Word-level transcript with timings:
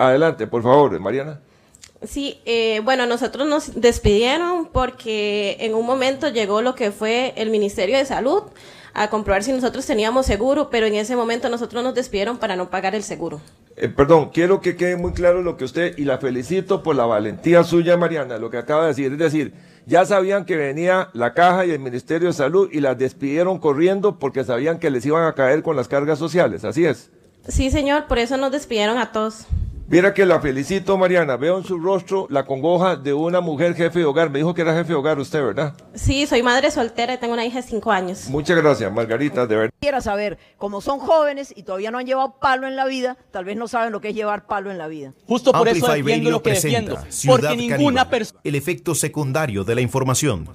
Adelante, 0.00 0.46
por 0.46 0.62
favor, 0.62 0.98
Mariana. 0.98 1.40
Sí, 2.02 2.40
eh, 2.46 2.80
bueno, 2.82 3.04
nosotros 3.04 3.46
nos 3.46 3.78
despidieron 3.78 4.64
porque 4.64 5.58
en 5.60 5.74
un 5.74 5.84
momento 5.84 6.30
llegó 6.30 6.62
lo 6.62 6.74
que 6.74 6.90
fue 6.90 7.34
el 7.36 7.50
Ministerio 7.50 7.98
de 7.98 8.06
Salud 8.06 8.44
a 8.94 9.10
comprobar 9.10 9.42
si 9.42 9.52
nosotros 9.52 9.84
teníamos 9.84 10.24
seguro, 10.24 10.70
pero 10.70 10.86
en 10.86 10.94
ese 10.94 11.16
momento 11.16 11.50
nosotros 11.50 11.84
nos 11.84 11.94
despidieron 11.94 12.38
para 12.38 12.56
no 12.56 12.70
pagar 12.70 12.94
el 12.94 13.02
seguro. 13.02 13.42
Eh, 13.76 13.88
perdón, 13.88 14.30
quiero 14.32 14.62
que 14.62 14.74
quede 14.74 14.96
muy 14.96 15.12
claro 15.12 15.42
lo 15.42 15.58
que 15.58 15.64
usted, 15.64 15.98
y 15.98 16.04
la 16.06 16.16
felicito 16.16 16.82
por 16.82 16.96
la 16.96 17.04
valentía 17.04 17.62
suya, 17.62 17.98
Mariana, 17.98 18.38
lo 18.38 18.48
que 18.48 18.56
acaba 18.56 18.84
de 18.84 18.88
decir. 18.88 19.12
Es 19.12 19.18
decir, 19.18 19.52
ya 19.84 20.06
sabían 20.06 20.46
que 20.46 20.56
venía 20.56 21.10
la 21.12 21.34
caja 21.34 21.66
y 21.66 21.72
el 21.72 21.78
Ministerio 21.78 22.28
de 22.28 22.34
Salud 22.34 22.70
y 22.72 22.80
las 22.80 22.96
despidieron 22.96 23.58
corriendo 23.58 24.18
porque 24.18 24.44
sabían 24.44 24.78
que 24.78 24.88
les 24.88 25.04
iban 25.04 25.26
a 25.26 25.34
caer 25.34 25.62
con 25.62 25.76
las 25.76 25.88
cargas 25.88 26.18
sociales, 26.18 26.64
así 26.64 26.86
es. 26.86 27.10
Sí, 27.46 27.70
señor, 27.70 28.06
por 28.06 28.18
eso 28.18 28.38
nos 28.38 28.50
despidieron 28.50 28.96
a 28.96 29.12
todos. 29.12 29.46
Mira 29.90 30.14
que 30.14 30.24
la 30.24 30.38
felicito, 30.38 30.96
Mariana. 30.96 31.36
Veo 31.36 31.58
en 31.58 31.64
su 31.64 31.76
rostro 31.76 32.28
la 32.30 32.46
congoja 32.46 32.94
de 32.94 33.12
una 33.12 33.40
mujer 33.40 33.74
jefe 33.74 33.98
de 33.98 34.04
hogar. 34.04 34.30
Me 34.30 34.38
dijo 34.38 34.54
que 34.54 34.62
era 34.62 34.72
jefe 34.72 34.90
de 34.90 34.94
hogar 34.94 35.18
usted, 35.18 35.42
¿verdad? 35.42 35.74
Sí, 35.94 36.28
soy 36.28 36.44
madre 36.44 36.70
soltera 36.70 37.14
y 37.14 37.18
tengo 37.18 37.32
una 37.32 37.44
hija 37.44 37.60
de 37.60 37.66
cinco 37.66 37.90
años. 37.90 38.28
Muchas 38.28 38.56
gracias, 38.56 38.92
Margarita, 38.92 39.48
de 39.48 39.56
verdad. 39.56 39.74
Quiera 39.80 40.00
saber, 40.00 40.38
como 40.58 40.80
son 40.80 41.00
jóvenes 41.00 41.52
y 41.56 41.64
todavía 41.64 41.90
no 41.90 41.98
han 41.98 42.06
llevado 42.06 42.36
palo 42.38 42.68
en 42.68 42.76
la 42.76 42.86
vida, 42.86 43.16
tal 43.32 43.44
vez 43.44 43.56
no 43.56 43.66
saben 43.66 43.90
lo 43.90 44.00
que 44.00 44.10
es 44.10 44.14
llevar 44.14 44.46
palo 44.46 44.70
en 44.70 44.78
la 44.78 44.86
vida. 44.86 45.12
Justo 45.26 45.50
por 45.50 45.66
eso 45.66 45.92
defiendo 45.92 46.30
lo 46.30 46.40
que 46.40 46.50
defiendo. 46.50 46.96
Porque 47.26 47.56
ninguna 47.56 48.08
persona... 48.08 48.38
El 48.44 48.54
efecto 48.54 48.94
secundario 48.94 49.64
de 49.64 49.74
la 49.74 49.80
información. 49.80 50.48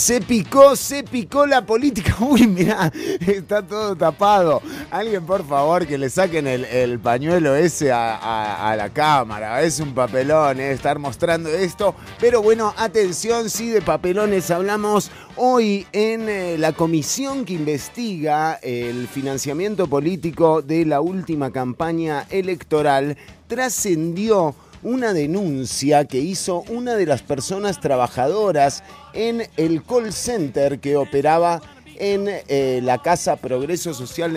Se 0.00 0.22
picó, 0.22 0.76
se 0.76 1.04
picó 1.04 1.44
la 1.44 1.66
política. 1.66 2.16
Uy, 2.20 2.46
mira, 2.46 2.90
está 3.20 3.60
todo 3.60 3.94
tapado. 3.94 4.62
Alguien, 4.90 5.26
por 5.26 5.46
favor, 5.46 5.86
que 5.86 5.98
le 5.98 6.08
saquen 6.08 6.46
el, 6.46 6.98
pañuelo 7.00 7.54
ese 7.54 7.92
a, 7.92 8.74
la 8.78 8.88
cámara. 8.88 9.60
Es 9.60 9.78
un 9.78 9.92
papelón 9.92 10.58
eh, 10.58 10.72
estar 10.72 10.98
mostrando 10.98 11.50
esto. 11.50 11.94
Pero 12.18 12.40
bueno, 12.40 12.72
atención, 12.78 13.50
sí, 13.50 13.68
de 13.68 13.82
papelones 13.82 14.50
hablamos 14.50 15.10
hoy 15.36 15.86
en 15.92 16.30
eh, 16.30 16.56
la 16.56 16.72
comisión 16.72 17.44
que 17.44 17.52
investiga 17.52 18.54
el 18.62 19.06
financiamiento 19.06 19.86
político 19.86 20.62
de 20.62 20.86
la 20.86 21.02
última 21.02 21.50
campaña 21.50 22.24
electoral. 22.30 23.18
Trascendió 23.48 24.54
una 24.82 25.12
denuncia 25.12 26.04
que 26.04 26.18
hizo 26.18 26.64
una 26.68 26.94
de 26.94 27.06
las 27.06 27.22
personas 27.22 27.80
trabajadoras 27.80 28.82
en 29.12 29.42
el 29.56 29.82
call 29.82 30.12
center 30.12 30.78
que 30.78 30.96
operaba 30.96 31.60
en 31.96 32.26
eh, 32.28 32.80
la 32.82 32.98
Casa 32.98 33.36
Progreso 33.36 33.94
Social 33.94 34.32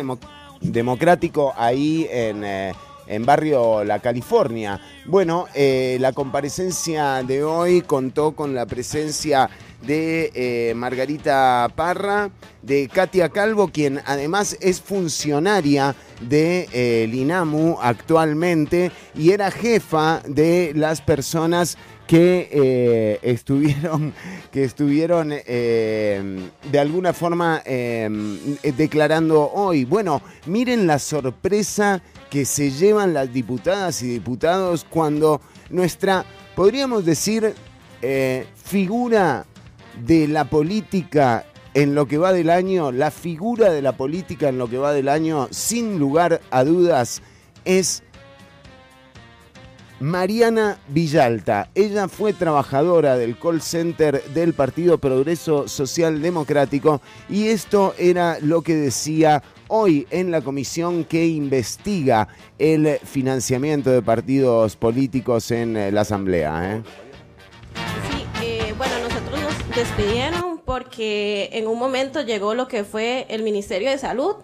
Democrático 0.62 1.54
ahí 1.58 2.08
en... 2.12 2.44
Eh, 2.44 2.74
en 3.08 3.26
barrio 3.26 3.84
La 3.84 4.00
California. 4.00 4.80
Bueno, 5.06 5.48
eh, 5.54 5.98
la 6.00 6.14
comparecencia 6.14 7.24
de 7.24 7.44
hoy 7.44 7.82
contó 7.82 8.34
con 8.34 8.56
la 8.56 8.66
presencia 8.66 9.50
de 9.86 10.32
eh, 10.34 10.74
Margarita 10.76 11.70
Parra, 11.76 12.32
de 12.62 12.88
Katia 12.88 13.30
Calvo, 13.30 13.68
quien 13.68 14.00
además 14.06 14.58
es 14.62 14.82
funcionaria 14.82 15.96
de 16.22 16.68
eh, 16.72 17.08
Linamu 17.10 17.78
actualmente 17.82 18.92
y 19.16 19.32
era 19.32 19.52
jefa 19.52 20.22
de 20.26 20.72
las 20.76 21.02
personas 21.02 21.78
que 22.08 22.50
eh, 22.52 23.20
estuvieron, 23.22 24.14
que 24.52 24.64
estuvieron 24.64 25.30
de 25.30 26.80
alguna 26.80 27.14
forma 27.14 27.62
declarando 28.64 29.50
hoy. 29.54 29.86
Bueno, 29.86 30.22
miren 30.46 30.86
la 30.86 31.00
sorpresa 31.00 32.02
que 32.30 32.46
se 32.46 32.72
llevan 32.72 33.14
las 33.14 33.32
diputadas 33.32 34.02
y 34.04 34.08
diputados 34.08 34.86
cuando 34.90 35.42
nuestra, 35.70 36.26
podríamos 36.56 37.06
decir, 37.06 37.54
figura 38.56 39.46
de 40.06 40.28
la 40.28 40.46
política 40.46 41.46
en 41.74 41.96
lo 41.96 42.08
que 42.08 42.18
va 42.18 42.34
del 42.34 42.50
año, 42.50 42.92
la 42.92 43.12
figura 43.12 43.72
de 43.72 43.82
la 43.82 43.98
política 43.98 44.50
en 44.50 44.58
lo 44.58 44.70
que 44.70 44.78
va 44.78 44.94
del 44.94 45.10
año, 45.10 45.48
sin 45.52 45.98
lugar 45.98 46.42
a 46.52 46.64
dudas, 46.64 47.22
es 47.66 48.04
Mariana 50.00 50.78
Villalta. 50.90 51.70
Ella 51.76 52.08
fue 52.10 52.34
trabajadora 52.34 53.16
del 53.16 53.38
call 53.40 53.62
center 53.62 54.22
del 54.34 54.54
Partido 54.54 54.98
Progreso 54.98 55.68
Social 55.68 56.22
Democrático 56.22 57.02
y 57.30 57.48
esto 57.48 57.96
era 57.98 58.38
lo 58.42 58.62
que 58.62 58.76
decía 58.76 59.42
hoy 59.70 60.06
en 60.12 60.30
la 60.30 60.42
comisión 60.42 61.06
que 61.06 61.26
investiga 61.26 62.28
el 62.60 63.00
financiamiento 63.04 63.92
de 63.92 64.02
partidos 64.02 64.76
políticos 64.76 65.50
en 65.52 65.74
la 65.96 66.02
Asamblea. 66.02 66.76
¿eh? 66.76 66.84
Despidieron 69.76 70.60
porque 70.64 71.50
en 71.54 71.68
un 71.68 71.80
momento 71.80 72.22
llegó 72.22 72.54
lo 72.54 72.68
que 72.68 72.84
fue 72.84 73.26
el 73.30 73.42
Ministerio 73.42 73.90
de 73.90 73.98
Salud 73.98 74.36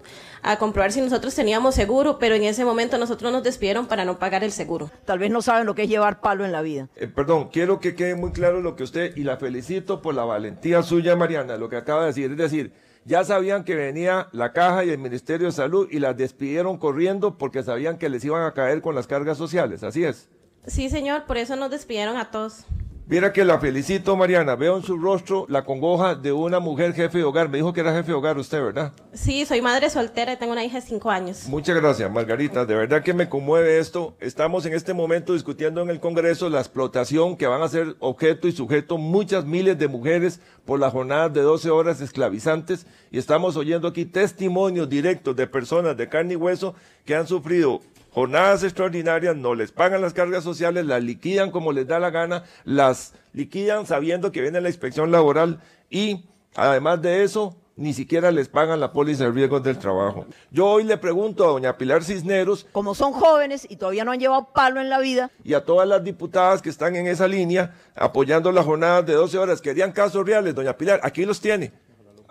a 0.41 0.57
comprobar 0.57 0.91
si 0.91 1.01
nosotros 1.01 1.35
teníamos 1.35 1.75
seguro, 1.75 2.17
pero 2.17 2.33
en 2.33 2.43
ese 2.43 2.65
momento 2.65 2.97
nosotros 2.97 3.31
nos 3.31 3.43
despidieron 3.43 3.87
para 3.87 4.05
no 4.05 4.17
pagar 4.17 4.43
el 4.43 4.51
seguro. 4.51 4.89
Tal 5.05 5.19
vez 5.19 5.29
no 5.29 5.41
saben 5.41 5.67
lo 5.67 5.75
que 5.75 5.83
es 5.83 5.89
llevar 5.89 6.21
palo 6.21 6.45
en 6.45 6.51
la 6.51 6.61
vida. 6.61 6.87
Eh, 6.95 7.07
perdón, 7.07 7.49
quiero 7.51 7.79
que 7.79 7.93
quede 7.93 8.15
muy 8.15 8.31
claro 8.31 8.61
lo 8.61 8.75
que 8.75 8.83
usted, 8.83 9.15
y 9.17 9.23
la 9.23 9.37
felicito 9.37 10.01
por 10.01 10.15
la 10.15 10.23
valentía 10.23 10.81
suya, 10.81 11.15
Mariana, 11.15 11.57
lo 11.57 11.69
que 11.69 11.75
acaba 11.75 12.01
de 12.01 12.07
decir. 12.07 12.31
Es 12.31 12.37
decir, 12.37 12.73
ya 13.05 13.23
sabían 13.23 13.63
que 13.63 13.75
venía 13.75 14.29
la 14.31 14.51
caja 14.51 14.83
y 14.85 14.89
el 14.89 14.97
Ministerio 14.97 15.47
de 15.47 15.53
Salud 15.53 15.87
y 15.91 15.99
las 15.99 16.17
despidieron 16.17 16.77
corriendo 16.77 17.37
porque 17.37 17.61
sabían 17.61 17.97
que 17.97 18.09
les 18.09 18.23
iban 18.25 18.43
a 18.43 18.53
caer 18.53 18.81
con 18.81 18.95
las 18.95 19.05
cargas 19.05 19.37
sociales, 19.37 19.83
así 19.83 20.05
es. 20.05 20.27
Sí, 20.65 20.89
señor, 20.89 21.25
por 21.25 21.37
eso 21.37 21.55
nos 21.55 21.69
despidieron 21.69 22.17
a 22.17 22.31
todos. 22.31 22.65
Mira 23.09 23.33
que 23.33 23.43
la 23.43 23.57
felicito, 23.57 24.15
Mariana. 24.15 24.55
Veo 24.55 24.77
en 24.77 24.83
su 24.83 24.95
rostro 24.95 25.47
la 25.49 25.65
congoja 25.65 26.13
de 26.13 26.31
una 26.31 26.59
mujer 26.59 26.93
jefe 26.93 27.17
de 27.17 27.23
hogar. 27.23 27.49
Me 27.49 27.57
dijo 27.57 27.73
que 27.73 27.81
era 27.81 27.91
jefe 27.91 28.09
de 28.09 28.13
hogar 28.13 28.37
usted, 28.37 28.61
¿verdad? 28.61 28.93
Sí, 29.13 29.47
soy 29.47 29.63
madre 29.63 29.89
soltera 29.89 30.33
y 30.33 30.37
tengo 30.37 30.51
una 30.51 30.63
hija 30.63 30.79
de 30.79 30.85
cinco 30.85 31.09
años. 31.09 31.47
Muchas 31.47 31.75
gracias, 31.75 32.11
Margarita. 32.11 32.67
De 32.67 32.75
verdad 32.75 33.01
que 33.01 33.15
me 33.15 33.27
conmueve 33.27 33.79
esto. 33.79 34.15
Estamos 34.19 34.67
en 34.67 34.73
este 34.73 34.93
momento 34.93 35.33
discutiendo 35.33 35.81
en 35.81 35.89
el 35.89 35.99
Congreso 35.99 36.51
la 36.51 36.59
explotación 36.59 37.35
que 37.35 37.47
van 37.47 37.63
a 37.63 37.67
ser 37.67 37.95
objeto 37.97 38.47
y 38.47 38.51
sujeto 38.51 38.99
muchas 38.99 39.43
miles 39.43 39.79
de 39.79 39.87
mujeres 39.87 40.39
por 40.63 40.79
las 40.79 40.93
jornadas 40.93 41.33
de 41.33 41.41
12 41.41 41.71
horas 41.71 42.01
esclavizantes. 42.01 42.85
Y 43.09 43.17
estamos 43.17 43.57
oyendo 43.57 43.87
aquí 43.87 44.05
testimonios 44.05 44.87
directos 44.87 45.35
de 45.35 45.47
personas 45.47 45.97
de 45.97 46.07
carne 46.07 46.33
y 46.33 46.35
hueso 46.35 46.75
que 47.05 47.15
han 47.15 47.25
sufrido 47.25 47.81
jornadas 48.11 48.63
extraordinarias, 48.63 49.35
no 49.35 49.55
les 49.55 49.71
pagan 49.71 50.01
las 50.01 50.13
cargas 50.13 50.43
sociales, 50.43 50.85
las 50.85 51.03
liquidan 51.03 51.51
como 51.51 51.71
les 51.71 51.87
da 51.87 51.99
la 51.99 52.09
gana, 52.09 52.43
las 52.65 53.13
liquidan 53.33 53.85
sabiendo 53.85 54.31
que 54.31 54.41
viene 54.41 54.61
la 54.61 54.69
inspección 54.69 55.11
laboral 55.11 55.59
y 55.89 56.25
además 56.55 57.01
de 57.01 57.23
eso, 57.23 57.55
ni 57.75 57.93
siquiera 57.93 58.29
les 58.31 58.49
pagan 58.49 58.81
la 58.81 58.91
póliza 58.91 59.23
de 59.23 59.31
riesgos 59.31 59.63
del 59.63 59.79
trabajo. 59.79 60.25
Yo 60.51 60.67
hoy 60.67 60.83
le 60.83 60.97
pregunto 60.97 61.45
a 61.45 61.51
doña 61.51 61.77
Pilar 61.77 62.03
Cisneros, 62.03 62.67
como 62.73 62.93
son 62.93 63.13
jóvenes 63.13 63.65
y 63.69 63.77
todavía 63.77 64.03
no 64.03 64.11
han 64.11 64.19
llevado 64.19 64.49
palo 64.53 64.81
en 64.81 64.89
la 64.89 64.99
vida, 64.99 65.31
y 65.45 65.53
a 65.53 65.63
todas 65.63 65.87
las 65.87 66.03
diputadas 66.03 66.61
que 66.61 66.69
están 66.69 66.95
en 66.97 67.07
esa 67.07 67.27
línea 67.27 67.73
apoyando 67.95 68.51
las 68.51 68.65
jornadas 68.65 69.05
de 69.05 69.13
12 69.13 69.37
horas, 69.37 69.61
querían 69.61 69.93
casos 69.93 70.25
reales, 70.25 70.53
doña 70.53 70.77
Pilar, 70.77 70.99
aquí 71.03 71.25
los 71.25 71.39
tiene. 71.39 71.71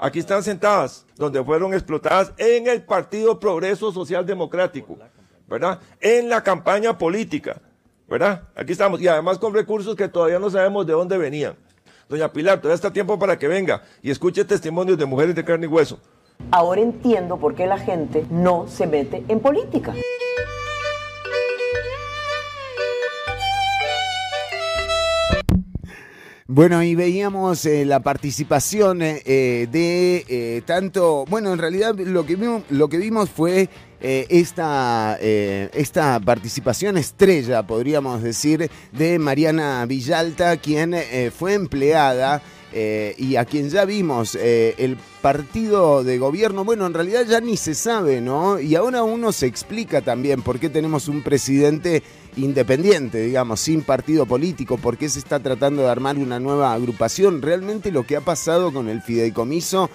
Aquí 0.00 0.20
están 0.20 0.44
sentadas, 0.44 1.04
donde 1.16 1.42
fueron 1.42 1.74
explotadas 1.74 2.32
en 2.36 2.68
el 2.68 2.82
Partido 2.82 3.40
Progreso 3.40 3.90
Social 3.90 4.24
Democrático. 4.24 4.96
¿Verdad? 5.48 5.80
En 6.00 6.28
la 6.28 6.42
campaña 6.42 6.98
política, 6.98 7.60
¿verdad? 8.08 8.42
Aquí 8.54 8.72
estamos, 8.72 9.00
y 9.00 9.08
además 9.08 9.38
con 9.38 9.54
recursos 9.54 9.96
que 9.96 10.08
todavía 10.08 10.38
no 10.38 10.50
sabemos 10.50 10.86
de 10.86 10.92
dónde 10.92 11.18
venían. 11.18 11.56
Doña 12.08 12.32
Pilar, 12.32 12.58
todavía 12.58 12.74
está 12.74 12.92
tiempo 12.92 13.18
para 13.18 13.38
que 13.38 13.48
venga 13.48 13.82
y 14.02 14.10
escuche 14.10 14.44
testimonios 14.44 14.96
de 14.98 15.04
mujeres 15.06 15.34
de 15.34 15.44
carne 15.44 15.66
y 15.66 15.68
hueso. 15.68 15.98
Ahora 16.50 16.80
entiendo 16.80 17.36
por 17.38 17.54
qué 17.54 17.66
la 17.66 17.78
gente 17.78 18.24
no 18.30 18.66
se 18.68 18.86
mete 18.86 19.24
en 19.28 19.40
política. 19.40 19.94
Bueno, 26.50 26.82
y 26.82 26.94
veíamos 26.94 27.66
eh, 27.66 27.84
la 27.84 28.00
participación 28.00 29.02
eh, 29.02 29.22
eh, 29.26 29.68
de 29.70 30.62
tanto, 30.64 31.26
bueno, 31.28 31.52
en 31.52 31.58
realidad 31.58 31.94
lo 31.94 32.24
que 32.24 32.36
vimos, 32.36 32.62
lo 32.70 32.88
que 32.88 32.96
vimos 32.96 33.28
fue 33.28 33.68
esta, 34.00 35.18
esta 35.20 36.20
participación 36.20 36.96
estrella, 36.98 37.66
podríamos 37.66 38.22
decir, 38.22 38.70
de 38.92 39.18
Mariana 39.18 39.84
Villalta, 39.86 40.56
quien 40.56 40.94
fue 41.36 41.54
empleada 41.54 42.42
y 42.72 43.36
a 43.36 43.44
quien 43.44 43.70
ya 43.70 43.84
vimos 43.84 44.34
el 44.36 44.96
partido 45.22 46.04
de 46.04 46.18
gobierno, 46.18 46.64
bueno, 46.64 46.86
en 46.86 46.94
realidad 46.94 47.24
ya 47.26 47.40
ni 47.40 47.56
se 47.56 47.74
sabe, 47.74 48.20
¿no? 48.20 48.60
Y 48.60 48.76
ahora 48.76 49.02
uno 49.02 49.32
se 49.32 49.46
explica 49.46 50.00
también 50.00 50.42
por 50.42 50.60
qué 50.60 50.68
tenemos 50.68 51.08
un 51.08 51.22
presidente 51.22 52.02
independiente, 52.36 53.22
digamos, 53.22 53.58
sin 53.58 53.82
partido 53.82 54.26
político, 54.26 54.76
por 54.76 54.96
qué 54.96 55.08
se 55.08 55.18
está 55.18 55.40
tratando 55.40 55.82
de 55.82 55.90
armar 55.90 56.18
una 56.18 56.38
nueva 56.38 56.72
agrupación. 56.72 57.42
Realmente 57.42 57.90
lo 57.90 58.06
que 58.06 58.16
ha 58.16 58.20
pasado 58.20 58.72
con 58.72 58.88
el 58.88 59.02
fideicomiso 59.02 59.90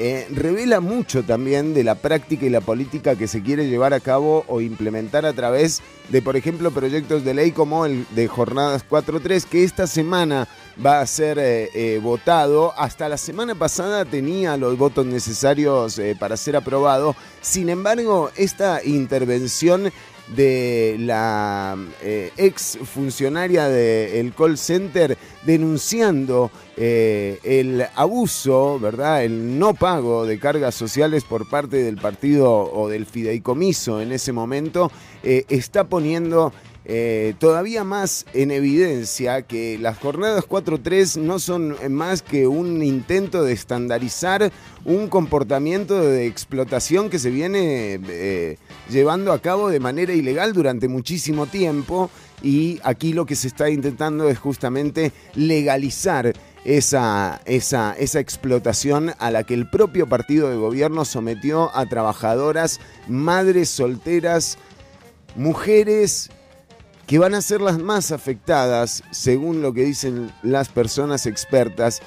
eh, 0.00 0.28
revela 0.30 0.78
mucho 0.78 1.24
también 1.24 1.74
de 1.74 1.82
la 1.82 1.96
práctica 1.96 2.46
y 2.46 2.50
la 2.50 2.60
política 2.60 3.16
que 3.16 3.26
se 3.26 3.42
quiere 3.42 3.66
llevar 3.66 3.92
a 3.92 3.98
cabo 3.98 4.44
o 4.46 4.60
implementar 4.60 5.26
a 5.26 5.32
través 5.32 5.82
de, 6.08 6.22
por 6.22 6.36
ejemplo, 6.36 6.70
proyectos 6.70 7.24
de 7.24 7.34
ley 7.34 7.50
como 7.50 7.84
el 7.84 8.06
de 8.10 8.28
Jornadas 8.28 8.84
4.3, 8.88 9.44
que 9.44 9.64
esta 9.64 9.88
semana 9.88 10.46
va 10.84 11.00
a 11.00 11.06
ser 11.06 11.38
eh, 11.40 11.70
eh, 11.74 11.98
votado. 12.00 12.72
Hasta 12.78 13.08
la 13.08 13.16
semana 13.16 13.56
pasada 13.56 14.04
tenía 14.04 14.56
los 14.56 14.78
votos 14.78 15.04
necesarios 15.04 16.00
para 16.20 16.36
ser 16.36 16.54
aprobado. 16.54 17.16
Sin 17.40 17.68
embargo, 17.68 18.30
esta 18.36 18.84
intervención 18.84 19.90
de 20.34 20.96
la 20.98 21.76
eh, 22.02 22.30
ex 22.36 22.78
funcionaria 22.84 23.68
del 23.68 24.34
call 24.34 24.58
center 24.58 25.16
denunciando 25.44 26.50
eh, 26.76 27.38
el 27.42 27.84
abuso, 27.94 28.78
¿verdad? 28.78 29.24
El 29.24 29.58
no 29.58 29.74
pago 29.74 30.26
de 30.26 30.38
cargas 30.38 30.74
sociales 30.74 31.24
por 31.24 31.48
parte 31.48 31.82
del 31.82 31.96
partido 31.96 32.52
o 32.52 32.88
del 32.88 33.06
fideicomiso 33.06 34.00
en 34.00 34.12
ese 34.12 34.32
momento, 34.32 34.92
eh, 35.22 35.44
está 35.48 35.84
poniendo 35.84 36.52
eh, 36.90 37.34
todavía 37.38 37.84
más 37.84 38.24
en 38.32 38.50
evidencia 38.50 39.42
que 39.42 39.76
las 39.78 39.98
jornadas 39.98 40.46
4-3 40.48 41.20
no 41.20 41.38
son 41.38 41.76
más 41.90 42.22
que 42.22 42.46
un 42.46 42.82
intento 42.82 43.42
de 43.42 43.52
estandarizar 43.52 44.50
un 44.86 45.08
comportamiento 45.08 46.00
de 46.00 46.26
explotación 46.26 47.10
que 47.10 47.18
se 47.18 47.28
viene 47.28 48.00
eh, 48.08 48.56
llevando 48.88 49.32
a 49.32 49.42
cabo 49.42 49.68
de 49.68 49.80
manera 49.80 50.14
ilegal 50.14 50.54
durante 50.54 50.88
muchísimo 50.88 51.46
tiempo. 51.46 52.10
Y 52.42 52.80
aquí 52.84 53.12
lo 53.12 53.26
que 53.26 53.36
se 53.36 53.48
está 53.48 53.68
intentando 53.68 54.30
es 54.30 54.38
justamente 54.38 55.12
legalizar 55.34 56.32
esa, 56.64 57.42
esa, 57.44 57.94
esa, 57.98 58.20
explotación 58.20 59.12
a 59.18 59.30
la 59.30 59.44
que 59.44 59.52
el 59.52 59.68
propio 59.68 60.08
partido 60.08 60.48
de 60.48 60.56
gobierno 60.56 61.04
sometió 61.04 61.70
a 61.76 61.84
trabajadoras, 61.84 62.80
madres 63.08 63.68
solteras, 63.68 64.56
mujeres 65.36 66.30
que 67.08 67.18
van 67.18 67.34
a 67.34 67.40
ser 67.40 67.62
las 67.62 67.78
más 67.78 68.12
afectadas, 68.12 69.02
según 69.10 69.62
lo 69.62 69.72
que 69.72 69.82
dicen 69.82 70.30
las 70.42 70.68
personas 70.68 71.24
expertas, 71.24 72.02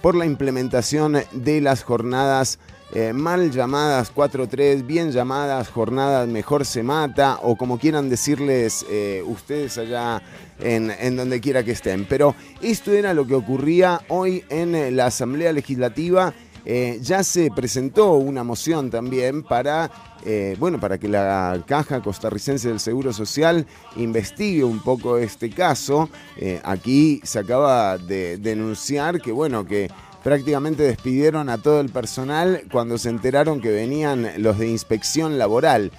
por 0.00 0.14
la 0.14 0.26
implementación 0.26 1.16
de 1.32 1.60
las 1.60 1.82
jornadas 1.82 2.60
eh, 2.92 3.12
mal 3.12 3.50
llamadas 3.50 4.14
4-3, 4.14 4.86
bien 4.86 5.10
llamadas 5.10 5.70
jornadas 5.70 6.28
mejor 6.28 6.64
se 6.64 6.84
mata, 6.84 7.40
o 7.42 7.56
como 7.56 7.80
quieran 7.80 8.08
decirles 8.08 8.86
eh, 8.88 9.24
ustedes 9.26 9.76
allá 9.76 10.22
en, 10.60 10.92
en, 11.00 11.16
donde 11.16 11.40
quiera 11.40 11.64
que 11.64 11.72
estén. 11.72 12.06
Pero 12.08 12.36
esto 12.62 12.92
era 12.92 13.12
lo 13.12 13.26
que 13.26 13.34
ocurría 13.34 14.02
hoy 14.06 14.44
en 14.50 14.96
la 14.96 15.06
Asamblea 15.06 15.52
Legislativa 15.52 16.32
eh, 16.64 16.98
ya 17.02 17.22
se 17.22 17.50
presentó 17.50 18.14
una 18.14 18.42
moción 18.42 18.90
también 18.90 19.42
para, 19.42 19.90
eh, 20.24 20.56
bueno, 20.58 20.80
para 20.80 20.98
que 20.98 21.08
la 21.08 21.62
Caja 21.66 22.02
Costarricense 22.02 22.68
del 22.68 22.80
Seguro 22.80 23.12
Social 23.12 23.66
investigue 23.96 24.64
un 24.64 24.80
poco 24.80 25.18
este 25.18 25.50
caso. 25.50 26.08
Eh, 26.36 26.60
aquí 26.64 27.20
se 27.22 27.40
acaba 27.40 27.98
de 27.98 28.38
denunciar 28.38 29.20
que, 29.20 29.30
bueno, 29.30 29.66
que 29.66 29.90
prácticamente 30.22 30.84
despidieron 30.84 31.50
a 31.50 31.58
todo 31.58 31.80
el 31.80 31.90
personal 31.90 32.62
cuando 32.72 32.96
se 32.96 33.10
enteraron 33.10 33.60
que 33.60 33.70
venían 33.70 34.30
los 34.38 34.58
de 34.58 34.68
inspección 34.68 35.38
laboral. 35.38 35.92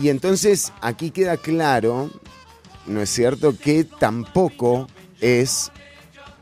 Y 0.00 0.10
entonces 0.10 0.72
aquí 0.80 1.10
queda 1.10 1.36
claro, 1.36 2.08
¿no 2.86 3.02
es 3.02 3.10
cierto?, 3.10 3.58
que 3.58 3.82
tampoco 3.82 4.86
es 5.20 5.72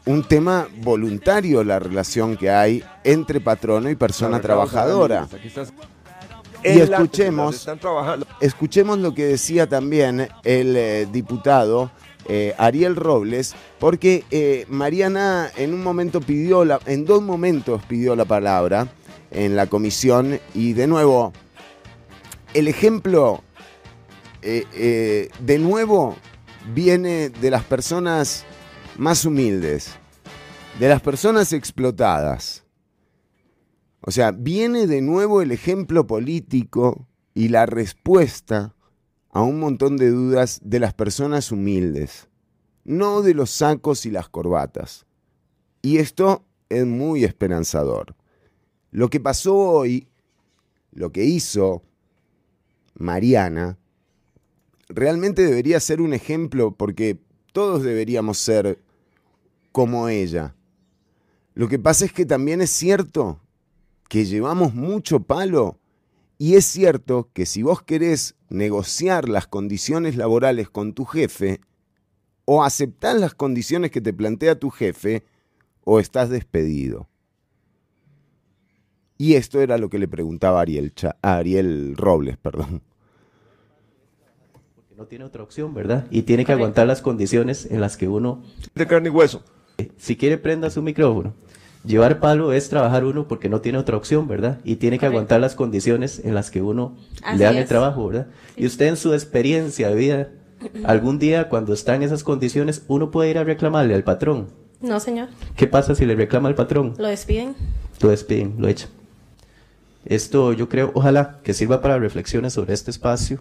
un 0.08 0.22
tema 0.22 0.66
voluntario 0.81 1.62
la 1.62 1.78
relación 1.78 2.38
que 2.38 2.49
hay 2.49 2.82
entre 3.05 3.43
patrono 3.43 3.90
y 3.90 3.94
persona 3.94 4.40
trabajadora. 4.40 5.28
Y 6.64 6.81
escuchemos, 6.81 7.69
escuchemos 8.40 8.99
lo 9.00 9.12
que 9.12 9.26
decía 9.26 9.69
también 9.69 10.28
el 10.44 10.76
eh, 10.76 11.06
diputado 11.12 11.90
eh, 12.26 12.55
Ariel 12.56 12.96
Robles, 12.96 13.55
porque 13.78 14.25
eh, 14.31 14.64
Mariana 14.70 15.50
en 15.56 15.75
un 15.75 15.82
momento 15.82 16.22
pidió, 16.22 16.64
la, 16.64 16.81
en 16.87 17.04
dos 17.04 17.22
momentos 17.22 17.82
pidió 17.87 18.16
la 18.16 18.25
palabra 18.25 18.88
en 19.31 19.56
la 19.56 19.66
comisión 19.66 20.40
y 20.54 20.72
de 20.72 20.87
nuevo, 20.87 21.34
el 22.54 22.66
ejemplo 22.66 23.43
de 24.40 25.58
nuevo 25.58 26.16
viene 26.72 27.28
de 27.28 27.50
las 27.50 27.64
personas 27.64 28.46
más 28.98 29.24
humildes, 29.24 29.92
de 30.80 30.88
las 30.88 31.00
personas 31.00 31.52
explotadas. 31.52 32.64
O 34.00 34.10
sea, 34.10 34.32
viene 34.32 34.88
de 34.88 35.00
nuevo 35.00 35.40
el 35.40 35.52
ejemplo 35.52 36.06
político 36.06 37.06
y 37.32 37.48
la 37.48 37.64
respuesta 37.64 38.74
a 39.30 39.42
un 39.42 39.60
montón 39.60 39.96
de 39.96 40.10
dudas 40.10 40.60
de 40.64 40.80
las 40.80 40.94
personas 40.94 41.52
humildes, 41.52 42.28
no 42.84 43.22
de 43.22 43.34
los 43.34 43.50
sacos 43.50 44.04
y 44.04 44.10
las 44.10 44.28
corbatas. 44.28 45.06
Y 45.80 45.98
esto 45.98 46.44
es 46.68 46.84
muy 46.84 47.22
esperanzador. 47.22 48.16
Lo 48.90 49.10
que 49.10 49.20
pasó 49.20 49.56
hoy, 49.56 50.08
lo 50.90 51.12
que 51.12 51.24
hizo 51.24 51.84
Mariana, 52.94 53.78
realmente 54.88 55.42
debería 55.42 55.78
ser 55.78 56.00
un 56.00 56.14
ejemplo 56.14 56.72
porque 56.72 57.20
todos 57.52 57.84
deberíamos 57.84 58.38
ser 58.38 58.80
como 59.78 60.08
ella. 60.08 60.56
Lo 61.54 61.69
que 61.69 61.78
pasa 61.78 62.04
es 62.04 62.12
que 62.12 62.26
también 62.26 62.60
es 62.60 62.70
cierto 62.70 63.38
que 64.08 64.25
llevamos 64.25 64.75
mucho 64.75 65.20
palo 65.20 65.78
y 66.36 66.56
es 66.56 66.64
cierto 66.64 67.30
que 67.32 67.46
si 67.46 67.62
vos 67.62 67.82
querés 67.82 68.34
negociar 68.48 69.28
las 69.28 69.46
condiciones 69.46 70.16
laborales 70.16 70.69
con 70.69 70.94
tu 70.94 71.04
jefe, 71.04 71.60
o 72.44 72.64
aceptás 72.64 73.20
las 73.20 73.34
condiciones 73.34 73.92
que 73.92 74.00
te 74.00 74.12
plantea 74.12 74.58
tu 74.58 74.70
jefe, 74.70 75.22
o 75.84 76.00
estás 76.00 76.28
despedido. 76.28 77.08
Y 79.16 79.34
esto 79.34 79.60
era 79.60 79.78
lo 79.78 79.90
que 79.90 80.00
le 80.00 80.08
preguntaba 80.08 80.60
Ariel, 80.60 80.92
Ariel 81.22 81.96
Robles, 81.96 82.36
perdón. 82.36 82.82
Porque 84.75 84.96
no 84.96 85.06
tiene 85.06 85.25
otra 85.25 85.44
opción, 85.44 85.72
¿verdad? 85.72 86.08
Y 86.10 86.22
tiene 86.22 86.44
que 86.44 86.50
aguantar 86.50 86.88
las 86.88 87.00
condiciones 87.00 87.64
en 87.70 87.80
las 87.80 87.96
que 87.96 88.08
uno... 88.08 88.42
De 88.75 88.84
carne 88.84 89.08
y 89.08 89.12
hueso. 89.12 89.44
Si 89.96 90.16
quiere, 90.16 90.38
prenda 90.38 90.70
su 90.70 90.82
micrófono. 90.82 91.34
Llevar 91.84 92.19
palo 92.19 92.52
es 92.52 92.69
trabajar 92.69 93.04
uno 93.04 93.28
porque 93.28 93.48
no 93.48 93.60
tiene 93.60 93.78
otra 93.78 93.96
opción, 93.96 94.26
¿verdad? 94.26 94.58
Y 94.64 94.76
tiene 94.76 94.98
que 94.98 95.06
aguantar 95.06 95.40
las 95.40 95.54
condiciones 95.54 96.20
en 96.25 96.34
las 96.34 96.50
que 96.50 96.60
uno 96.60 96.96
le 97.36 97.44
dan 97.44 97.56
el 97.56 97.66
trabajo, 97.66 98.08
¿verdad? 98.08 98.26
Y 98.56 98.66
usted 98.66 98.87
en 98.87 98.97
su 98.97 99.14
experiencia 99.14 99.88
de 99.88 99.94
vida, 99.94 100.28
algún 100.85 101.18
día 101.18 101.49
cuando 101.49 101.73
está 101.73 101.94
en 101.94 102.02
esas 102.02 102.25
condiciones, 102.25 102.82
uno 102.88 103.11
puede 103.11 103.30
ir 103.30 103.38
a 103.38 103.44
reclamarle 103.44 103.94
al 103.94 104.02
patrón. 104.02 104.49
No, 104.80 104.99
señor. 104.99 105.28
¿Qué 105.56 105.66
pasa 105.66 105.94
si 105.94 106.04
le 106.04 106.16
reclama 106.16 106.49
al 106.49 106.54
patrón? 106.54 106.94
Lo 106.99 107.08
despiden. 107.08 107.54
Lo 108.00 108.08
despiden, 108.08 108.56
lo 108.58 108.68
echan. 108.68 108.90
Esto 110.04 110.52
yo 110.52 110.68
creo, 110.68 110.90
ojalá 110.94 111.38
que 111.42 111.54
sirva 111.54 111.80
para 111.80 111.99
reflexiones 111.99 112.52
sobre 112.52 112.75
este 112.75 112.90
espacio 112.90 113.40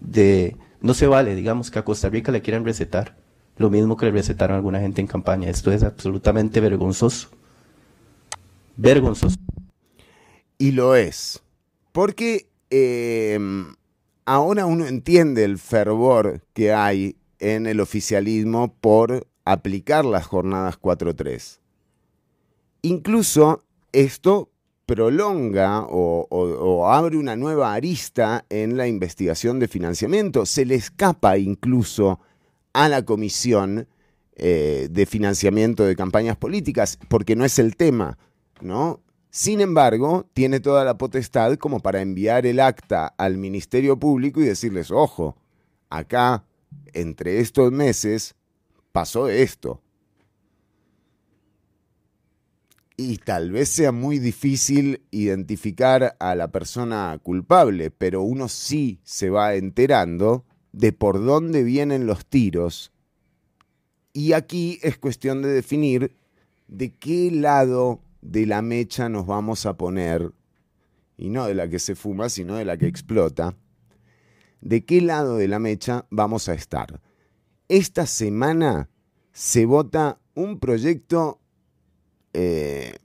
de 0.00 0.56
no 0.80 0.94
se 0.94 1.06
vale, 1.06 1.34
digamos, 1.34 1.70
que 1.70 1.78
a 1.78 1.84
Costa 1.84 2.08
Rica 2.08 2.32
le 2.32 2.42
quieran 2.42 2.64
recetar 2.64 3.16
lo 3.60 3.68
mismo 3.68 3.94
que 3.94 4.06
le 4.06 4.12
recetaron 4.12 4.54
a 4.54 4.56
alguna 4.56 4.80
gente 4.80 5.02
en 5.02 5.06
campaña. 5.06 5.50
Esto 5.50 5.70
es 5.70 5.82
absolutamente 5.82 6.60
vergonzoso. 6.60 7.28
Vergonzoso. 8.74 9.36
Y 10.56 10.72
lo 10.72 10.96
es. 10.96 11.42
Porque 11.92 12.48
em, 12.70 13.74
ahora 14.24 14.64
uno 14.64 14.86
entiende 14.86 15.44
el 15.44 15.58
fervor 15.58 16.40
que 16.54 16.72
hay 16.72 17.16
en 17.38 17.66
el 17.66 17.80
oficialismo 17.80 18.74
por 18.80 19.26
aplicar 19.44 20.06
las 20.06 20.26
jornadas 20.26 20.80
4-3. 20.80 21.58
Incluso 22.80 23.62
esto 23.92 24.48
prolonga 24.86 25.82
o, 25.82 26.26
o, 26.30 26.88
abre 26.88 27.18
una 27.18 27.36
nueva 27.36 27.74
arista 27.74 28.46
en 28.48 28.78
la 28.78 28.88
investigación 28.88 29.58
de 29.58 29.68
financiamiento. 29.68 30.46
Se 30.46 30.64
le 30.64 30.76
escapa 30.76 31.36
incluso 31.36 32.20
a 32.72 32.88
la 32.88 33.04
Comisión 33.04 33.88
eh, 34.36 34.88
de 34.90 35.06
Financiamiento 35.06 35.84
de 35.84 35.96
Campañas 35.96 36.36
Políticas, 36.36 36.98
porque 37.08 37.36
no 37.36 37.44
es 37.44 37.58
el 37.58 37.76
tema, 37.76 38.18
¿no? 38.60 39.00
Sin 39.30 39.60
embargo, 39.60 40.26
tiene 40.32 40.60
toda 40.60 40.84
la 40.84 40.98
potestad 40.98 41.56
como 41.56 41.80
para 41.80 42.00
enviar 42.00 42.46
el 42.46 42.58
acta 42.58 43.06
al 43.16 43.36
Ministerio 43.36 43.98
Público 43.98 44.40
y 44.40 44.44
decirles, 44.44 44.90
ojo, 44.90 45.36
acá, 45.88 46.44
entre 46.92 47.40
estos 47.40 47.70
meses, 47.70 48.34
pasó 48.92 49.28
esto. 49.28 49.80
Y 52.96 53.18
tal 53.18 53.52
vez 53.52 53.68
sea 53.68 53.92
muy 53.92 54.18
difícil 54.18 55.02
identificar 55.10 56.16
a 56.18 56.34
la 56.34 56.48
persona 56.48 57.18
culpable, 57.22 57.90
pero 57.90 58.22
uno 58.22 58.48
sí 58.48 59.00
se 59.04 59.30
va 59.30 59.54
enterando 59.54 60.44
de 60.72 60.92
por 60.92 61.24
dónde 61.24 61.62
vienen 61.62 62.06
los 62.06 62.26
tiros. 62.26 62.92
Y 64.12 64.32
aquí 64.32 64.78
es 64.82 64.98
cuestión 64.98 65.42
de 65.42 65.48
definir 65.48 66.16
de 66.68 66.94
qué 66.94 67.30
lado 67.30 68.00
de 68.22 68.46
la 68.46 68.62
mecha 68.62 69.08
nos 69.08 69.26
vamos 69.26 69.66
a 69.66 69.76
poner, 69.76 70.32
y 71.16 71.30
no 71.30 71.46
de 71.46 71.54
la 71.54 71.68
que 71.68 71.78
se 71.78 71.94
fuma, 71.94 72.28
sino 72.28 72.56
de 72.56 72.64
la 72.64 72.76
que 72.76 72.86
explota, 72.86 73.56
de 74.60 74.84
qué 74.84 75.00
lado 75.00 75.36
de 75.36 75.48
la 75.48 75.58
mecha 75.58 76.06
vamos 76.10 76.48
a 76.48 76.54
estar. 76.54 77.00
Esta 77.68 78.06
semana 78.06 78.88
se 79.32 79.64
vota 79.64 80.18
un 80.34 80.58
proyecto 80.58 81.40
eh, 82.32 82.96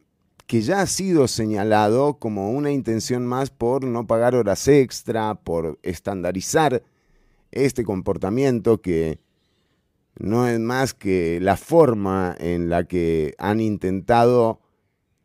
que 0.48 0.62
ya 0.62 0.81
ha 0.81 0.88
sido 0.88 1.27
señalado 1.27 2.19
como 2.19 2.51
una 2.51 2.72
intención 2.72 3.25
más 3.25 3.50
por 3.50 3.84
no 3.84 4.05
pagar 4.05 4.36
horas 4.36 4.67
extra, 4.67 5.36
por 5.36 5.79
estandarizar 5.81 6.84
este 7.55 7.83
comportamiento 7.83 8.81
que 8.81 9.19
no 10.17 10.47
es 10.47 10.59
más 10.59 10.93
que 10.93 11.39
la 11.41 11.57
forma 11.57 12.35
en 12.39 12.69
la 12.69 12.85
que 12.85 13.33
han 13.38 13.59
intentado 13.59 14.62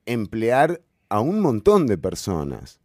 emplear 0.07 0.83
a 1.09 1.21
un 1.21 1.41
montón 1.41 1.87
de 1.87 1.99
personas. 1.99 2.81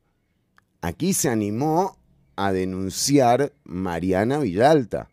Aquí 0.82 1.14
se 1.14 1.30
animó 1.30 1.98
a 2.36 2.52
denunciar 2.52 3.54
Mariana 3.64 4.40
Villalta. 4.40 5.10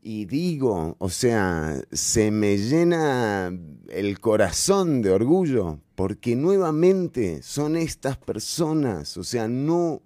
Y 0.00 0.26
digo, 0.26 0.96
o 0.98 1.08
sea, 1.08 1.80
se 1.90 2.30
me 2.30 2.58
llena 2.58 3.50
el 3.88 4.20
corazón 4.20 5.00
de 5.00 5.10
orgullo, 5.10 5.80
porque 5.94 6.36
nuevamente 6.36 7.42
son 7.42 7.76
estas 7.76 8.18
personas, 8.18 9.16
o 9.16 9.24
sea, 9.24 9.48
no, 9.48 10.02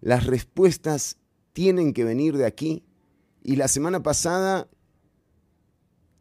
las 0.00 0.26
respuestas 0.26 1.17
tienen 1.58 1.92
que 1.92 2.04
venir 2.04 2.36
de 2.36 2.46
aquí. 2.46 2.84
Y 3.42 3.56
la 3.56 3.66
semana 3.66 4.00
pasada, 4.00 4.68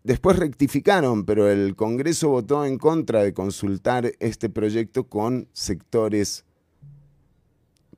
después 0.03 0.39
rectificaron, 0.39 1.25
pero 1.25 1.48
el 1.48 1.75
Congreso 1.75 2.29
votó 2.29 2.65
en 2.65 2.79
contra 2.79 3.22
de 3.22 3.36
consultar 3.36 4.12
este 4.20 4.50
proyecto 4.50 5.08
con 5.08 5.48
sectores 5.53 6.44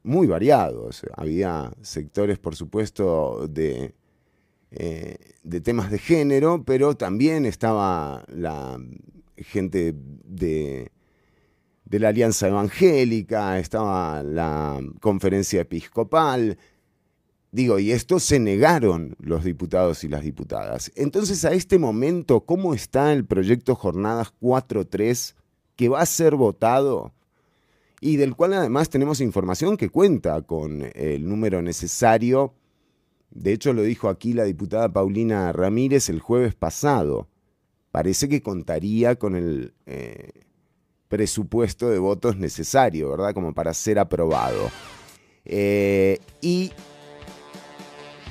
muy 0.04 0.28
variados. 0.28 1.04
Había 1.16 1.72
sectores, 1.82 2.40
por 2.40 2.58
supuesto, 2.58 3.48
de 3.50 3.96
eh, 4.72 5.16
de 5.42 5.62
temas 5.62 5.92
de 5.92 5.98
género, 5.98 6.66
pero 6.66 6.98
también 6.98 7.46
estaba 7.46 8.26
la 8.28 8.78
gente 9.38 9.96
de, 10.26 10.92
de 11.86 12.00
la 12.00 12.10
Alianza 12.10 12.50
Evangélica, 12.50 13.58
estaba 13.60 14.24
la 14.24 14.82
conferencia 15.00 15.62
episcopal. 15.62 16.58
Digo, 17.52 17.80
y 17.80 17.92
esto 17.92 18.20
se 18.20 18.40
negaron 18.40 19.16
los 19.20 19.44
diputados 19.44 20.04
y 20.04 20.08
las 20.08 20.24
diputadas. 20.24 20.92
Entonces, 20.96 21.46
a 21.46 21.54
este 21.54 21.80
momento, 21.80 22.42
¿cómo 22.42 22.74
está 22.74 23.12
el 23.12 23.26
proyecto 23.26 23.76
Jornadas 23.76 24.34
4.3 24.40 25.36
que 25.76 25.90
va 25.90 26.02
a 26.02 26.06
ser 26.06 26.36
votado? 26.36 27.12
Y 28.02 28.18
del 28.18 28.36
cual 28.36 28.54
además 28.54 28.90
tenemos 28.90 29.20
información 29.20 29.78
que 29.78 29.90
cuenta 29.90 30.42
con 30.44 30.90
el 30.94 31.28
número 31.28 31.62
necesario 31.62 32.54
de 33.32 33.54
hecho, 33.54 33.74
lo 33.74 33.84
dijo 33.84 34.10
aquí 34.10 34.34
la 34.34 34.44
diputada 34.44 34.92
Paulina 34.92 35.52
Ramírez 35.52 36.10
el 36.10 36.20
jueves 36.20 36.56
pasado. 36.56 37.28
Parece 37.92 38.28
que 38.30 38.42
contaría 38.42 39.16
con 39.18 39.36
el 39.36 39.74
eh, 39.86 40.32
presupuesto 41.08 41.90
de 41.90 42.00
votos 42.00 42.38
necesario, 42.38 43.10
¿verdad? 43.12 43.34
Como 43.34 43.54
para 43.54 43.74
ser 43.74 44.00
aprobado. 44.00 44.70
Eh, 45.46 46.20
y, 46.42 46.72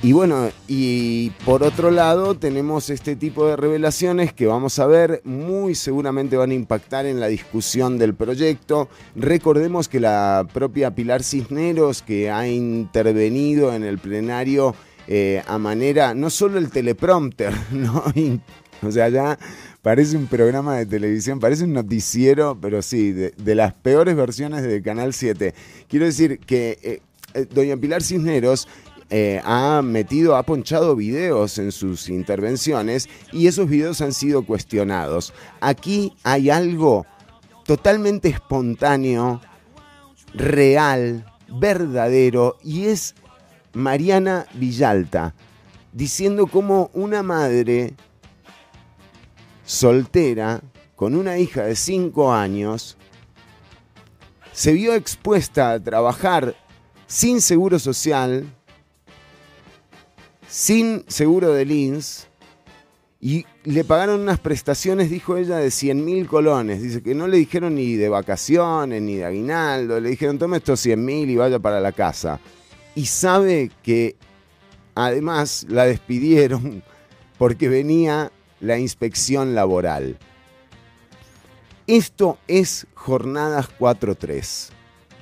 y 0.01 0.13
bueno, 0.13 0.49
y 0.67 1.31
por 1.43 1.61
otro 1.61 1.91
lado 1.91 2.33
tenemos 2.35 2.89
este 2.89 3.17
tipo 3.17 3.47
de 3.47 3.57
revelaciones 3.57 4.31
que 4.31 4.47
vamos 4.47 4.79
a 4.79 4.87
ver, 4.87 5.21
muy 5.25 5.75
seguramente 5.75 6.37
van 6.37 6.51
a 6.51 6.53
impactar 6.53 7.05
en 7.05 7.19
la 7.19 7.27
discusión 7.27 7.97
del 7.97 8.15
proyecto. 8.15 8.87
Recordemos 9.15 9.89
que 9.89 9.99
la 9.99 10.47
propia 10.53 10.95
Pilar 10.95 11.21
Cisneros, 11.21 12.01
que 12.01 12.31
ha 12.31 12.47
intervenido 12.47 13.73
en 13.73 13.83
el 13.83 13.99
plenario, 13.99 14.73
eh, 15.07 15.43
a 15.47 15.57
manera, 15.57 16.13
no 16.13 16.29
solo 16.29 16.59
el 16.59 16.69
teleprompter, 16.69 17.53
¿no? 17.71 18.03
o 18.81 18.91
sea, 18.91 19.09
ya 19.09 19.37
parece 19.81 20.15
un 20.15 20.27
programa 20.27 20.77
de 20.77 20.85
televisión, 20.85 21.41
parece 21.41 21.65
un 21.65 21.73
noticiero, 21.73 22.57
pero 22.61 22.81
sí, 22.81 23.11
de, 23.11 23.55
las 23.55 23.73
peores 23.73 24.15
versiones 24.15 24.63
de 24.63 24.81
Canal 24.81 25.13
7. 25.13 25.53
Quiero 25.89 26.05
decir 26.05 26.39
que 26.39 26.77
eh, 26.83 27.01
eh, 27.33 27.45
doña 27.49 27.77
Pilar 27.77 28.01
Cisneros 28.01 28.67
ha 29.43 29.81
metido, 29.83 30.35
ha 30.35 30.43
ponchado 30.43 30.95
videos 30.95 31.57
en 31.57 31.71
sus 31.71 32.09
intervenciones 32.09 33.09
y 33.31 33.47
esos 33.47 33.67
videos 33.67 34.01
han 34.01 34.13
sido 34.13 34.43
cuestionados. 34.45 35.33
Aquí 35.61 36.13
hay 36.23 36.49
algo 36.49 37.05
totalmente 37.65 38.29
espontáneo, 38.29 39.41
real, 40.33 41.25
verdadero 41.47 42.57
y 42.63 42.85
es 42.85 43.15
Mariana 43.73 44.45
Villalta, 44.53 45.33
diciendo 45.93 46.47
cómo 46.47 46.89
una 46.93 47.23
madre 47.23 47.93
soltera 49.65 50.61
con 50.95 51.15
una 51.15 51.37
hija 51.37 51.63
de 51.63 51.75
5 51.75 52.33
años 52.33 52.97
se 54.51 54.73
vio 54.73 54.93
expuesta 54.95 55.71
a 55.71 55.79
trabajar 55.79 56.55
sin 57.07 57.39
seguro 57.39 57.79
social, 57.79 58.53
sin 60.49 61.05
seguro 61.07 61.53
de 61.53 61.65
LINS, 61.65 62.27
y 63.21 63.45
le 63.65 63.83
pagaron 63.83 64.21
unas 64.21 64.39
prestaciones, 64.39 65.09
dijo 65.09 65.35
ella, 65.35 65.57
de 65.57 65.71
100 65.71 66.05
mil 66.05 66.25
colones. 66.25 66.81
Dice 66.81 67.03
que 67.03 67.13
no 67.13 67.27
le 67.27 67.37
dijeron 67.37 67.75
ni 67.75 67.95
de 67.95 68.07
vacaciones, 68.07 69.01
ni 69.01 69.15
de 69.15 69.25
aguinaldo, 69.25 69.99
le 69.99 70.09
dijeron 70.09 70.39
tome 70.39 70.57
estos 70.57 70.79
100 70.79 71.03
mil 71.03 71.29
y 71.29 71.35
vaya 71.35 71.59
para 71.59 71.81
la 71.81 71.91
casa 71.91 72.39
y 72.95 73.05
sabe 73.05 73.71
que 73.83 74.15
además 74.95 75.65
la 75.69 75.85
despidieron 75.85 76.83
porque 77.37 77.69
venía 77.69 78.31
la 78.59 78.77
inspección 78.77 79.55
laboral. 79.55 80.17
Esto 81.87 82.37
es 82.47 82.87
Jornadas 82.93 83.69
4.3. 83.79 84.69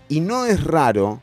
Y 0.09 0.21
no 0.21 0.45
es 0.45 0.63
raro 0.63 1.21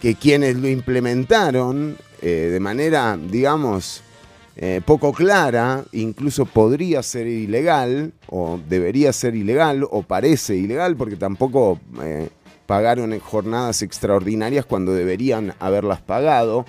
que 0.00 0.14
quienes 0.14 0.56
lo 0.56 0.68
implementaron 0.68 1.96
eh, 2.22 2.48
de 2.52 2.60
manera, 2.60 3.18
digamos, 3.18 4.02
eh, 4.56 4.82
poco 4.84 5.12
clara, 5.12 5.84
incluso 5.92 6.44
podría 6.44 7.02
ser 7.02 7.26
ilegal, 7.26 8.12
o 8.28 8.60
debería 8.68 9.12
ser 9.12 9.34
ilegal, 9.34 9.86
o 9.90 10.02
parece 10.02 10.56
ilegal, 10.56 10.96
porque 10.96 11.16
tampoco 11.16 11.80
eh, 12.02 12.28
pagaron 12.66 13.18
jornadas 13.20 13.80
extraordinarias 13.82 14.66
cuando 14.66 14.92
deberían 14.92 15.54
haberlas 15.60 16.02
pagado. 16.02 16.66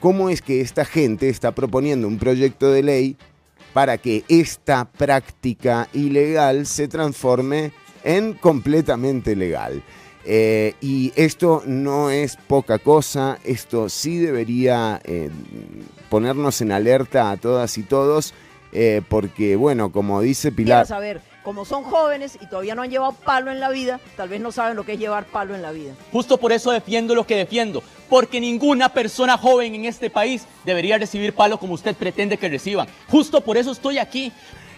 ¿Cómo 0.00 0.28
es 0.28 0.42
que 0.42 0.60
esta 0.60 0.84
gente 0.84 1.28
está 1.28 1.52
proponiendo 1.52 2.08
un 2.08 2.18
proyecto 2.18 2.70
de 2.70 2.82
ley 2.82 3.16
para 3.72 3.96
que 3.96 4.24
esta 4.28 4.84
práctica 4.84 5.88
ilegal 5.92 6.66
se 6.66 6.88
transforme 6.88 7.72
en 8.02 8.34
completamente 8.34 9.36
legal? 9.36 9.82
Eh, 10.26 10.74
y 10.80 11.12
esto 11.16 11.62
no 11.66 12.10
es 12.10 12.36
poca 12.36 12.78
cosa, 12.78 13.38
esto 13.44 13.88
sí 13.88 14.18
debería 14.18 15.00
eh, 15.04 15.30
ponernos 16.08 16.60
en 16.62 16.72
alerta 16.72 17.30
a 17.30 17.36
todas 17.36 17.76
y 17.76 17.82
todos, 17.82 18.32
eh, 18.72 19.02
porque 19.08 19.56
bueno, 19.56 19.92
como 19.92 20.22
dice 20.22 20.50
Pilar 20.50 20.86
como 21.44 21.66
son 21.66 21.84
jóvenes 21.84 22.38
y 22.40 22.46
todavía 22.46 22.74
no 22.74 22.82
han 22.82 22.90
llevado 22.90 23.12
palo 23.12 23.52
en 23.52 23.60
la 23.60 23.68
vida, 23.68 24.00
tal 24.16 24.30
vez 24.30 24.40
no 24.40 24.50
saben 24.50 24.76
lo 24.76 24.84
que 24.84 24.94
es 24.94 24.98
llevar 24.98 25.26
palo 25.26 25.54
en 25.54 25.60
la 25.62 25.70
vida. 25.70 25.92
Justo 26.10 26.38
por 26.38 26.52
eso 26.52 26.72
defiendo 26.72 27.14
lo 27.14 27.26
que 27.26 27.36
defiendo, 27.36 27.82
porque 28.08 28.40
ninguna 28.40 28.88
persona 28.88 29.36
joven 29.36 29.74
en 29.74 29.84
este 29.84 30.08
país 30.08 30.46
debería 30.64 30.96
recibir 30.96 31.34
palo 31.34 31.58
como 31.58 31.74
usted 31.74 31.94
pretende 31.94 32.38
que 32.38 32.48
reciban. 32.48 32.88
Justo 33.08 33.42
por 33.42 33.58
eso 33.58 33.72
estoy 33.72 33.98
aquí. 33.98 34.32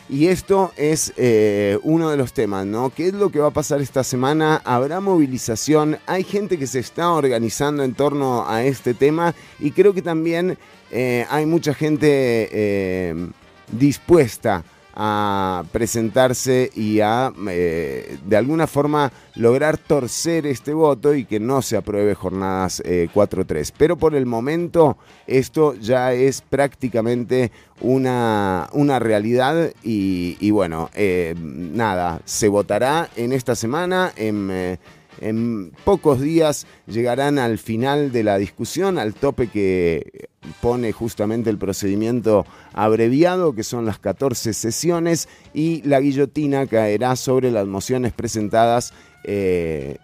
Y 0.09 0.29
esto 0.29 0.73
es 0.77 1.13
eh, 1.17 1.79
uno 1.83 2.11
de 2.11 2.17
los 2.17 2.33
temas, 2.33 2.65
¿no? 2.65 2.91
¿Qué 2.91 3.09
es 3.09 3.15
lo 3.15 3.31
que 3.31 3.41
va 3.41 3.49
a 3.49 3.53
pasar 3.53 3.81
esta 3.81 4.05
semana? 4.05 4.63
¿Habrá 4.65 5.01
movilización? 5.01 5.99
Hay 6.07 6.23
gente 6.23 6.59
que 6.59 6.69
se 6.69 6.79
está 6.79 7.11
organizando 7.11 7.83
en 7.83 7.93
torno 7.93 8.49
a 8.49 8.63
este 8.63 8.95
tema 8.95 9.35
y 9.59 9.73
creo 9.73 9.95
que 9.95 10.03
también 10.03 10.59
eh, 10.93 11.27
hay 11.29 11.45
mucha 11.45 11.75
gente 11.75 12.49
eh, 12.53 13.31
dispuesta 13.73 14.63
a 14.99 15.63
presentarse 15.73 16.71
y 16.75 17.01
a 17.01 17.31
eh, 17.51 18.17
de 18.25 18.37
alguna 18.37 18.67
forma 18.67 19.13
lograr 19.35 19.77
torcer 19.77 20.47
este 20.47 20.73
voto 20.73 21.15
y 21.15 21.27
que 21.27 21.39
no 21.39 21.61
se 21.61 21.77
apruebe 21.77 22.15
jornadas 22.15 22.83
4-3. 22.83 23.69
Eh, 23.69 23.73
Pero 23.77 23.97
por 23.97 24.15
el 24.15 24.25
momento 24.25 24.97
esto 25.27 25.75
ya 25.75 26.15
es 26.15 26.41
prácticamente 26.41 27.53
una, 27.83 28.69
una 28.73 28.99
realidad 28.99 29.71
y, 29.83 30.51
bueno, 30.51 30.89
eh, 30.95 31.35
nada, 31.39 32.23
se 32.25 32.49
votará 32.49 33.11
en 33.17 33.35
esta 33.35 33.55
semana 33.55 34.13
en 34.17 34.79
en 35.21 35.73
pocos 35.85 36.21
días 36.21 36.67
llegarán 36.87 37.39
al 37.39 37.59
final 37.59 38.13
de 38.13 38.23
la 38.23 38.39
discusión, 38.39 38.99
al 38.99 39.15
tope 39.15 39.49
que 39.49 40.29
pone 40.61 40.93
justamente 40.93 41.51
el 41.51 41.59
procedimiento 41.59 42.47
abreviado, 42.73 43.55
que 43.55 43.65
son 43.65 43.87
las 43.87 43.99
14 43.99 44.53
sesiones, 44.53 45.29
y 45.55 45.83
la 45.83 46.01
guillotina 46.01 46.67
caerá 46.67 47.17
sobre 47.17 47.51
las 47.51 47.67
mociones 47.67 48.13
presentadas 48.13 48.93
eh, 49.25 49.97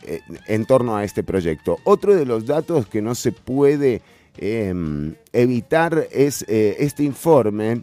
en 0.46 0.64
torno 0.66 0.96
a 0.96 1.04
este 1.04 1.22
proyecto. 1.22 1.78
Otro 1.84 2.14
de 2.14 2.26
los 2.26 2.46
datos 2.46 2.86
que 2.88 3.02
no 3.02 3.14
se 3.14 3.30
puede 3.30 4.02
em, 4.36 5.14
evitar 5.32 6.08
es 6.10 6.44
eh, 6.48 6.76
este 6.80 7.04
informe. 7.04 7.82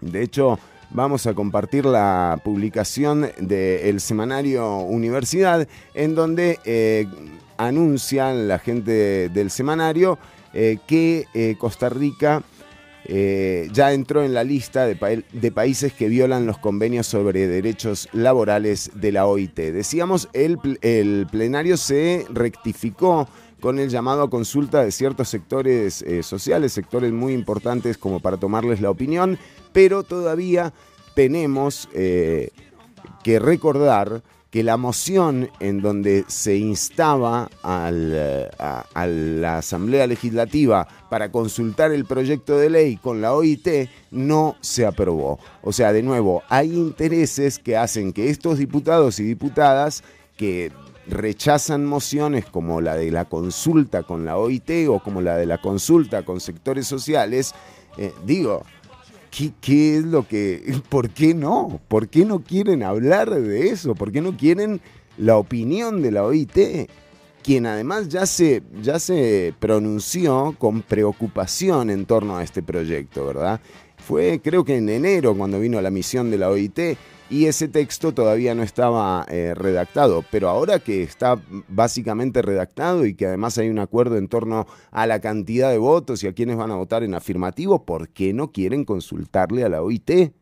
De 0.00 0.22
hecho, 0.22 0.58
vamos 0.90 1.26
a 1.26 1.34
compartir 1.34 1.84
la 1.84 2.40
publicación 2.42 3.30
del 3.38 4.00
semanario 4.00 4.78
Universidad, 4.78 5.66
en 5.94 6.14
donde 6.14 6.58
eh, 6.64 7.06
anuncian 7.56 8.48
la 8.48 8.58
gente 8.58 9.28
del 9.28 9.50
semanario 9.50 10.18
eh, 10.52 10.78
que 10.86 11.26
eh, 11.34 11.56
Costa 11.58 11.88
Rica 11.88 12.42
ya 13.72 13.92
entró 13.92 14.22
en 14.22 14.34
la 14.34 14.44
lista 14.44 14.86
de, 14.86 14.94
países 15.52 15.92
que 15.92 16.06
violan 16.06 16.46
los 16.46 16.58
convenios 16.58 17.08
sobre 17.08 17.48
derechos 17.48 18.08
laborales 18.12 18.92
de 18.94 19.10
la 19.10 19.26
OIT. 19.26 19.56
Decíamos, 19.56 20.28
el, 20.32 20.58
el 20.80 21.26
plenario 21.28 21.76
se 21.76 22.24
rectificó 22.30 23.26
con 23.60 23.78
el 23.78 23.90
llamado 23.90 24.22
a 24.22 24.30
consulta 24.30 24.82
de 24.82 24.90
ciertos 24.90 25.28
sectores 25.28 26.04
sociales, 26.22 26.72
sectores 26.72 27.12
muy 27.12 27.32
importantes 27.32 27.98
como 27.98 28.20
para 28.20 28.36
tomarles 28.36 28.80
la 28.80 28.90
opinión, 28.90 29.38
pero 29.72 30.02
todavía 30.02 30.72
tenemos 31.14 31.88
eh, 31.92 32.50
que 33.22 33.38
recordar 33.38 34.22
que 34.50 34.64
la 34.64 34.76
moción 34.76 35.48
en 35.60 35.80
donde 35.80 36.24
se 36.26 36.56
instaba 36.56 37.48
eh, 37.62 38.48
a, 38.58 39.06
la 39.06 39.58
Asamblea 39.58 40.08
Legislativa 40.08 40.88
para 41.08 41.30
consultar 41.30 41.92
el 41.92 42.04
proyecto 42.04 42.58
de 42.58 42.68
ley 42.68 42.96
con 42.96 43.20
la 43.20 43.32
OIT 43.32 43.88
no 44.10 44.56
se 44.60 44.86
aprobó. 44.86 45.38
O 45.62 45.72
sea, 45.72 45.92
de 45.92 46.02
nuevo, 46.02 46.42
hay 46.48 46.74
intereses 46.74 47.60
que 47.60 47.76
hacen 47.76 48.12
que 48.12 48.28
estos 48.28 48.58
diputados 48.58 49.20
y 49.20 49.24
diputadas 49.24 50.02
que 50.36 50.72
rechazan 51.10 51.84
mociones 51.84 52.46
como 52.46 52.80
la 52.80 52.96
de 52.96 53.10
la 53.10 53.26
consulta 53.26 54.02
con 54.02 54.24
la 54.24 54.38
OIT 54.38 54.88
o 54.88 55.00
como 55.00 55.20
la 55.20 55.36
de 55.36 55.46
la 55.46 55.58
consulta 55.58 56.24
con 56.24 56.40
sectores 56.40 56.86
sociales, 56.86 57.52
eh, 57.98 58.12
digo, 58.24 58.62
¿Qué, 59.30 59.96
es 59.96 60.04
lo 60.04 60.26
que... 60.26 60.74
¿Por 60.88 61.10
qué 61.10 61.34
no? 61.34 61.80
¿Por 61.88 62.08
qué 62.08 62.24
no 62.24 62.40
quieren 62.40 62.82
hablar 62.82 63.30
de 63.30 63.68
eso? 63.68 63.94
¿Por 63.94 64.10
qué 64.10 64.20
no 64.20 64.36
quieren 64.36 64.80
la 65.16 65.36
opinión 65.36 66.02
de 66.02 66.10
la 66.10 66.24
OIT? 66.24 66.88
Quien 67.42 67.66
además 67.66 68.08
ya 68.08 68.26
se, 68.26 68.62
ya 68.82 68.98
se 68.98 69.54
pronunció 69.58 70.54
con 70.58 70.82
preocupación 70.82 71.90
en 71.90 72.06
torno 72.06 72.36
a 72.36 72.42
este 72.42 72.62
proyecto, 72.62 73.24
¿verdad? 73.24 73.60
Fue 73.96 74.40
creo 74.42 74.64
que 74.64 74.76
en 74.76 74.88
enero 74.88 75.34
cuando 75.36 75.60
vino 75.60 75.80
la 75.80 75.90
misión 75.90 76.30
de 76.30 76.38
la 76.38 76.50
OIT 76.50 76.78
y 77.30 77.46
ese 77.46 77.68
texto 77.68 78.12
todavía 78.12 78.56
no 78.56 78.64
estaba 78.64 79.24
eh, 79.28 79.54
redactado, 79.54 80.24
pero 80.32 80.48
ahora 80.48 80.80
que 80.80 81.04
está 81.04 81.40
básicamente 81.68 82.42
redactado 82.42 83.06
y 83.06 83.14
que 83.14 83.26
además 83.26 83.56
hay 83.56 83.70
un 83.70 83.78
acuerdo 83.78 84.18
en 84.18 84.26
torno 84.26 84.66
a 84.90 85.06
la 85.06 85.20
cantidad 85.20 85.70
de 85.70 85.78
votos 85.78 86.24
y 86.24 86.26
a 86.26 86.32
quienes 86.32 86.56
van 86.56 86.72
a 86.72 86.76
votar 86.76 87.04
en 87.04 87.14
afirmativo, 87.14 87.84
¿por 87.84 88.08
qué 88.08 88.32
no 88.32 88.50
quieren 88.50 88.84
consultarle 88.84 89.62
a 89.64 89.68
la 89.68 89.80
OIT? 89.80 90.32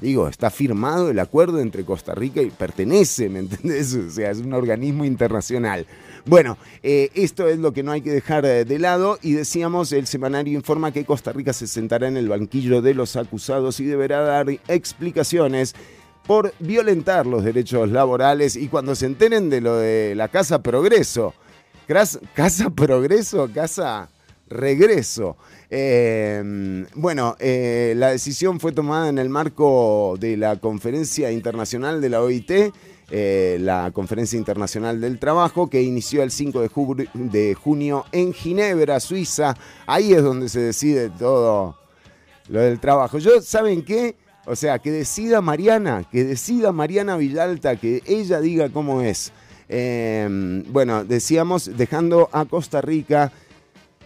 Digo, 0.00 0.28
está 0.28 0.48
firmado 0.50 1.10
el 1.10 1.18
acuerdo 1.18 1.58
entre 1.58 1.84
Costa 1.84 2.14
Rica 2.14 2.40
y 2.40 2.50
pertenece, 2.50 3.28
¿me 3.28 3.40
entendés? 3.40 3.94
O 4.08 4.10
sea, 4.10 4.30
es 4.30 4.38
un 4.38 4.52
organismo 4.52 5.04
internacional. 5.04 5.86
Bueno, 6.24 6.56
eh, 6.82 7.10
esto 7.14 7.48
es 7.48 7.58
lo 7.58 7.72
que 7.72 7.82
no 7.82 7.92
hay 7.92 8.00
que 8.00 8.12
dejar 8.12 8.44
eh, 8.44 8.64
de 8.64 8.78
lado 8.78 9.18
y 9.22 9.32
decíamos, 9.32 9.92
el 9.92 10.06
semanario 10.06 10.54
informa 10.54 10.92
que 10.92 11.04
Costa 11.04 11.32
Rica 11.32 11.52
se 11.52 11.66
sentará 11.66 12.06
en 12.06 12.16
el 12.16 12.28
banquillo 12.28 12.80
de 12.80 12.94
los 12.94 13.16
acusados 13.16 13.80
y 13.80 13.84
deberá 13.84 14.20
dar 14.20 14.48
explicaciones 14.68 15.74
por 16.28 16.52
violentar 16.58 17.26
los 17.26 17.42
derechos 17.42 17.90
laborales 17.90 18.54
y 18.54 18.68
cuando 18.68 18.94
se 18.94 19.06
enteren 19.06 19.48
de 19.48 19.62
lo 19.62 19.78
de 19.78 20.14
la 20.14 20.28
Casa 20.28 20.62
Progreso, 20.62 21.32
Casa 21.86 22.68
Progreso, 22.68 23.48
Casa 23.52 24.10
Regreso. 24.46 25.38
Em, 25.70 26.84
bueno, 26.94 27.34
eh, 27.38 27.94
la 27.96 28.10
decisión 28.10 28.60
fue 28.60 28.72
tomada 28.72 29.08
en 29.08 29.18
el 29.18 29.30
marco 29.30 30.16
de 30.20 30.36
la 30.36 30.56
Conferencia 30.56 31.32
Internacional 31.32 32.02
de 32.02 32.10
la 32.10 32.20
OIT, 32.20 32.74
eh, 33.10 33.56
la 33.58 33.90
Conferencia 33.94 34.36
Internacional 34.38 35.00
del 35.00 35.18
Trabajo, 35.18 35.70
que 35.70 35.80
inició 35.80 36.22
el 36.22 36.30
5 36.30 36.60
de, 36.60 37.54
junio 37.54 38.04
en 38.12 38.34
Ginebra, 38.34 39.00
Suiza. 39.00 39.56
Ahí 39.86 40.12
es 40.12 40.22
donde 40.22 40.50
se 40.50 40.60
decide 40.60 41.08
todo 41.08 41.78
lo 42.50 42.60
del 42.60 42.78
trabajo. 42.80 43.16
Yo, 43.16 43.40
¿saben 43.40 43.82
qué? 43.82 44.27
O 44.48 44.56
sea, 44.56 44.78
que 44.78 44.90
decida 44.90 45.40
Mariana, 45.42 46.04
que 46.10 46.24
decida 46.24 46.72
Mariana 46.72 47.16
Villalta, 47.16 47.76
que 47.76 48.02
ella 48.06 48.40
diga 48.40 48.70
cómo 48.70 49.02
es. 49.02 49.30
Em, 49.68 50.64
bueno, 50.72 51.04
decíamos, 51.04 51.76
dejando 51.76 52.30
a 52.32 52.46
Costa 52.46 52.80
Rica 52.80 53.30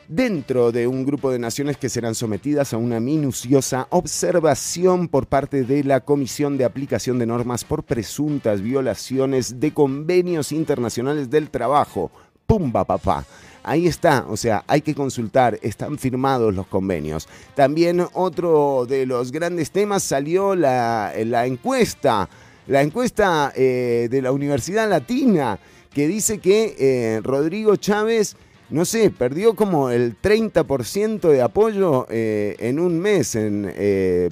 dentro 0.09 0.73
de 0.73 0.89
un 0.89 1.07
grupo 1.07 1.31
de 1.31 1.39
naciones 1.39 1.77
que 1.77 1.89
serán 1.89 2.17
sometidas 2.17 2.75
a 2.75 2.77
una 2.77 2.99
minuciosa 2.99 3.87
observación 3.91 5.07
por 5.07 5.27
parte 5.27 5.63
de 5.63 5.85
la 5.85 6.01
Comisión 6.01 6.59
de 6.59 6.65
Aplicación 6.65 7.21
de 7.21 7.27
Normas 7.27 7.65
por 7.65 7.85
presuntas 7.85 8.61
violaciones 8.61 9.61
de 9.61 9.73
convenios 9.73 10.51
internacionales 10.51 11.31
del 11.31 11.51
trabajo. 11.51 12.11
¡Pumba, 12.47 12.85
papá! 12.85 13.25
Ahí 13.65 13.87
está, 13.87 14.27
o 14.29 14.37
sea, 14.37 14.65
hay 14.67 14.81
que 14.81 14.95
consultar, 14.95 15.59
están 15.63 15.97
firmados 15.97 16.53
los 16.55 16.67
convenios. 16.67 17.29
También 17.55 18.05
otro 18.13 18.87
de 18.89 19.07
los 19.07 19.31
grandes 19.31 19.71
temas 19.71 20.03
salió 20.03 20.57
la, 20.57 21.13
encuesta, 21.47 22.29
la 22.67 22.83
encuesta 22.83 23.53
eh, 23.55 24.09
de 24.11 24.23
la 24.23 24.33
Universidad 24.33 24.91
Latina, 24.91 25.61
que 25.95 26.09
dice 26.09 26.39
que 26.39 26.75
eh, 26.79 27.21
Rodrigo 27.23 27.77
Chávez 27.77 28.37
no 28.71 28.87
sé, 28.87 29.11
perdió 29.11 29.55
como 29.55 29.91
el 29.91 30.17
30% 30.21 31.29
de 31.29 31.43
apoyo 31.43 32.07
eh, 32.09 32.57
en 32.59 32.81
un 32.81 32.99
mes. 32.99 33.37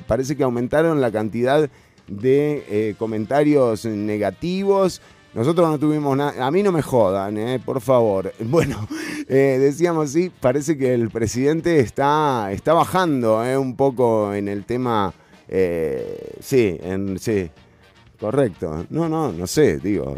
parece 0.07 0.35
que 0.35 0.43
aumentaron 0.43 1.03
la 1.03 1.12
cantidad 1.12 1.69
de 2.09 2.97
comentarios 2.99 3.85
negativos. 3.85 5.03
Nosotros 5.33 5.69
no 5.69 5.79
tuvimos 5.79 6.16
nada, 6.16 6.45
a 6.45 6.51
mí 6.51 6.61
no 6.62 6.73
me 6.73 6.83
jodan, 6.83 7.38
eh, 7.38 7.61
por 7.64 7.81
favor. 7.81 8.33
Bueno, 8.40 8.88
eh, 9.29 9.59
decíamos, 9.61 10.11
sí, 10.11 10.31
parece 10.40 10.77
que 10.77 10.93
el 10.93 11.09
presidente 11.09 11.79
está, 11.79 12.51
está 12.51 12.75
bajando 12.75 13.45
eh, 13.45 13.57
un 13.57 13.77
poco 13.77 14.35
en 14.35 14.49
el 14.49 14.64
tema, 14.64 15.14
sí, 16.40 16.77
en, 16.83 17.19
sí, 17.21 17.49
correcto. 18.19 18.87
No, 18.90 19.09
no, 19.09 19.33
no 19.33 19.47
sé, 19.47 19.79
digo. 19.79 20.16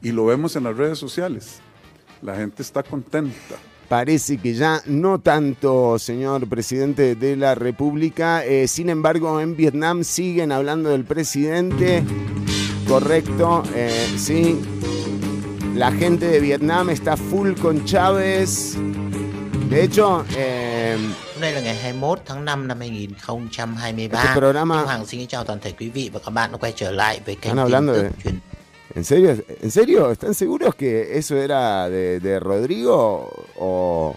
Y 0.00 0.12
lo 0.12 0.26
vemos 0.26 0.54
en 0.54 0.64
las 0.64 0.76
redes 0.76 0.98
sociales, 0.98 1.60
la 2.20 2.36
gente 2.36 2.62
está 2.62 2.84
contenta. 2.84 3.56
Parece 3.88 4.38
que 4.38 4.54
ya 4.54 4.80
no 4.86 5.18
tanto, 5.18 5.98
señor 5.98 6.48
presidente 6.48 7.16
de 7.16 7.36
la 7.36 7.56
República. 7.56 8.42
sin 8.66 8.90
embargo, 8.90 9.40
en 9.40 9.56
Vietnam 9.56 10.04
siguen 10.04 10.52
hablando 10.52 10.90
del 10.90 11.04
presidente 11.04 12.02
correcto, 12.92 13.62
eh, 13.74 14.06
sí. 14.18 14.60
La 15.74 15.90
gente 15.92 16.26
de 16.26 16.40
Vietnam 16.40 16.90
está 16.90 17.16
full 17.16 17.54
con 17.54 17.84
Chávez. 17.86 18.76
De 19.70 19.84
hecho, 19.84 20.24
eh, 20.36 20.98
Đây 21.40 21.52
là 21.52 21.60
ngày 21.60 21.74
21 21.74 22.18
tháng 22.26 22.44
5 22.44 22.68
năm 22.68 22.78
2023. 22.80 24.22
Este 24.22 24.40
programa... 24.40 24.82
Hoàng 24.82 25.06
xin 25.06 25.26
chào 25.26 25.44
toàn 25.44 25.58
thể 25.60 25.72
quý 25.78 25.88
vị 25.88 26.10
và 26.12 26.20
các 26.24 26.30
bạn 26.30 26.52
đã 26.52 26.58
quay 26.58 26.72
trở 26.76 26.90
lại 26.90 27.20
với 27.26 27.34
kênh 27.34 27.56
tin 27.56 27.86
tức 27.86 28.10
truyền 28.24 28.34
¿En 28.94 29.04
serio? 29.04 29.30
¿En 29.62 29.70
serio? 29.70 30.10
¿Están 30.10 30.34
seguros 30.34 30.74
que 30.74 31.18
eso 31.18 31.36
era 31.36 31.88
de, 31.88 32.20
de 32.20 32.38
Rodrigo 32.40 33.26
o, 33.56 34.14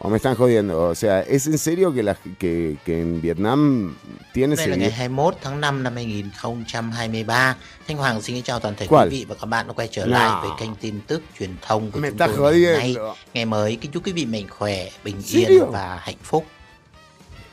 ¿O 0.00 0.08
me 0.08 0.16
están 0.16 0.36
jodiendo? 0.36 0.90
O 0.90 0.94
sea, 0.94 1.22
¿es 1.22 1.46
en 1.46 1.58
serio 1.58 1.92
que, 1.92 2.02
la, 2.02 2.14
que, 2.38 2.76
que 2.84 3.00
en 3.00 3.20
Vietnam 3.20 3.96
tiene 4.32 4.54
Đây 4.56 4.68
là 4.68 4.76
ngày 4.76 4.90
21 4.90 5.36
tháng 5.42 5.60
5 5.60 5.82
năm 5.82 5.94
2023. 5.94 7.56
Thanh 7.88 7.96
Hoàng 7.96 8.22
xin 8.22 8.42
chào 8.42 8.60
toàn 8.60 8.74
thể 8.76 8.86
quý 8.86 8.98
vị 9.10 9.26
và 9.28 9.34
các 9.34 9.46
bạn 9.46 9.66
đã 9.66 9.72
quay 9.72 9.88
trở 9.90 10.06
no. 10.06 10.18
lại 10.18 10.40
với 10.42 10.50
kênh 10.60 10.74
tin 10.74 11.00
tức 11.06 11.22
truyền 11.38 11.50
thông 11.62 11.90
của 11.90 12.00
me 12.00 12.08
chúng 12.08 12.18
tôi 12.36 12.60
ngày 12.60 12.72
nay. 12.72 12.96
Ngày 13.34 13.44
mới 13.44 13.76
kính 13.76 13.90
chúc 13.90 14.06
quý 14.06 14.12
vị 14.12 14.26
mạnh 14.26 14.46
khỏe, 14.48 14.88
bình 15.04 15.22
yên 15.32 15.70
và 15.70 16.00
hạnh 16.02 16.18
phúc. 16.22 16.44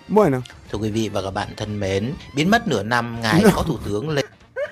Bueno. 0.07 0.41
Thưa 0.71 0.77
quý 0.77 0.91
vị 0.91 1.09
và 1.09 1.21
các 1.21 1.31
bạn 1.31 1.47
thân 1.57 1.79
mến, 1.79 2.13
biến 2.35 2.49
mất 2.49 2.67
nửa 2.67 2.83
năm 2.83 3.21
ngài 3.21 3.41
no. 3.43 3.49
Phó 3.49 3.63
Thủ 3.63 3.77
tướng 3.85 4.09
Lê 4.09 4.21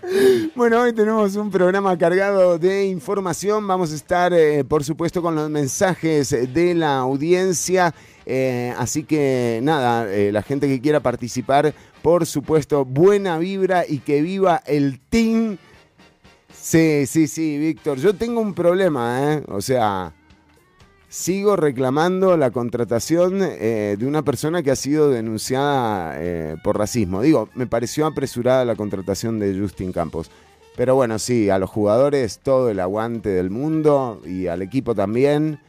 Bueno, 0.55 0.81
hoy 0.81 0.93
tenemos 0.93 1.35
un 1.35 1.49
programa 1.49 1.97
cargado 1.97 2.59
de 2.59 2.85
información. 2.85 3.65
Vamos 3.67 3.91
a 3.91 3.95
estar, 3.95 4.33
eh, 4.33 4.63
por 4.63 4.83
supuesto, 4.83 5.21
con 5.21 5.35
los 5.35 5.49
mensajes 5.49 6.29
de 6.53 6.73
la 6.73 6.97
audiencia. 6.97 7.93
Eh, 8.25 8.73
así 8.77 9.03
que 9.03 9.59
nada, 9.63 10.11
eh, 10.11 10.31
la 10.31 10.41
gente 10.41 10.67
que 10.67 10.81
quiera 10.81 10.99
participar, 10.99 11.73
por 12.01 12.25
supuesto, 12.25 12.85
buena 12.85 13.37
vibra 13.37 13.85
y 13.87 13.99
que 13.99 14.21
viva 14.21 14.61
el 14.65 14.99
team 14.99 15.57
Sí, 16.53 17.05
sí, 17.07 17.27
sí, 17.27 17.57
Víctor. 17.57 17.97
Yo 17.97 18.13
tengo 18.13 18.39
un 18.39 18.53
problema, 18.53 19.33
¿eh? 19.33 19.43
O 19.49 19.59
sea, 19.59 20.13
sigo 21.13 21.55
reclamando 21.55 22.35
la 22.37 22.49
contratación 22.49 23.39
eh, 23.43 23.95
de 23.99 24.07
una 24.07 24.23
persona 24.23 24.63
que 24.63 24.71
ha 24.71 24.75
sido 24.75 25.11
denunciada 25.11 26.15
eh, 26.17 26.55
por 26.63 26.79
racismo. 26.79 27.21
Digo, 27.21 27.49
me 27.53 27.67
pareció 27.67 28.07
apresurada 28.07 28.65
la 28.65 28.75
contratación 28.75 29.37
de 29.37 29.55
Justin 29.55 29.91
Campos. 29.91 30.31
Pero 30.75 30.95
bueno, 30.95 31.19
sí, 31.19 31.51
a 31.51 31.59
los 31.59 31.69
jugadores 31.69 32.39
todo 32.39 32.71
el 32.71 32.79
aguante 32.79 33.29
del 33.29 33.51
mundo 33.51 34.23
y 34.25 34.47
al 34.47 34.63
equipo 34.63 34.95
también. 34.95 35.59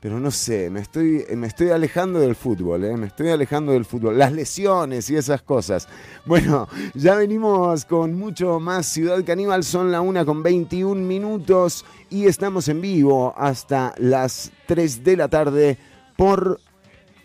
Pero 0.00 0.18
no 0.18 0.30
sé, 0.30 0.70
me 0.70 0.80
estoy, 0.80 1.26
me 1.36 1.46
estoy 1.46 1.68
alejando 1.68 2.20
del 2.20 2.34
fútbol, 2.34 2.84
¿eh? 2.84 2.96
me 2.96 3.08
estoy 3.08 3.28
alejando 3.28 3.72
del 3.72 3.84
fútbol. 3.84 4.16
Las 4.18 4.32
lesiones 4.32 5.10
y 5.10 5.16
esas 5.16 5.42
cosas. 5.42 5.88
Bueno, 6.24 6.68
ya 6.94 7.16
venimos 7.16 7.84
con 7.84 8.14
mucho 8.14 8.58
más 8.60 8.86
Ciudad 8.86 9.22
Caníbal, 9.24 9.62
son 9.62 9.92
la 9.92 10.00
una 10.00 10.24
con 10.24 10.42
21 10.42 10.94
minutos 11.02 11.84
y 12.08 12.24
estamos 12.24 12.68
en 12.68 12.80
vivo 12.80 13.34
hasta 13.36 13.94
las 13.98 14.50
3 14.66 15.04
de 15.04 15.16
la 15.18 15.28
tarde 15.28 15.76
por 16.16 16.58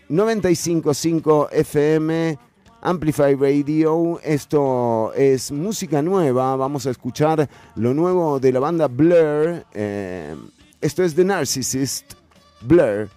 95.5 0.10 1.48
FM. 1.54 2.38
Amplify 2.82 3.36
Radio. 3.36 4.20
Esto 4.22 5.14
es 5.16 5.52
música 5.52 6.02
nueva. 6.02 6.56
Vamos 6.58 6.86
a 6.86 6.92
escuchar 6.92 7.50
lo 7.76 7.94
nuevo 7.94 8.40
de 8.40 8.52
la 8.52 8.60
banda 8.60 8.88
Blur. 8.88 9.66
Eh, 9.74 10.36
esto 10.82 11.04
es 11.04 11.16
The 11.16 11.24
Narcissist. 11.24 12.25
Blur. 12.68 13.10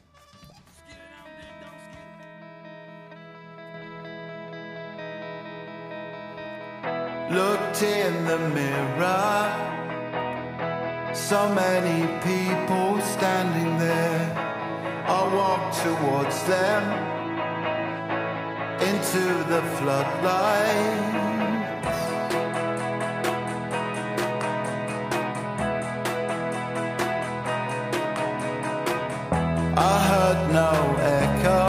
Looked 7.30 7.82
in 7.82 8.24
the 8.26 8.38
mirror, 8.50 9.54
so 11.14 11.48
many 11.54 12.06
people 12.20 13.00
standing 13.00 13.78
there. 13.78 14.34
I 15.06 15.34
walked 15.34 15.78
towards 15.78 16.42
them 16.44 16.82
into 18.82 19.24
the 19.48 19.62
floodlight. 19.76 21.37
I 29.80 29.96
heard 30.10 30.40
no 30.60 30.72
echo. 31.22 31.66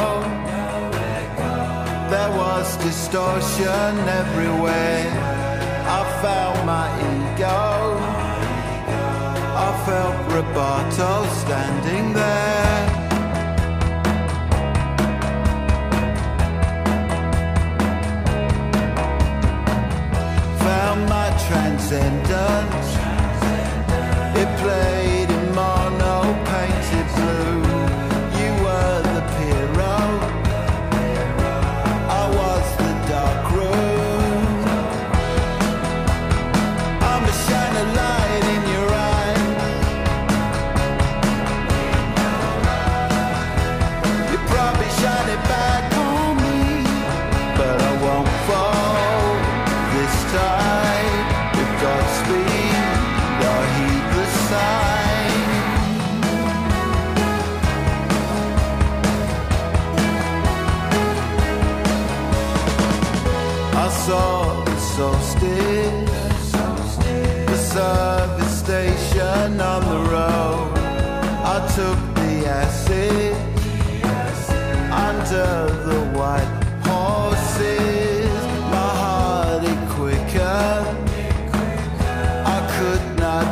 There 2.10 2.32
was 2.42 2.76
distortion 2.78 3.92
everywhere. 4.22 5.06
I 5.98 6.02
felt 6.24 6.58
my 6.66 6.88
ego. 7.12 7.62
I 9.66 9.70
felt 9.86 10.18
Roboto 10.34 11.14
standing 11.44 12.14
there. 12.14 12.82
Found 20.66 21.02
my 21.08 21.30
transcendence. 21.48 22.90
It 24.42 24.50
played 24.62 25.09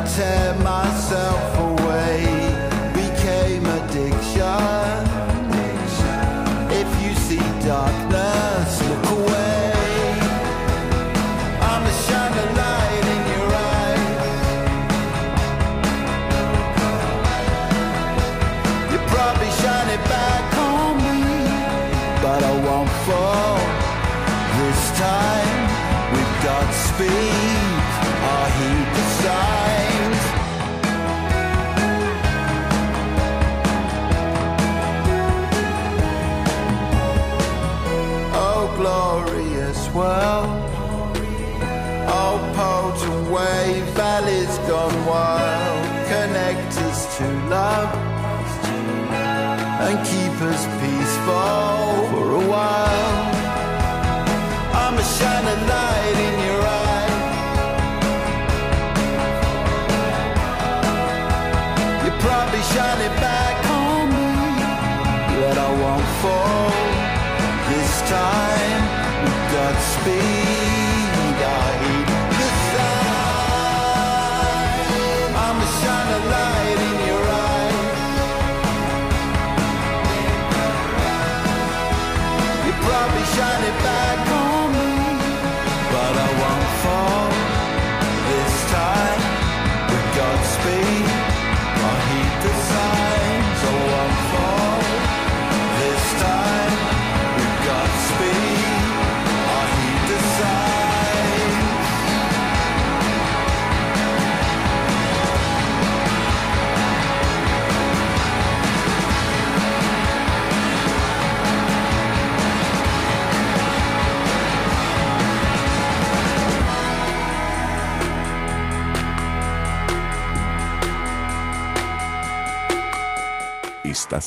tear 0.08 0.54
my 0.54 0.87
fall. 51.28 51.57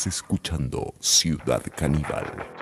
Escuchando 0.08 0.94
Ciudad 1.00 1.62
Caníbal. 1.76 2.61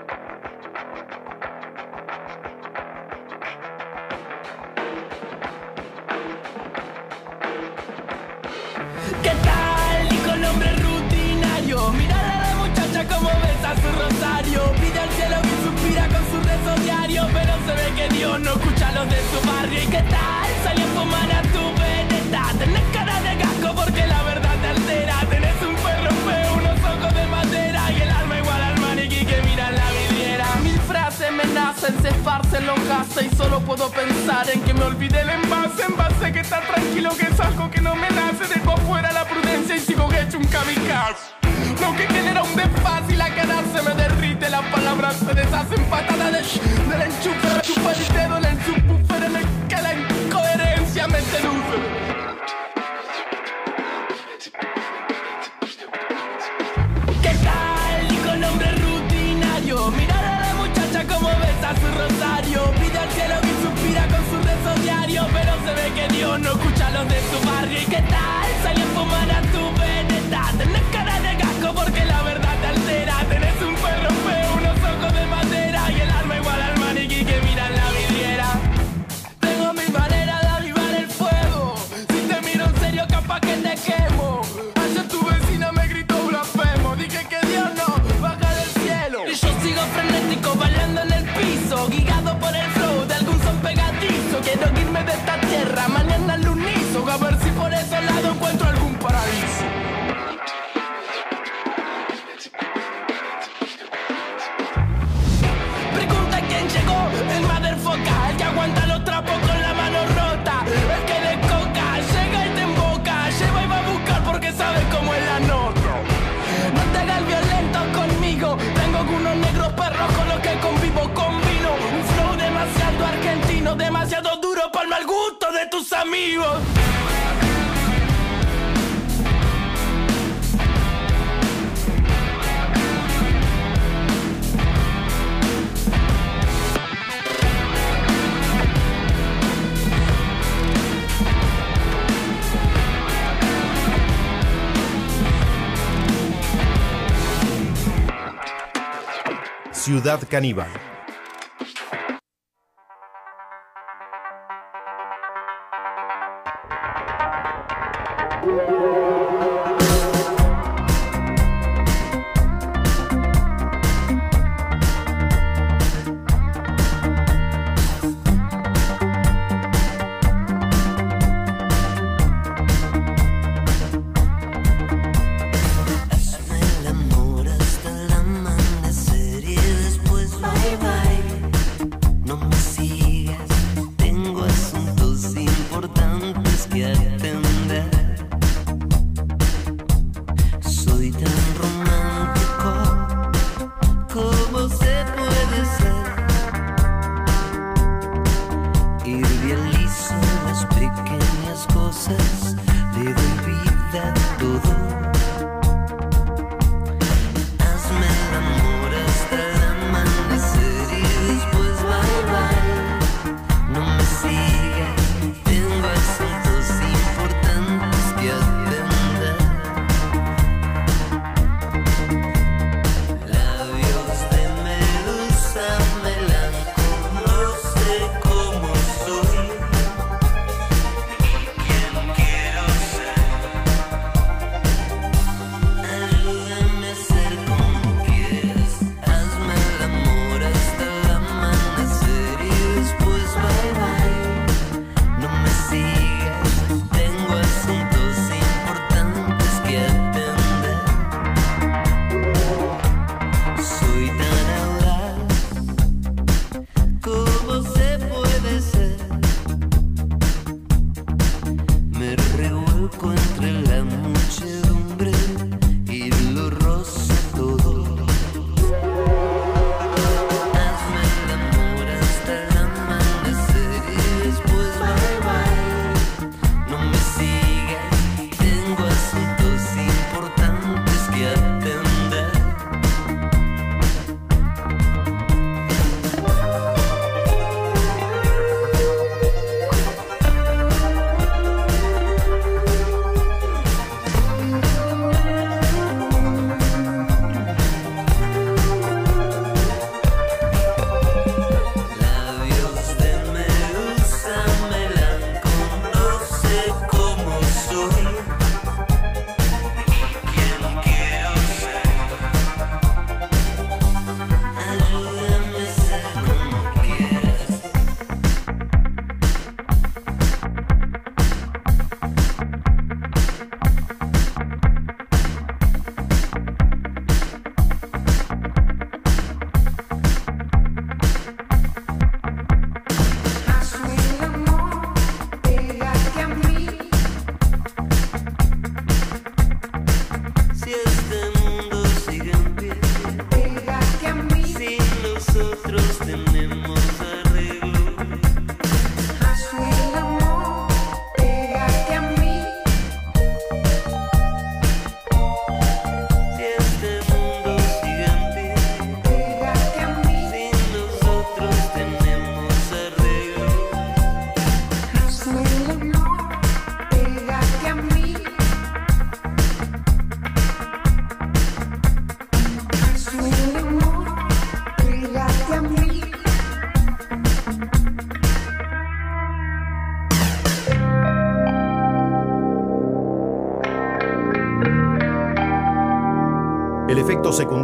Ciudad 150.10 150.28
Caníbal. 150.28 150.89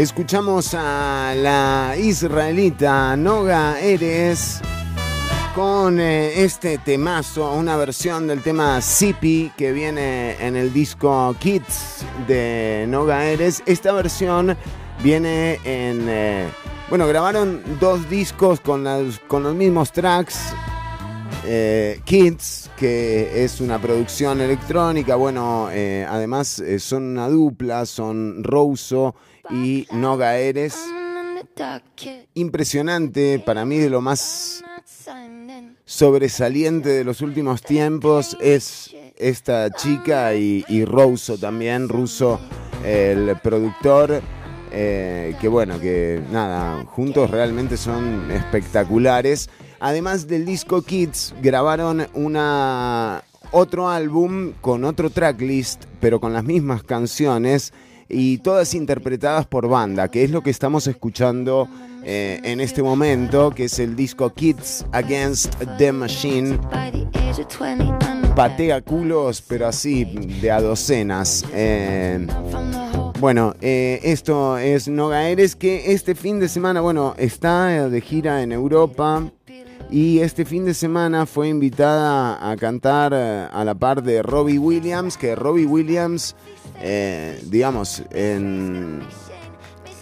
Escuchamos 0.00 0.72
a 0.72 1.34
la 1.36 1.94
israelita 1.94 3.14
Noga 3.18 3.78
Eres 3.80 4.62
con 5.54 6.00
eh, 6.00 6.42
este 6.42 6.78
temazo, 6.78 7.52
una 7.52 7.76
versión 7.76 8.26
del 8.26 8.40
tema 8.40 8.80
Zippy 8.80 9.52
que 9.58 9.72
viene 9.72 10.38
en 10.40 10.56
el 10.56 10.72
disco 10.72 11.36
Kids 11.38 12.06
de 12.26 12.86
Noga 12.88 13.26
Eres. 13.26 13.62
Esta 13.66 13.92
versión 13.92 14.56
viene 15.02 15.60
en... 15.64 16.06
eh, 16.08 16.48
bueno, 16.88 17.06
grabaron 17.06 17.62
dos 17.78 18.08
discos 18.08 18.58
con, 18.60 18.86
con 19.28 19.42
los 19.42 19.54
mismos 19.54 19.92
tracks. 19.92 20.54
eh, 21.44 22.00
Kids, 22.04 22.70
que 22.78 23.44
es 23.44 23.60
una 23.60 23.78
producción 23.78 24.40
electrónica, 24.40 25.16
bueno, 25.16 25.66
además 25.66 26.62
son 26.78 27.02
una 27.02 27.28
dupla, 27.28 27.84
son 27.84 28.42
Rouso 28.42 29.14
y 29.52 29.86
Noga 29.92 30.36
Eres. 30.38 30.76
Impresionante, 32.34 33.38
para 33.38 33.64
mí 33.64 33.78
de 33.78 33.90
lo 33.90 34.00
más 34.00 34.62
sobresaliente 35.84 36.88
de 36.90 37.04
los 37.04 37.20
últimos 37.20 37.62
tiempos 37.62 38.36
es 38.40 38.94
esta 39.16 39.70
chica 39.70 40.34
y, 40.34 40.64
y 40.68 40.84
también, 41.40 41.88
Ruso, 41.88 42.40
el 42.84 43.36
productor, 43.42 44.22
eh, 44.72 45.34
que 45.40 45.48
bueno, 45.48 45.80
que 45.80 46.22
nada, 46.30 46.84
juntos 46.84 47.30
realmente 47.30 47.76
son 47.76 48.30
espectaculares. 48.30 49.50
Además 49.80 50.26
del 50.26 50.46
disco 50.46 50.82
Kids, 50.82 51.34
grabaron 51.42 52.06
una, 52.14 53.24
otro 53.50 53.88
álbum 53.88 54.52
con 54.60 54.84
otro 54.84 55.10
tracklist, 55.10 55.84
pero 56.00 56.20
con 56.20 56.32
las 56.32 56.44
mismas 56.44 56.82
canciones 56.82 57.72
y 58.10 58.38
todas 58.38 58.74
interpretadas 58.74 59.46
por 59.46 59.68
banda, 59.68 60.08
que 60.08 60.24
es 60.24 60.30
lo 60.30 60.42
que 60.42 60.50
estamos 60.50 60.86
escuchando 60.86 61.68
eh, 62.02 62.40
en 62.44 62.60
este 62.60 62.82
momento, 62.82 63.50
que 63.50 63.64
es 63.64 63.78
el 63.78 63.94
disco 63.94 64.30
Kids 64.30 64.86
Against 64.92 65.54
the 65.78 65.92
Machine. 65.92 66.58
Patea 68.34 68.80
culos, 68.80 69.42
pero 69.42 69.66
así, 69.66 70.04
de 70.04 70.50
a 70.50 70.60
docenas. 70.60 71.44
Eh, 71.52 72.26
bueno, 73.18 73.54
eh, 73.60 74.00
esto 74.02 74.56
es 74.56 74.88
Noga 74.88 75.28
Eres, 75.28 75.56
que 75.56 75.92
este 75.92 76.14
fin 76.14 76.40
de 76.40 76.48
semana, 76.48 76.80
bueno, 76.80 77.14
está 77.18 77.88
de 77.88 78.00
gira 78.00 78.42
en 78.42 78.52
Europa. 78.52 79.30
Y 79.90 80.20
este 80.20 80.44
fin 80.44 80.64
de 80.64 80.72
semana 80.72 81.26
fue 81.26 81.48
invitada 81.48 82.48
a 82.48 82.56
cantar 82.56 83.12
a 83.12 83.64
la 83.64 83.74
par 83.74 84.04
de 84.04 84.22
Robbie 84.22 84.58
Williams, 84.58 85.16
que 85.16 85.34
Robbie 85.34 85.66
Williams, 85.66 86.36
eh, 86.80 87.40
digamos, 87.46 88.02
en, 88.10 89.02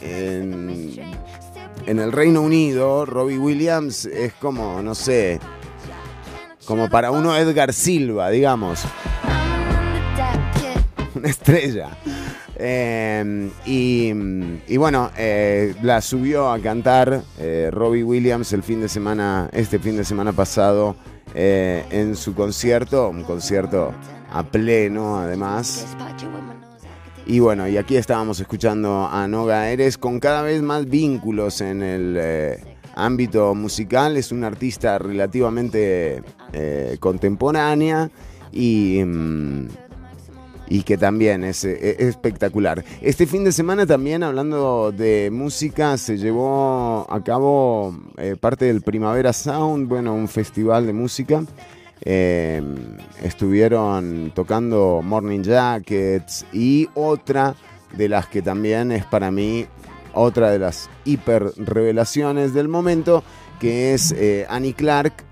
en, 0.02 0.98
el 1.86 2.12
Reino 2.12 2.42
Unido, 2.42 3.04
Robbie 3.06 3.38
Williams 3.38 4.06
es 4.06 4.32
como, 4.34 4.80
no 4.82 4.94
sé, 4.94 5.40
como 6.64 6.88
para 6.88 7.10
uno 7.10 7.36
Edgar 7.36 7.72
Silva, 7.72 8.30
digamos. 8.30 8.84
Una 11.14 11.28
estrella. 11.28 11.90
Eh, 12.60 13.50
y, 13.66 14.12
y 14.66 14.76
bueno, 14.76 15.10
eh, 15.16 15.74
la 15.82 16.00
subió 16.00 16.50
a 16.50 16.58
cantar 16.58 17.22
eh, 17.38 17.70
Robbie 17.72 18.02
Williams 18.02 18.52
el 18.52 18.64
fin 18.64 18.80
de 18.80 18.88
semana, 18.88 19.48
este 19.52 19.78
fin 19.78 19.96
de 19.96 20.04
semana 20.04 20.32
pasado, 20.32 20.96
eh, 21.34 21.84
en 21.90 22.16
su 22.16 22.34
concierto, 22.34 23.10
un 23.10 23.22
concierto 23.22 23.92
a 24.32 24.42
pleno 24.42 25.18
además. 25.18 25.86
Y 27.28 27.40
bueno, 27.40 27.68
y 27.68 27.76
aquí 27.76 27.96
estábamos 27.96 28.40
escuchando 28.40 29.06
a 29.06 29.28
Noga 29.28 29.70
Eres 29.70 29.98
con 29.98 30.18
cada 30.18 30.40
vez 30.40 30.62
más 30.62 30.86
vínculos 30.86 31.60
en 31.60 31.82
el 31.82 32.16
eh, 32.18 32.58
ámbito 32.94 33.54
musical. 33.54 34.16
Es 34.16 34.32
una 34.32 34.46
artista 34.46 34.98
relativamente 34.98 36.22
eh, 36.54 36.96
contemporánea 36.98 38.10
y, 38.50 39.02
mm, 39.04 39.68
y 40.70 40.82
que 40.84 40.96
también 40.96 41.44
es, 41.44 41.66
eh, 41.66 41.96
es 41.98 42.08
espectacular. 42.08 42.82
Este 43.02 43.26
fin 43.26 43.44
de 43.44 43.52
semana 43.52 43.84
también, 43.84 44.22
hablando 44.22 44.90
de 44.90 45.28
música, 45.30 45.98
se 45.98 46.16
llevó 46.16 47.06
a 47.10 47.22
cabo 47.22 47.94
parte 48.40 48.64
del 48.64 48.80
Primavera 48.80 49.34
Sound, 49.34 49.86
bueno, 49.86 50.14
un 50.14 50.28
festival 50.28 50.86
de 50.86 50.94
música. 50.94 51.42
Eh, 52.02 52.62
estuvieron 53.22 54.32
tocando 54.34 55.00
Morning 55.02 55.42
Jackets 55.42 56.46
y 56.52 56.88
otra 56.94 57.54
de 57.96 58.08
las 58.08 58.26
que 58.28 58.42
también 58.42 58.92
es 58.92 59.04
para 59.04 59.30
mí 59.30 59.66
otra 60.12 60.50
de 60.50 60.58
las 60.58 60.88
hiper 61.04 61.52
revelaciones 61.56 62.54
del 62.54 62.68
momento, 62.68 63.22
que 63.60 63.94
es 63.94 64.12
eh, 64.12 64.46
Annie 64.48 64.74
Clark. 64.74 65.24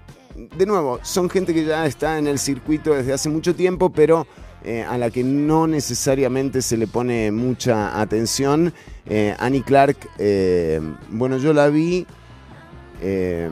De 0.57 0.67
nuevo, 0.67 1.01
son 1.03 1.31
gente 1.31 1.55
que 1.55 1.65
ya 1.65 1.87
está 1.87 2.19
en 2.19 2.27
el 2.27 2.39
circuito 2.39 2.95
desde 2.95 3.13
hace 3.13 3.29
mucho 3.29 3.55
tiempo, 3.55 3.91
pero 3.91 4.27
eh, 4.65 4.83
a 4.83 4.99
la 4.99 5.11
que 5.11 5.23
no 5.23 5.69
necesariamente 5.69 6.61
se 6.61 6.77
le 6.77 6.89
pone 6.89 7.31
mucha 7.31 8.01
atención. 8.01 8.75
Eh, 9.09 9.35
Annie 9.39 9.63
Clark, 9.63 9.97
bueno, 11.11 11.39
yo 11.39 11.53
la 11.53 11.69
vi, 11.69 12.05
eh, 13.01 13.49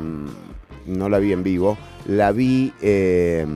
no 0.86 1.08
la 1.08 1.18
vi 1.18 1.32
en 1.32 1.42
vivo, 1.42 1.76
la 2.06 2.32
vi 2.32 2.72
eh, 2.80 3.46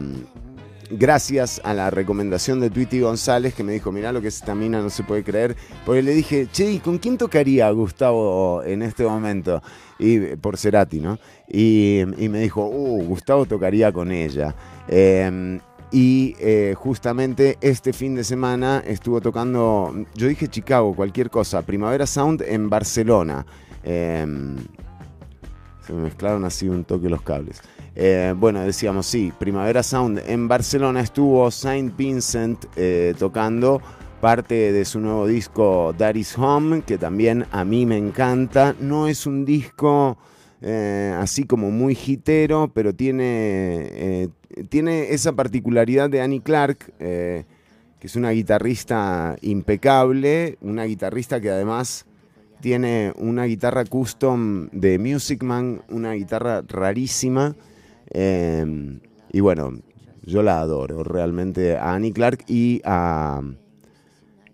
gracias 0.91 1.61
a 1.64 1.74
la 1.74 1.91
recomendación 1.91 2.61
de 2.61 2.70
Tweety 2.70 3.01
González 3.01 3.55
que 3.55 3.62
me 3.62 3.72
dijo, 3.72 3.93
mirá 3.93 4.12
lo 4.12 4.20
que 4.20 4.29
es 4.29 4.37
esta 4.37 4.55
mina, 4.55 4.81
no 4.81 4.91
se 4.91 5.03
puede 5.03 5.22
creer. 5.22 5.57
Porque 5.85 6.03
le 6.03 6.12
dije, 6.12 6.49
che, 6.51 6.70
¿y 6.70 6.79
con 6.79 6.99
quién 6.99 7.18
tocaría 7.18 7.70
Gustavo 7.70 8.62
en 8.62 8.83
este 8.83 9.05
momento? 9.05 9.62
Y 9.99 10.37
por 10.37 10.57
Cerati, 10.57 11.01
¿no? 11.01 11.18
Y, 11.49 12.03
me 12.16 12.41
dijo, 12.41 12.66
uh, 12.66 13.03
Gustavo 13.05 13.47
tocaría 13.47 13.93
con 13.93 14.12
ella. 14.12 14.55
Eh, 14.89 15.59
y 15.91 16.37
eh, 16.39 16.74
justamente 16.76 17.57
este 17.62 17.93
fin 17.93 18.14
de 18.14 18.22
semana 18.22 18.83
estuvo 18.87 19.20
tocando, 19.20 19.95
yo 20.14 20.29
dije 20.29 20.49
Chicago, 20.49 20.95
cualquier 20.95 21.31
cosa, 21.31 21.62
Primavera 21.62 22.07
Sound 22.07 22.43
en 22.47 22.68
Barcelona. 22.68 23.47
Eh, 23.85 24.26
se 25.89 25.95
me 25.95 26.03
mezclaron 26.03 26.45
así 26.45 26.68
un 26.68 26.84
toque 26.84 27.09
los 27.09 27.22
cables. 27.22 27.62
Eh, 27.97 28.34
bueno, 28.36 28.61
decíamos, 28.61 29.07
sí, 29.07 29.32
Primavera 29.39 29.82
Sound 29.82 30.20
en 30.26 30.47
Barcelona 30.47 31.01
estuvo 31.01 31.51
Saint 31.51 31.97
Vincent 31.97 32.66
eh, 32.76 33.14
tocando 33.18 33.80
parte 34.20 34.70
de 34.70 34.84
su 34.84 35.01
nuevo 35.01 35.26
disco 35.26 35.95
That 35.97 36.16
Is 36.16 36.36
Home, 36.36 36.82
que 36.82 36.99
también 36.99 37.47
a 37.53 37.64
mí 37.64 37.86
me 37.86 37.97
encanta. 37.97 38.74
No 38.78 39.09
es 39.09 39.26
un 39.26 39.47
disco 39.47 40.18
eh, 40.61 41.16
así 41.18 41.45
como 41.45 41.70
muy 41.70 41.97
hitero, 41.97 42.70
pero 42.74 42.95
tiene, 42.95 44.28
tiene 44.68 45.14
esa 45.14 45.32
particularidad 45.32 46.11
de 46.11 46.20
Annie 46.20 46.43
Clark, 46.43 46.93
que 46.99 47.47
es 48.03 48.14
una 48.14 48.32
guitarrista 48.32 49.36
impecable, 49.41 50.59
una 50.61 50.84
guitarrista 50.84 51.41
que 51.41 51.49
además 51.49 52.05
tiene 52.61 53.12
una 53.16 53.44
guitarra 53.44 53.84
custom 53.84 54.68
de 54.72 54.98
Music 54.98 55.42
Man, 55.42 55.82
una 55.88 56.12
guitarra 56.12 56.62
rarísima. 56.66 57.54
eh, 58.11 59.00
y 59.30 59.40
bueno, 59.40 59.72
yo 60.28 60.42
la 60.42 60.61
adoro 60.61 61.02
realmente 61.04 61.76
a 61.76 61.94
Annie 61.94 62.12
Clark 62.12 62.44
y 62.48 62.82
a, 62.84 63.40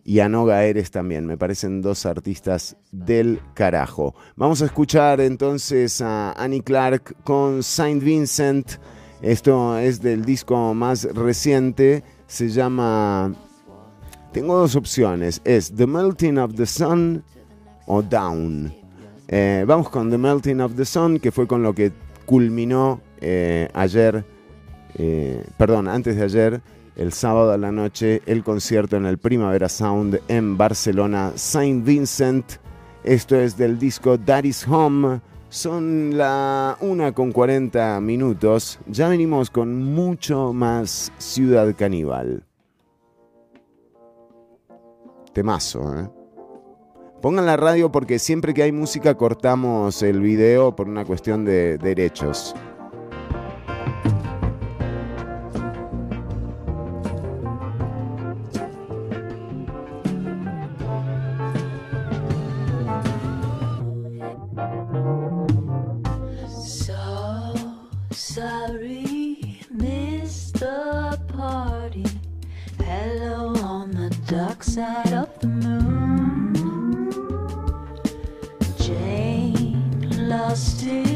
y 0.04 0.20
a 0.20 0.28
Noga 0.28 0.64
Eres 0.64 0.90
también. 0.90 1.26
Me 1.26 1.36
parecen 1.36 1.82
dos 1.82 2.06
artistas 2.06 2.76
del 2.92 3.40
carajo. 3.54 4.14
Vamos 4.36 4.62
a 4.62 4.66
escuchar 4.66 5.20
entonces 5.20 6.00
a 6.00 6.32
Annie 6.32 6.62
Clark 6.62 7.16
con 7.24 7.62
Saint 7.62 8.02
Vincent. 8.02 8.72
Esto 9.20 9.76
es 9.78 10.00
del 10.00 10.24
disco 10.24 10.74
más 10.74 11.04
reciente. 11.12 12.04
Se 12.26 12.48
llama. 12.48 13.34
Tengo 14.32 14.56
dos 14.56 14.76
opciones. 14.76 15.40
Es 15.44 15.74
The 15.74 15.86
Melting 15.86 16.38
of 16.38 16.54
the 16.54 16.66
Sun 16.66 17.24
o 17.86 18.02
Down. 18.02 18.72
Eh, 19.28 19.64
vamos 19.66 19.88
con 19.88 20.10
The 20.10 20.18
Melting 20.18 20.60
of 20.60 20.74
the 20.74 20.84
Sun, 20.84 21.18
que 21.18 21.32
fue 21.32 21.46
con 21.46 21.62
lo 21.62 21.74
que 21.74 21.92
culminó 22.26 23.00
eh, 23.20 23.68
ayer. 23.74 24.24
eh, 24.96 25.44
perdón, 25.56 25.88
antes 25.88 26.16
de 26.16 26.22
ayer, 26.22 26.62
el 26.96 27.12
sábado 27.12 27.52
a 27.52 27.58
la 27.58 27.72
noche, 27.72 28.22
el 28.26 28.44
concierto 28.44 28.96
en 28.96 29.06
el 29.06 29.18
Primavera 29.18 29.68
Sound 29.68 30.20
en 30.28 30.56
Barcelona, 30.56 31.32
Saint 31.34 31.84
Vincent. 31.84 32.44
Esto 33.02 33.36
es 33.36 33.56
del 33.56 33.78
disco 33.78 34.18
That 34.18 34.44
Is 34.44 34.66
Home. 34.68 35.20
Son 35.48 36.16
la 36.16 36.76
1 36.80 37.14
con 37.14 37.32
40 37.32 38.00
minutos. 38.00 38.78
Ya 38.86 39.08
venimos 39.08 39.50
con 39.50 39.82
mucho 39.82 40.52
más 40.52 41.12
Ciudad 41.18 41.74
Caníbal. 41.76 42.44
Temazo, 45.32 45.98
¿eh? 45.98 46.23
Pongan 47.24 47.46
la 47.46 47.56
radio 47.56 47.90
porque 47.90 48.18
siempre 48.18 48.52
que 48.52 48.64
hay 48.64 48.70
música 48.70 49.14
cortamos 49.14 50.02
el 50.02 50.20
video 50.20 50.76
por 50.76 50.90
una 50.90 51.06
cuestión 51.06 51.46
de 51.46 51.78
derechos. 51.78 52.54
trusted. 80.54 81.13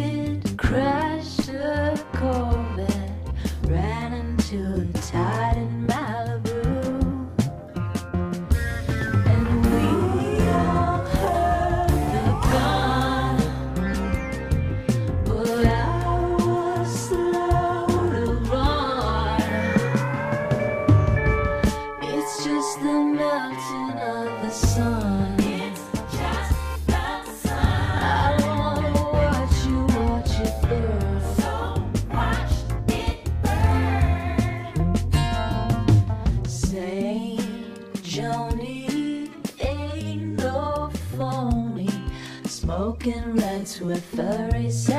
can 43.13 43.37
run 43.37 43.65
to 43.65 43.91
a 43.91 43.97
furry 43.97 44.71
side. 44.71 44.97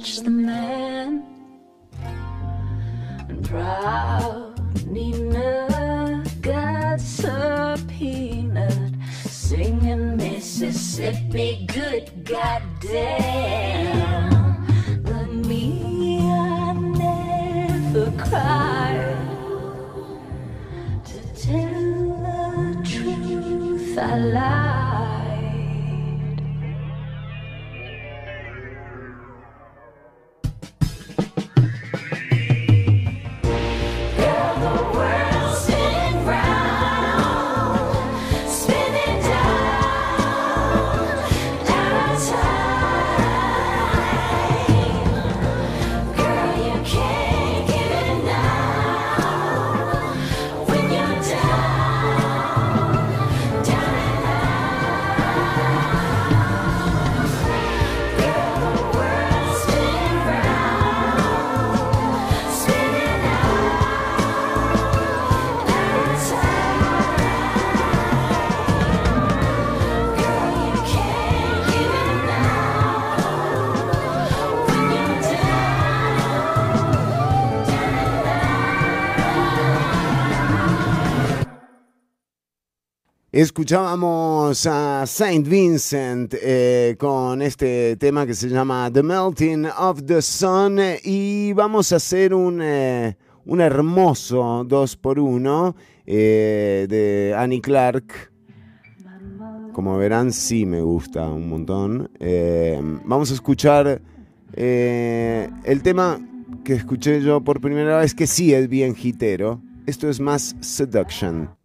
watch 0.00 0.16
them 0.20 0.39
Escuchábamos 83.40 84.66
a 84.66 85.06
Saint 85.06 85.48
Vincent 85.48 86.34
eh, 86.42 86.94
con 86.98 87.40
este 87.40 87.96
tema 87.96 88.26
que 88.26 88.34
se 88.34 88.50
llama 88.50 88.90
The 88.92 89.02
Melting 89.02 89.64
of 89.78 90.02
the 90.04 90.20
Sun 90.20 90.78
y 91.02 91.54
vamos 91.54 91.90
a 91.90 91.96
hacer 91.96 92.34
un, 92.34 92.60
eh, 92.60 93.16
un 93.46 93.62
hermoso 93.62 94.62
2x1 94.66 95.74
eh, 96.04 96.86
de 96.86 97.34
Annie 97.34 97.62
Clark. 97.62 98.30
Como 99.72 99.96
verán, 99.96 100.32
sí 100.32 100.66
me 100.66 100.82
gusta 100.82 101.26
un 101.26 101.48
montón. 101.48 102.10
vamos 103.06 103.30
a 103.30 103.34
escuchar 103.34 104.02
el 104.54 105.82
tema 105.82 106.20
que 106.62 106.74
escuché 106.74 107.22
yo 107.22 107.40
por 107.40 107.62
primera 107.62 108.00
vez, 108.00 108.14
que 108.14 108.26
sí 108.26 108.52
es 108.52 108.68
bien 108.68 108.94
gitero. 108.94 109.62
Esto 109.86 110.10
es 110.10 110.20
más 110.20 110.54
Seduction. 110.60 111.59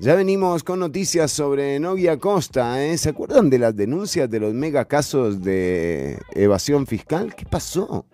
Ya 0.00 0.14
venimos 0.14 0.62
con 0.62 0.78
noticias 0.78 1.32
sobre 1.32 1.80
Novia 1.80 2.18
Costa. 2.18 2.80
¿eh? 2.84 2.96
¿Se 2.96 3.08
acuerdan 3.08 3.50
de 3.50 3.58
las 3.58 3.74
denuncias 3.74 4.30
de 4.30 4.38
los 4.38 4.54
mega 4.54 4.84
casos 4.84 5.42
de 5.42 6.16
evasión 6.30 6.86
fiscal? 6.86 7.34
¿Qué 7.34 7.44
pasó? 7.44 8.06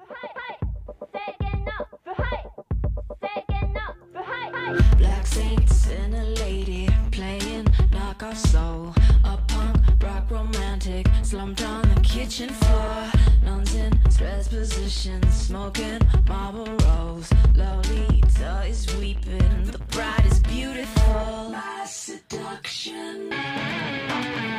Black 4.96 5.26
Saints 5.26 5.88
en 5.88 6.14
una 6.14 6.24
mujer, 6.24 7.10
playing 7.10 7.64
knock-off, 7.90 8.96
a 9.24 9.36
punk 9.46 10.02
rock 10.02 10.30
romantic, 10.30 11.06
Slumped 11.22 11.62
on 11.64 11.82
the 11.94 12.00
kitchen 12.00 12.48
floor, 12.48 13.12
nuns 13.44 13.74
in 13.74 13.92
stress 14.10 14.48
positions, 14.48 15.26
smoking 15.34 16.00
marble 16.26 16.64
rolls. 16.86 17.30
Lolita 17.54 18.64
is 18.66 18.86
weeping. 18.98 19.64
The 19.70 19.83
Revolution. 22.86 24.53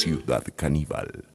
Ciudad 0.00 0.42
Caníbal. 0.56 1.29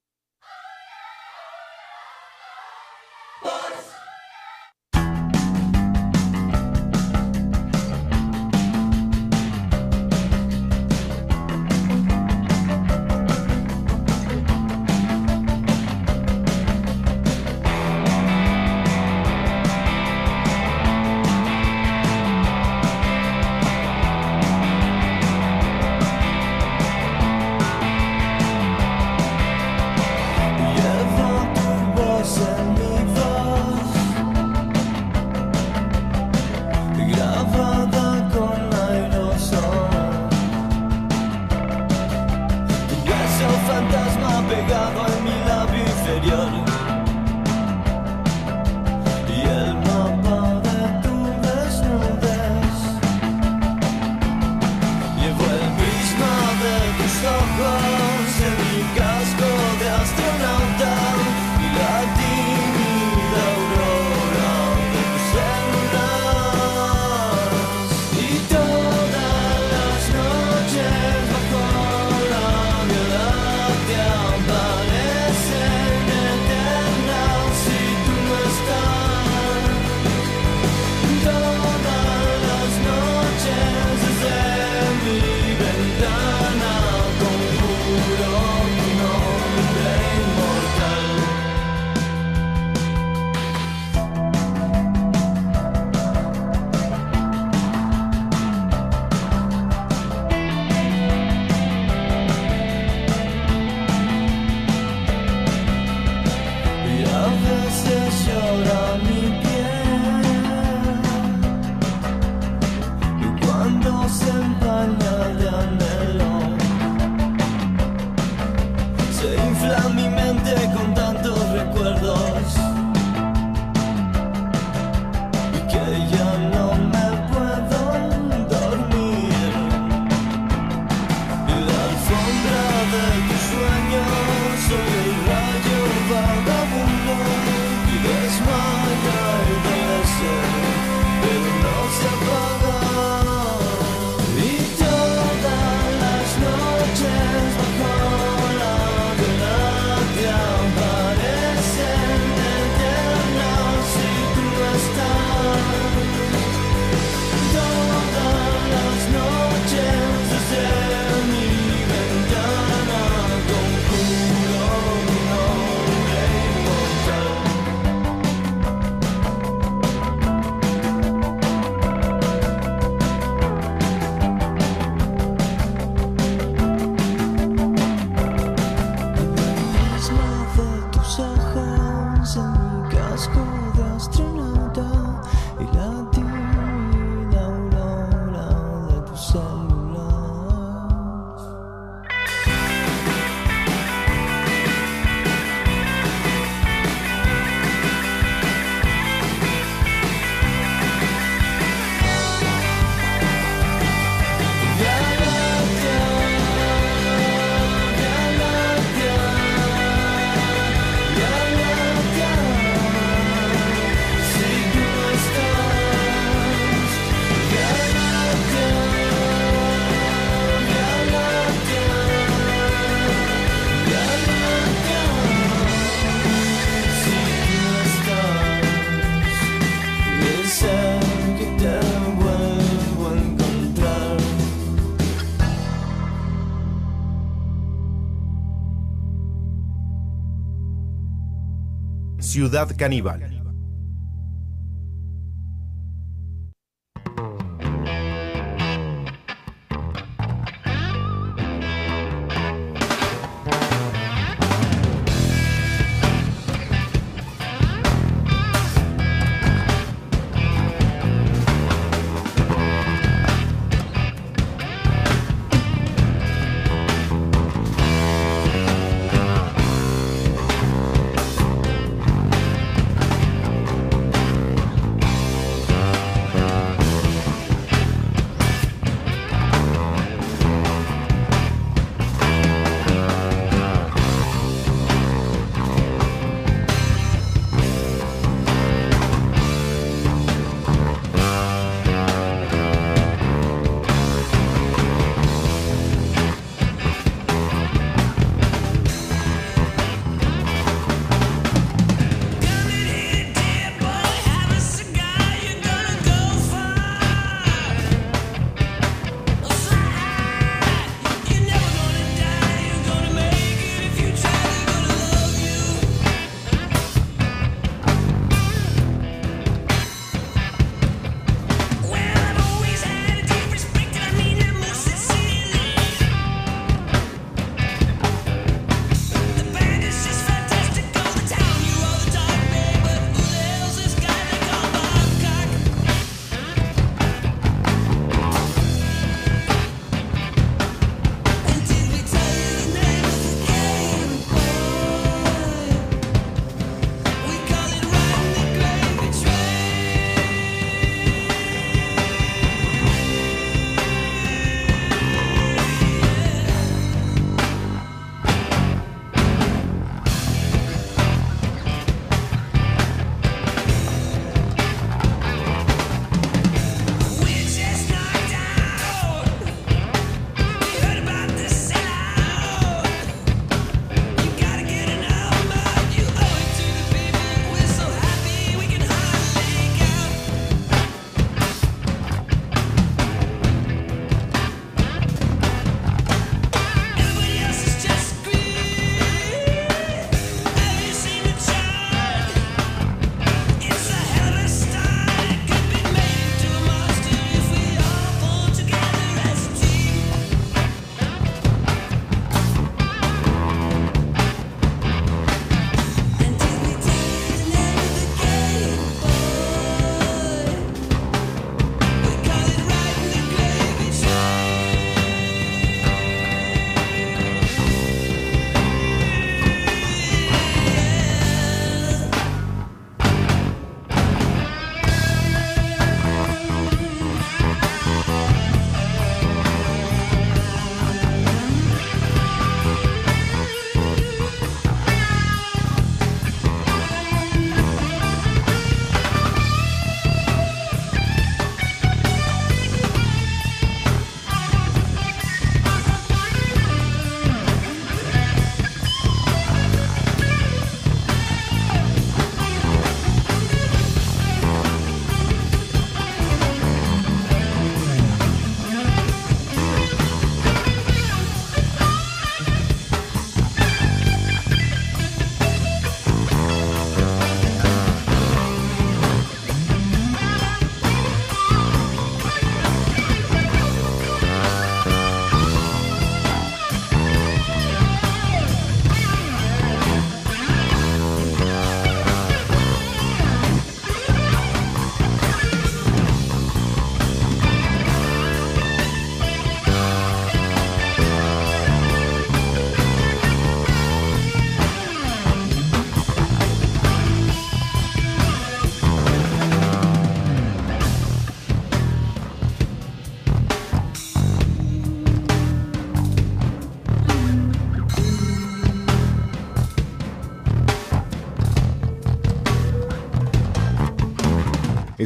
Ciudad 242.45 242.69
Caníbal. 242.77 243.24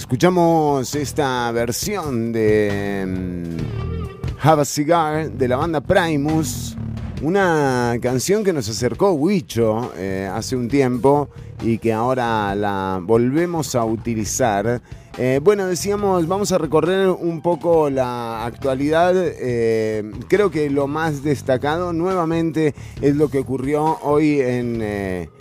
Escuchamos 0.09 0.95
esta 0.95 1.51
versión 1.51 2.31
de 2.31 3.05
mm, 3.07 4.39
Have 4.41 4.63
a 4.63 4.65
Cigar 4.65 5.29
de 5.29 5.47
la 5.47 5.55
banda 5.55 5.81
Primus, 5.81 6.75
una 7.21 7.95
canción 8.01 8.43
que 8.43 8.51
nos 8.51 8.67
acercó 8.67 9.11
Huicho 9.11 9.93
eh, 9.95 10.27
hace 10.33 10.55
un 10.55 10.67
tiempo 10.67 11.29
y 11.61 11.77
que 11.77 11.93
ahora 11.93 12.55
la 12.55 12.99
volvemos 13.03 13.75
a 13.75 13.85
utilizar. 13.85 14.81
Eh, 15.19 15.41
bueno, 15.43 15.67
decíamos, 15.67 16.27
vamos 16.27 16.51
a 16.53 16.57
recorrer 16.57 17.09
un 17.09 17.43
poco 17.43 17.91
la 17.91 18.47
actualidad. 18.47 19.13
Eh, 19.15 20.11
creo 20.27 20.49
que 20.49 20.71
lo 20.71 20.87
más 20.87 21.21
destacado 21.21 21.93
nuevamente 21.93 22.73
es 22.99 23.15
lo 23.15 23.29
que 23.29 23.37
ocurrió 23.37 23.99
hoy 24.01 24.41
en... 24.41 25.38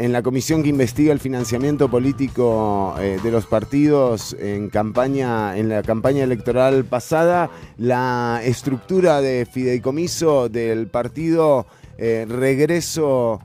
en 0.00 0.12
la 0.12 0.22
comisión 0.22 0.62
que 0.62 0.70
investiga 0.70 1.12
el 1.12 1.20
financiamiento 1.20 1.90
político 1.90 2.94
eh, 2.98 3.18
de 3.22 3.30
los 3.30 3.44
partidos 3.44 4.34
en 4.40 4.70
campaña 4.70 5.58
en 5.58 5.68
la 5.68 5.82
campaña 5.82 6.24
electoral 6.24 6.86
pasada 6.86 7.50
la 7.76 8.40
estructura 8.42 9.20
de 9.20 9.44
fideicomiso 9.44 10.48
del 10.48 10.86
partido 10.86 11.66
eh, 11.98 12.24
regreso 12.26 13.42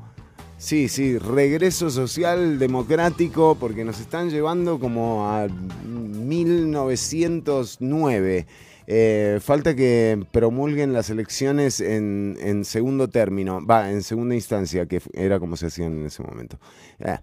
sí 0.58 0.88
sí 0.88 1.18
regreso 1.18 1.90
social 1.90 2.58
democrático 2.58 3.58
porque 3.60 3.84
nos 3.84 4.00
están 4.00 4.30
llevando 4.30 4.80
como 4.80 5.28
a 5.28 5.48
1909 5.84 8.48
eh, 8.88 9.40
falta 9.42 9.76
que 9.76 10.24
promulguen 10.32 10.94
las 10.94 11.10
elecciones 11.10 11.80
en, 11.80 12.38
en 12.40 12.66
segundo 12.66 13.10
término, 13.10 13.66
va, 13.66 13.92
en 13.92 14.04
segunda 14.04 14.36
instancia, 14.36 14.86
que 14.86 15.02
era 15.14 15.40
como 15.40 15.58
se 15.58 15.68
hacían 15.68 15.94
en 16.00 16.06
ese 16.06 16.24
momento. 16.24 16.60
Eh, 17.00 17.18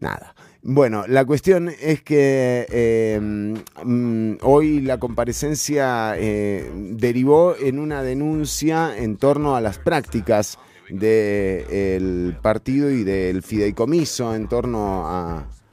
nada. 0.00 0.34
Bueno, 0.62 1.04
la 1.06 1.24
cuestión 1.26 1.68
es 1.68 2.02
que 2.02 2.66
eh, 2.70 3.20
mm, 3.20 4.36
hoy 4.42 4.80
la 4.80 4.98
comparecencia 4.98 6.14
eh, 6.16 6.70
derivó 6.74 7.54
en 7.56 7.78
una 7.78 8.02
denuncia 8.02 8.96
en 8.96 9.18
torno 9.18 9.56
a 9.56 9.60
las 9.60 9.78
prácticas 9.78 10.58
del 10.88 12.36
partido 12.40 12.90
y 12.90 13.04
del 13.04 13.42
fideicomiso 13.42 14.34
en 14.34 14.48
torno 14.48 15.06
a 15.06 15.46
eh, 15.46 15.63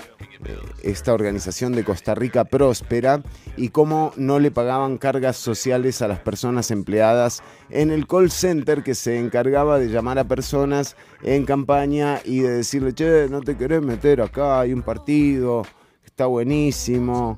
esta 0.83 1.13
organización 1.13 1.73
de 1.73 1.83
Costa 1.83 2.15
Rica 2.15 2.45
Próspera 2.45 3.21
y 3.57 3.69
cómo 3.69 4.13
no 4.15 4.39
le 4.39 4.51
pagaban 4.51 4.97
cargas 4.97 5.37
sociales 5.37 6.01
a 6.01 6.07
las 6.07 6.19
personas 6.19 6.71
empleadas 6.71 7.43
en 7.69 7.91
el 7.91 8.07
call 8.07 8.31
center 8.31 8.83
que 8.83 8.95
se 8.95 9.19
encargaba 9.19 9.79
de 9.79 9.89
llamar 9.89 10.19
a 10.19 10.23
personas 10.23 10.95
en 11.23 11.45
campaña 11.45 12.19
y 12.25 12.39
de 12.39 12.57
decirle, 12.57 12.93
che, 12.93 13.27
no 13.29 13.41
te 13.41 13.57
querés 13.57 13.81
meter 13.81 14.21
acá, 14.21 14.59
hay 14.59 14.73
un 14.73 14.81
partido, 14.81 15.63
está 16.03 16.25
buenísimo. 16.25 17.37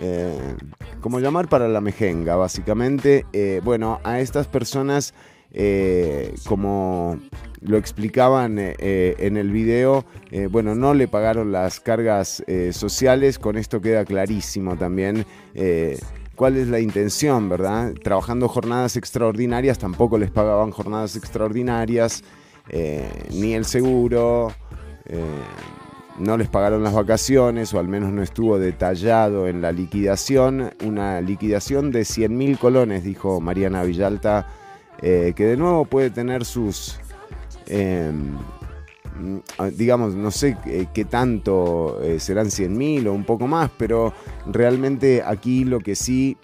Eh, 0.00 0.56
como 1.00 1.20
llamar 1.20 1.48
para 1.48 1.68
la 1.68 1.80
mejenga, 1.80 2.36
básicamente. 2.36 3.26
Eh, 3.32 3.60
bueno, 3.62 4.00
a 4.04 4.20
estas 4.20 4.46
personas, 4.48 5.14
eh, 5.56 6.34
como 6.48 7.20
lo 7.60 7.76
explicaban 7.76 8.58
eh, 8.58 8.74
eh, 8.78 9.14
en 9.20 9.36
el 9.36 9.52
video, 9.52 10.04
bueno, 10.50 10.74
no 10.74 10.94
le 10.94 11.06
pagaron 11.06 11.52
las 11.52 11.78
cargas 11.78 12.42
sociales, 12.72 13.38
con 13.38 13.56
esto 13.56 13.80
queda 13.80 14.04
clarísimo 14.04 14.76
también. 14.76 15.24
¿Cuál 16.34 16.56
es 16.56 16.66
la 16.66 16.80
intención, 16.80 17.48
verdad? 17.48 17.94
Trabajando 18.02 18.48
jornadas 18.48 18.96
extraordinarias, 18.96 19.78
tampoco 19.78 20.18
les 20.18 20.32
pagaban 20.32 20.72
jornadas 20.72 21.14
extraordinarias, 21.14 22.24
ni 23.30 23.54
el 23.54 23.64
seguro, 23.64 24.52
no 26.18 26.36
les 26.36 26.48
pagaron 26.48 26.82
las 26.82 26.94
vacaciones, 26.94 27.72
o 27.72 27.78
al 27.78 27.86
menos 27.86 28.12
no 28.12 28.24
estuvo 28.24 28.58
detallado 28.58 29.46
en 29.46 29.62
la 29.62 29.70
liquidación. 29.70 30.72
Una 30.84 31.20
liquidación 31.20 31.92
de 31.92 32.04
100 32.04 32.36
mil 32.36 32.58
colones, 32.58 33.04
dijo 33.04 33.40
Mariana 33.40 33.84
Villalta, 33.84 34.48
eh, 35.02 35.32
que 35.36 35.44
de 35.44 35.56
nuevo 35.56 35.84
puede 35.84 36.10
tener 36.10 36.44
sus 36.44 36.98
mm, 37.70 38.36
ah, 39.58 39.70
digamos, 39.70 40.14
no 40.14 40.30
sé 40.30 40.56
eh, 40.66 40.86
qué 40.94 41.04
tanto 41.04 42.00
eh, 42.02 42.20
serán 42.20 42.50
100 42.50 42.76
mil 42.76 43.08
o 43.08 43.12
un 43.12 43.24
poco 43.24 43.46
más, 43.46 43.70
pero 43.76 44.12
realmente 44.46 45.22
aquí 45.24 45.64
lo 45.64 45.80
que 45.80 45.94
sí 45.94 46.36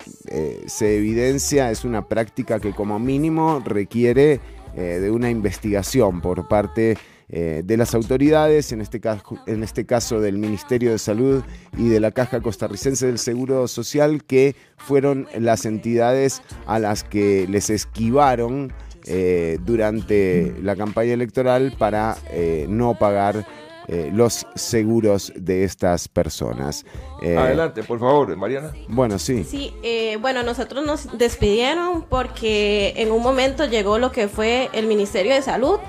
se 0.66 0.96
evidencia 0.96 1.70
es 1.70 1.84
una 1.84 2.06
práctica 2.06 2.60
que 2.60 2.72
como 2.72 2.98
mínimo 2.98 3.62
requiere 3.64 4.40
de 4.74 5.10
una 5.10 5.28
investigación 5.30 6.20
por 6.20 6.46
parte 6.46 6.96
eh, 7.30 7.62
de 7.64 7.76
las 7.76 7.94
autoridades, 7.94 8.72
en 8.72 8.80
este, 8.80 9.00
caso, 9.00 9.22
en 9.46 9.62
este 9.62 9.86
caso 9.86 10.20
del 10.20 10.38
Ministerio 10.38 10.90
de 10.90 10.98
Salud 10.98 11.42
y 11.76 11.88
de 11.88 12.00
la 12.00 12.10
Caja 12.10 12.40
Costarricense 12.40 13.06
del 13.06 13.18
Seguro 13.18 13.68
Social, 13.68 14.24
que 14.24 14.56
fueron 14.76 15.28
las 15.38 15.64
entidades 15.64 16.42
a 16.66 16.78
las 16.78 17.04
que 17.04 17.46
les 17.48 17.70
esquivaron 17.70 18.72
eh, 19.06 19.58
durante 19.64 20.54
la 20.62 20.76
campaña 20.76 21.14
electoral 21.14 21.74
para 21.78 22.16
eh, 22.30 22.66
no 22.68 22.98
pagar 22.98 23.46
eh, 23.92 24.08
los 24.14 24.46
seguros 24.54 25.32
de 25.34 25.64
estas 25.64 26.06
personas. 26.06 26.84
Eh, 27.22 27.36
Adelante, 27.36 27.82
por 27.82 27.98
favor, 27.98 28.36
Mariana. 28.36 28.72
Bueno, 28.86 29.18
sí. 29.18 29.42
Sí, 29.42 29.74
eh, 29.82 30.16
bueno, 30.20 30.44
nosotros 30.44 30.86
nos 30.86 31.18
despidieron 31.18 32.02
porque 32.02 32.92
en 32.96 33.10
un 33.10 33.20
momento 33.20 33.64
llegó 33.66 33.98
lo 33.98 34.12
que 34.12 34.28
fue 34.28 34.70
el 34.74 34.86
Ministerio 34.86 35.34
de 35.34 35.42
Salud 35.42 35.80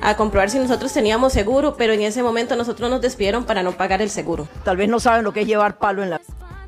a 0.00 0.16
comprobar 0.16 0.50
si 0.50 0.58
nosotros 0.58 0.92
teníamos 0.92 1.32
seguro, 1.32 1.76
pero 1.76 1.92
en 1.92 2.02
ese 2.02 2.22
momento 2.22 2.56
nosotros 2.56 2.90
nos 2.90 3.00
despidieron 3.00 3.44
para 3.44 3.62
no 3.62 3.72
pagar 3.72 4.02
el 4.02 4.10
seguro. 4.10 4.48
Tal 4.64 4.76
vez 4.76 4.88
no 4.88 5.00
saben 5.00 5.24
lo 5.24 5.32
que 5.32 5.42
es 5.42 5.46
llevar 5.46 5.78
palo 5.78 6.02
en 6.02 6.10
la... 6.10 6.20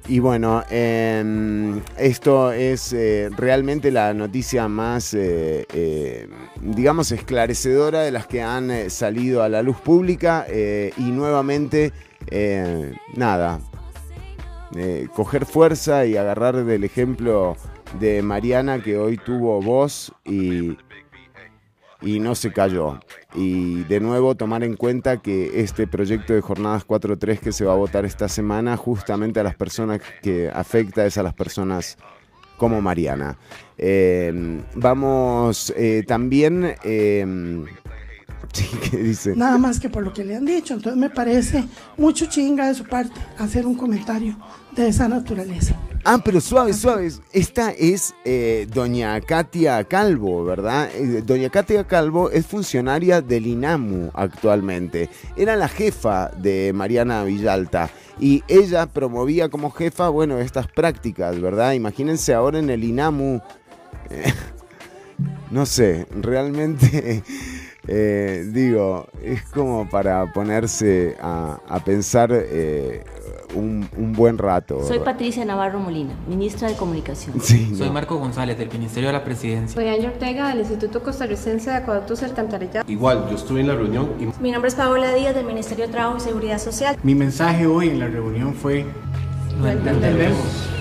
Y 0.09 0.19
bueno, 0.19 0.65
eh, 0.69 1.81
esto 1.97 2.51
es 2.51 2.93
eh, 2.93 3.31
realmente 3.37 3.93
la 3.93 4.13
noticia 4.13 4.67
más, 4.67 5.15
eh, 5.15 5.65
eh, 5.73 6.29
digamos, 6.61 7.13
esclarecedora 7.13 8.01
de 8.01 8.11
las 8.11 8.27
que 8.27 8.43
han 8.43 8.91
salido 8.91 9.45
a 9.45 9.49
la 9.49 9.63
luz 9.63 9.77
pública 9.77 10.45
eh, 10.49 10.93
y 10.97 11.13
nuevamente, 11.13 11.93
eh, 12.33 12.95
nada, 13.15 13.61
eh, 14.77 15.07
coger 15.15 15.47
fuerza 15.47 16.05
y 16.05 16.17
agarrar 16.17 16.65
del 16.65 16.83
ejemplo 16.83 17.57
de 18.01 18.23
Mariana 18.23 18.83
que 18.83 18.99
hoy 18.99 19.19
tuvo 19.19 19.63
voz 19.63 20.13
y, 20.25 20.77
y 22.03 22.19
no 22.19 22.35
se 22.35 22.53
cayó. 22.53 23.01
Y 23.35 23.85
de 23.85 24.01
nuevo 24.01 24.35
tomar 24.35 24.65
en 24.65 24.77
cuenta 24.77 25.19
que 25.19 25.61
este 25.61 25.87
proyecto 25.87 26.33
de 26.33 26.41
jornadas 26.41 26.87
4.3 26.87 27.39
que 27.39 27.53
se 27.53 27.65
va 27.65 27.73
a 27.73 27.77
votar 27.77 28.05
esta 28.05 28.29
semana 28.29 28.77
justamente 28.77 29.41
a 29.41 29.43
las 29.43 29.55
personas 29.55 30.01
que 30.23 30.51
afecta 30.53 31.07
es 31.07 31.17
a 31.19 31.23
las 31.23 31.35
personas 31.35 31.97
como 32.57 32.81
Mariana. 32.81 33.39
Eh, 33.79 34.63
vamos 34.75 35.73
eh, 35.77 36.05
también... 36.07 36.75
eh, 36.85 37.65
sí, 38.53 38.69
¿qué 38.91 38.97
dice? 38.99 39.35
Nada 39.37 39.57
más 39.59 39.81
que 39.81 39.89
por 39.89 40.03
lo 40.03 40.13
que 40.13 40.25
le 40.25 40.37
han 40.37 40.45
dicho. 40.45 40.75
Entonces 40.75 41.01
me 41.01 41.11
parece 41.11 41.65
mucho 41.97 42.27
chinga 42.27 42.69
de 42.69 42.75
su 42.75 42.85
parte 42.85 43.19
hacer 43.39 43.67
un 43.67 43.75
comentario 43.75 44.37
de 44.75 44.89
esa 44.89 45.09
naturaleza. 45.09 45.77
Ah, 46.05 46.21
pero 46.25 46.41
suave, 46.41 46.73
suave. 46.73 47.11
Esta 47.33 47.71
es 47.71 48.15
eh, 48.25 48.67
doña 48.73 49.21
Katia 49.21 49.85
Calvo, 49.85 50.45
¿verdad? 50.45 50.91
Eh, 50.95 51.23
doña 51.25 51.49
Katia 51.49 51.85
Calvo 51.85 52.31
es 52.31 52.45
funcionaria 52.45 53.21
del 53.21 53.47
INAMU 53.47 54.11
actualmente. 54.13 55.09
Era 55.37 55.55
la 55.55 55.69
jefa 55.69 56.29
de 56.31 56.73
Mariana 56.75 57.23
Villalta. 57.23 57.89
Y 58.19 58.43
ella 58.49 58.87
promovía 58.87 59.49
como 59.49 59.71
jefa, 59.71 60.09
bueno, 60.09 60.39
estas 60.39 60.67
prácticas, 60.67 61.41
¿verdad? 61.41 61.73
Imagínense 61.75 62.35
ahora 62.35 62.59
en 62.59 62.71
el 62.71 62.83
INAMU. 62.83 63.41
no 65.53 65.67
sé, 65.67 66.09
realmente. 66.11 67.23
Eh, 67.89 68.45
digo, 68.53 69.07
es 69.23 69.43
como 69.43 69.89
para 69.89 70.33
ponerse 70.33 71.17
a, 71.21 71.59
a 71.69 71.85
pensar 71.85 72.31
eh, 72.33 73.03
un, 73.55 73.89
un 73.97 74.13
buen 74.13 74.39
rato. 74.39 74.83
Soy. 74.87 75.01
Patricia 75.01 75.45
Navarro 75.45 75.79
Molina, 75.81 76.15
ministra 76.29 76.69
de 76.69 76.75
Comunicación. 76.77 77.41
Sí, 77.41 77.75
Soy 77.77 77.89
no. 77.89 77.93
Marco 77.93 78.17
González, 78.17 78.57
del 78.57 78.71
Ministerio 78.71 79.09
de 79.09 79.13
la 79.15 79.25
Presidencia. 79.25 79.75
Soy 79.75 79.89
Ángel 79.89 80.07
Ortega 80.07 80.49
del 80.49 80.61
Instituto 80.61 81.03
Costarricense 81.03 81.71
de 81.71 81.77
Acueductos 81.77 82.23
y 82.23 82.25
Alcantarillado. 82.25 82.91
Igual, 82.91 83.27
yo 83.29 83.37
estuve 83.37 83.61
en 83.61 83.69
la 83.69 83.75
reunión 83.75 84.11
y 84.21 84.43
Mi 84.43 84.53
nombre 84.53 84.69
es 84.69 84.75
Paola 84.77 85.13
Díaz 85.15 85.35
del 85.35 85.45
Ministerio 85.47 85.87
de 85.87 85.93
Trabajo 85.93 86.17
y 86.19 86.21
Seguridad 86.21 86.59
Social. 86.59 86.97
mi 87.03 87.15
mensaje 87.15 87.67
hoy 87.67 87.89
en 87.89 87.99
la 87.99 88.07
reunión 88.07 88.55
fue... 88.55 88.87
No 89.61 89.69
entendemos. 89.69 90.72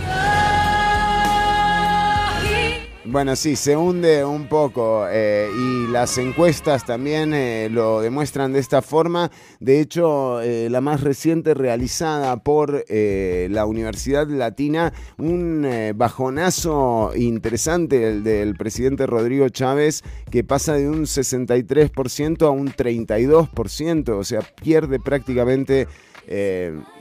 Bueno, 3.12 3.36
sí, 3.36 3.58
se 3.58 3.76
hunde 3.76 4.24
un 4.24 4.48
poco 4.48 5.06
eh, 5.10 5.50
y 5.54 5.92
las 5.92 6.18
encuestas 6.18 6.86
también 6.86 7.34
eh, 7.34 7.68
lo 7.70 8.00
demuestran 8.00 8.54
de 8.54 8.60
esta 8.60 8.82
forma. 8.82 9.30
De 9.60 9.82
hecho, 9.82 10.40
eh, 10.40 10.70
la 10.70 10.80
más 10.80 11.02
reciente 11.02 11.54
realizada 11.54 12.38
por 12.38 12.86
eh, 12.88 13.50
la 13.52 13.66
Universidad 13.66 14.30
Latina, 14.30 14.94
un 15.18 15.68
bajonazo 15.94 17.12
interesante, 17.14 18.08
el 18.08 18.24
del 18.24 18.56
presidente 18.56 19.06
Rodrigo 19.06 19.50
Chávez, 19.50 20.04
que 20.30 20.46
pasa 20.46 20.76
de 20.76 20.90
un 20.90 21.02
63% 21.02 22.44
a 22.44 22.50
un 22.50 22.70
32%, 22.70 24.10
o 24.10 24.24
sea, 24.24 24.40
pierde 24.64 25.02
prácticamente 25.02 25.90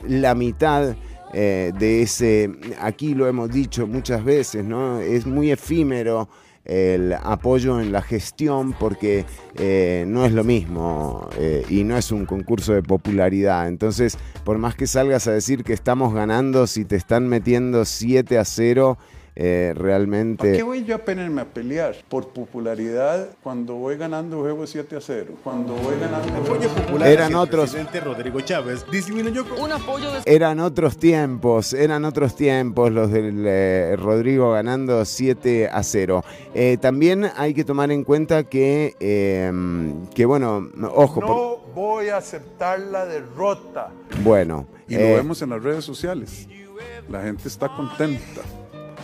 la 0.03 0.35
mitad 0.35 0.93
eh, 1.33 1.71
de 1.77 2.01
ese, 2.01 2.51
aquí 2.79 3.13
lo 3.13 3.27
hemos 3.27 3.49
dicho 3.49 3.87
muchas 3.87 4.23
veces, 4.23 4.63
¿no? 4.63 4.99
Es 4.99 5.25
muy 5.25 5.51
efímero 5.51 6.29
el 6.65 7.13
apoyo 7.13 7.81
en 7.81 7.91
la 7.91 8.01
gestión 8.01 8.73
porque 8.73 9.25
eh, 9.55 10.05
no 10.07 10.25
es 10.25 10.31
lo 10.31 10.43
mismo 10.43 11.27
eh, 11.37 11.65
y 11.69 11.83
no 11.83 11.97
es 11.97 12.11
un 12.11 12.25
concurso 12.25 12.73
de 12.73 12.83
popularidad. 12.83 13.67
Entonces, 13.67 14.17
por 14.43 14.57
más 14.57 14.75
que 14.75 14.87
salgas 14.87 15.27
a 15.27 15.31
decir 15.31 15.63
que 15.63 15.73
estamos 15.73 16.13
ganando, 16.13 16.67
si 16.67 16.85
te 16.85 16.95
están 16.95 17.27
metiendo 17.27 17.85
7 17.85 18.37
a 18.37 18.45
0, 18.45 18.97
eh, 19.43 19.73
realmente... 19.75 20.43
¿Para 20.43 20.57
qué 20.57 20.61
voy 20.61 20.83
yo 20.83 20.93
a 20.95 20.99
ponerme 20.99 21.41
a 21.41 21.45
pelear 21.45 21.95
por 22.09 22.27
popularidad 22.29 23.29
cuando 23.41 23.73
voy 23.73 23.97
ganando 23.97 24.39
juego 24.41 24.67
7 24.67 24.97
a 24.97 25.01
0? 25.01 25.33
Cuando 25.43 25.73
voy 25.73 25.95
ganando 25.99 26.31
Apoyo 26.35 26.69
popular 26.69 27.07
Eran 27.07 27.31
el 27.31 27.35
otros- 27.37 27.71
presidente 27.71 27.99
Rodrigo 28.01 28.39
Chávez 28.41 28.85
disminuyó 28.91 29.43
con 29.49 29.59
Un 29.61 29.71
apoyo 29.71 30.11
de 30.11 30.19
Eran 30.25 30.59
otros 30.59 30.97
tiempos, 30.97 31.73
eran 31.73 32.05
otros 32.05 32.35
tiempos 32.35 32.91
los 32.91 33.11
del 33.11 33.43
eh, 33.47 33.95
Rodrigo 33.97 34.51
ganando 34.51 35.03
7 35.05 35.69
a 35.71 35.81
0. 35.81 36.23
Eh, 36.53 36.77
también 36.79 37.27
hay 37.35 37.55
que 37.55 37.63
tomar 37.63 37.89
en 37.91 38.03
cuenta 38.03 38.43
que, 38.43 38.95
eh, 38.99 39.51
que 40.13 40.25
bueno, 40.25 40.69
ojo, 40.93 41.19
por- 41.19 41.29
No 41.29 41.57
voy 41.73 42.09
a 42.09 42.17
aceptar 42.17 42.79
la 42.79 43.05
derrota. 43.07 43.89
bueno, 44.23 44.67
Y 44.87 44.93
lo 44.95 44.99
eh, 45.01 45.15
vemos 45.15 45.41
en 45.41 45.49
las 45.49 45.63
redes 45.63 45.83
sociales. 45.83 46.47
La 47.09 47.23
gente 47.23 47.47
está 47.47 47.67
contenta. 47.69 48.41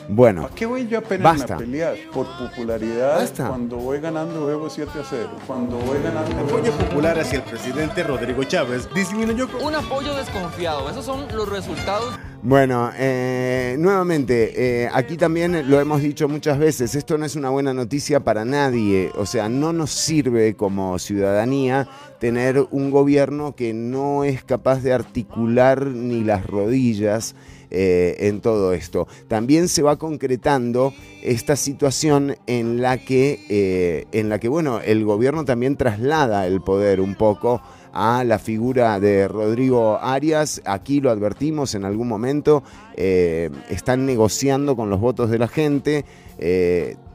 Bueno, 0.10 0.44
¿Para 0.44 0.56
qué 0.56 0.66
voy 0.66 0.88
yo 0.88 1.00
a 1.00 1.18
Basta. 1.18 1.56
a 1.56 1.58
pelear 1.58 1.96
por 2.14 2.26
popularidad 2.38 3.18
Basta. 3.20 3.48
cuando 3.48 3.78
voy 3.78 4.00
ganando 4.00 4.44
juego 4.44 4.70
7 4.70 4.92
a 5.00 5.04
0? 5.04 5.30
Cuando 5.46 5.78
voy 5.78 5.98
ganando 6.02 6.40
apoyo 6.40 6.72
popular 6.72 7.20
hacia 7.20 7.40
el 7.40 7.44
presidente 7.44 8.04
Rodrigo 8.04 8.44
Chávez 8.44 8.88
disminuyó 8.94 9.48
con 9.50 9.64
un 9.66 9.76
apoyo 9.76 10.16
desconfiado. 10.16 10.90
Esos 10.90 11.06
son 11.06 11.26
los 11.36 11.50
resultados. 11.50 12.18
Bueno, 12.44 12.92
eh, 12.96 13.76
nuevamente, 13.80 14.84
eh, 14.84 14.90
aquí 14.94 15.18
también 15.18 15.70
lo 15.70 15.80
hemos 15.82 16.02
dicho 16.02 16.30
muchas 16.30 16.60
veces, 16.60 16.94
esto 16.94 17.18
no 17.18 17.26
es 17.26 17.36
una 17.36 17.50
buena 17.50 17.74
noticia 17.74 18.20
para 18.20 18.46
nadie, 18.46 19.12
o 19.16 19.26
sea, 19.26 19.50
no 19.50 19.74
nos 19.74 19.90
sirve 19.90 20.56
como 20.56 21.00
ciudadanía 21.00 21.90
tener 22.20 22.66
un 22.72 22.92
gobierno 22.92 23.56
que 23.56 23.74
no 23.74 24.24
es 24.24 24.44
capaz 24.44 24.82
de 24.82 24.94
articular 24.94 25.88
ni 25.88 26.24
las 26.24 26.46
rodillas 26.46 27.36
eh, 27.70 28.16
en 28.20 28.40
todo 28.40 28.72
esto. 28.72 29.08
También 29.28 29.68
se 29.68 29.82
va 29.82 29.98
concretando 29.98 30.94
esta 31.22 31.58
situación 31.58 32.38
en 32.48 32.82
la 32.82 32.98
que, 32.98 33.42
eh, 33.50 34.06
en 34.14 34.30
la 34.30 34.40
que 34.40 34.48
bueno, 34.48 34.80
el 34.80 35.04
gobierno 35.04 35.44
también 35.44 35.76
traslada 35.76 36.48
el 36.48 36.62
poder 36.62 37.02
un 37.02 37.16
poco 37.16 37.62
a 37.92 38.24
la 38.24 38.40
figura 38.40 39.00
de 39.02 39.28
Rodrigo 39.28 40.00
Arias. 40.02 40.62
Aquí 40.66 41.02
lo 41.02 41.10
advertimos 41.10 41.76
en 41.76 41.84
algún 41.84 42.08
momento, 42.08 42.64
eh, 42.96 43.50
están 43.70 44.06
negociando 44.06 44.78
con 44.78 44.90
los 44.90 45.02
votos 45.02 45.30
de 45.30 45.40
la 45.40 45.48
gente. 45.48 46.06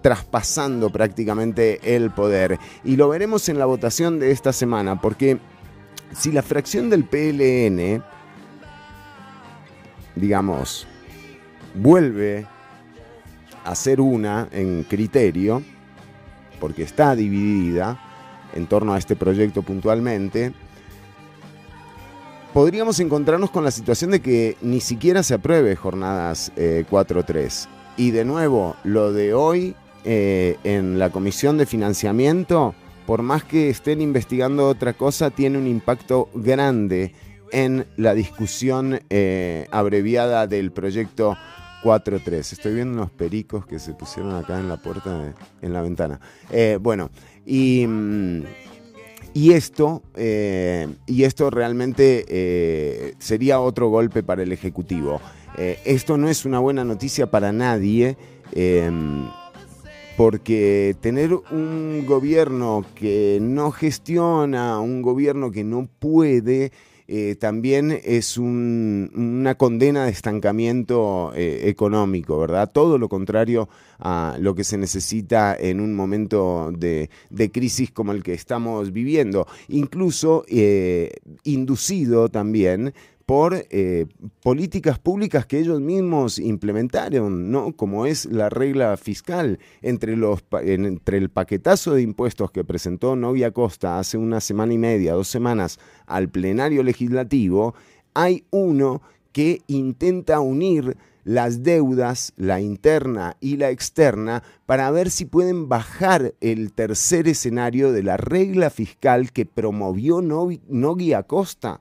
traspasando 0.03 0.91
prácticamente 0.91 1.95
el 1.95 2.11
poder. 2.11 2.59
Y 2.83 2.97
lo 2.97 3.09
veremos 3.09 3.49
en 3.49 3.57
la 3.57 3.67
votación 3.67 4.19
de 4.19 4.33
esta 4.33 4.53
semana, 4.53 5.01
porque 5.01 5.39
si 6.13 6.33
la 6.33 6.43
fracción 6.43 6.91
del 6.91 7.05
PLN, 7.05 8.03
digamos, 10.17 10.87
vuelve 11.75 12.47
a 13.65 13.75
ser 13.75 14.01
una 14.01 14.49
en 14.53 14.85
criterio, 14.85 15.63
porque 16.61 16.83
está 16.83 17.15
dividida 17.15 18.01
en 18.55 18.67
torno 18.67 18.93
a 18.95 18.99
este 18.99 19.17
proyecto 19.17 19.63
puntualmente, 19.63 20.53
podríamos 22.53 23.01
encontrarnos 23.01 23.51
con 23.51 23.65
la 23.65 23.71
situación 23.71 24.11
de 24.11 24.21
que 24.21 24.57
ni 24.61 24.81
siquiera 24.81 25.23
se 25.23 25.35
apruebe 25.35 25.77
jornadas 25.77 26.53
eh, 26.57 26.85
4-3. 26.91 27.69
Y 27.97 28.11
de 28.11 28.25
nuevo, 28.25 28.77
lo 28.85 29.13
de 29.13 29.35
hoy 29.35 29.75
eh, 30.05 30.57
en 30.65 30.99
la 30.99 31.11
comisión 31.11 31.59
de 31.59 31.67
financiamiento, 31.67 32.75
por 33.07 33.23
más 33.23 33.45
que 33.45 33.71
estén 33.71 34.01
investigando 34.01 34.69
otra 34.69 34.93
cosa, 34.93 35.31
tiene 35.31 35.59
un 35.59 35.67
impacto 35.67 36.29
grande 36.35 37.13
en 37.53 37.87
la 37.97 38.15
discusión 38.15 39.01
eh, 39.11 39.67
abreviada 39.71 40.47
del 40.47 40.73
proyecto 40.73 41.37
4.3. 41.85 42.53
Estoy 42.53 42.75
viendo 42.75 42.95
unos 42.95 43.11
pericos 43.11 43.67
que 43.67 43.79
se 43.79 43.93
pusieron 43.95 44.35
acá 44.35 44.59
en 44.59 44.69
la 44.69 44.77
puerta, 44.77 45.35
en 45.61 45.73
la 45.73 45.83
ventana. 45.83 46.21
Eh, 46.51 46.79
bueno, 46.81 47.11
y, 47.47 47.87
mm, 47.87 48.43
y 49.35 49.53
esto, 49.53 50.03
eh, 50.15 50.89
y 51.07 51.25
esto 51.25 51.51
realmente 51.51 53.15
sería 53.19 53.61
otro 53.61 53.89
golpe 53.89 54.23
para 54.23 54.43
el 54.43 54.53
Ejecutivo. 54.53 55.21
Esto 55.57 56.17
no 56.17 56.29
es 56.29 56.45
una 56.45 56.59
buena 56.59 56.85
noticia 56.85 57.31
para 57.31 57.53
nadie. 57.53 58.17
eh, 58.55 58.91
porque 60.17 60.95
tener 61.01 61.33
un 61.35 62.05
gobierno 62.07 62.85
que 62.95 63.39
no 63.41 63.71
gestiona, 63.71 64.79
un 64.81 65.03
gobierno 65.03 65.51
que 65.51 65.65
no 65.65 65.89
puede, 65.99 66.73
eh, 67.15 67.37
también 67.37 68.01
es 68.05 68.39
un- 68.39 69.11
una 69.15 69.55
condena 69.57 70.07
de 70.07 70.11
estancamiento 70.13 71.31
eh, 71.35 71.69
económico, 71.69 72.39
¿verdad? 72.39 72.71
Todo 72.73 72.97
lo 72.97 73.11
contrario 73.11 73.69
a 73.99 74.39
lo 74.41 74.55
que 74.55 74.65
se 74.65 74.79
necesita 74.79 75.55
en 75.55 75.81
un 75.81 75.95
momento 75.95 76.73
de, 76.75 77.11
crisis 77.53 77.91
como 77.91 78.13
el 78.13 78.23
que 78.23 78.33
estamos 78.33 78.95
viviendo, 78.95 79.47
incluso 79.69 80.47
eh, 80.49 81.11
inducido 81.45 82.31
también 82.31 82.95
por 83.27 83.67
eh, 83.71 84.07
políticas 84.43 84.99
públicas 84.99 85.47
que 85.47 85.59
ellos 85.59 85.81
mismos 85.81 86.39
implementaron, 86.39 87.51
¿no? 87.51 87.73
Como 87.77 88.07
es 88.07 88.27
la 88.27 88.49
regla 88.49 88.97
fiscal 88.97 89.59
entre 89.81 90.17
los 90.17 90.45
entre 90.63 91.19
el 91.19 91.31
paquetazo 91.31 91.95
de 91.95 92.03
impuestos 92.03 92.51
que 92.51 92.65
presentó 92.65 93.17
Novia 93.17 93.51
Costa 93.53 93.99
hace 93.99 94.19
una 94.19 94.41
semana 94.41 94.75
y 94.75 94.79
media, 94.79 95.15
dos 95.15 95.29
semanas 95.29 95.79
al 96.07 96.29
plenario 96.29 96.83
legislativo, 96.83 97.75
hay 98.15 98.45
uno 98.51 99.03
que 99.33 99.63
intenta 99.67 100.41
unir 100.41 100.97
las 101.25 101.63
deudas, 101.63 102.33
la 102.37 102.61
interna 102.61 103.37
y 103.41 103.57
la 103.57 103.71
externa, 103.71 104.43
para 104.67 104.91
ver 104.91 105.11
si 105.11 105.25
pueden 105.25 105.69
bajar 105.69 106.35
el 106.41 106.73
tercer 106.73 107.29
escenario 107.29 107.93
de 107.93 108.03
la 108.03 108.17
regla 108.17 108.71
fiscal 108.71 109.33
que 109.33 109.47
promovió 109.47 110.21
Nogui 110.21 111.13
Acosta. 111.13 111.81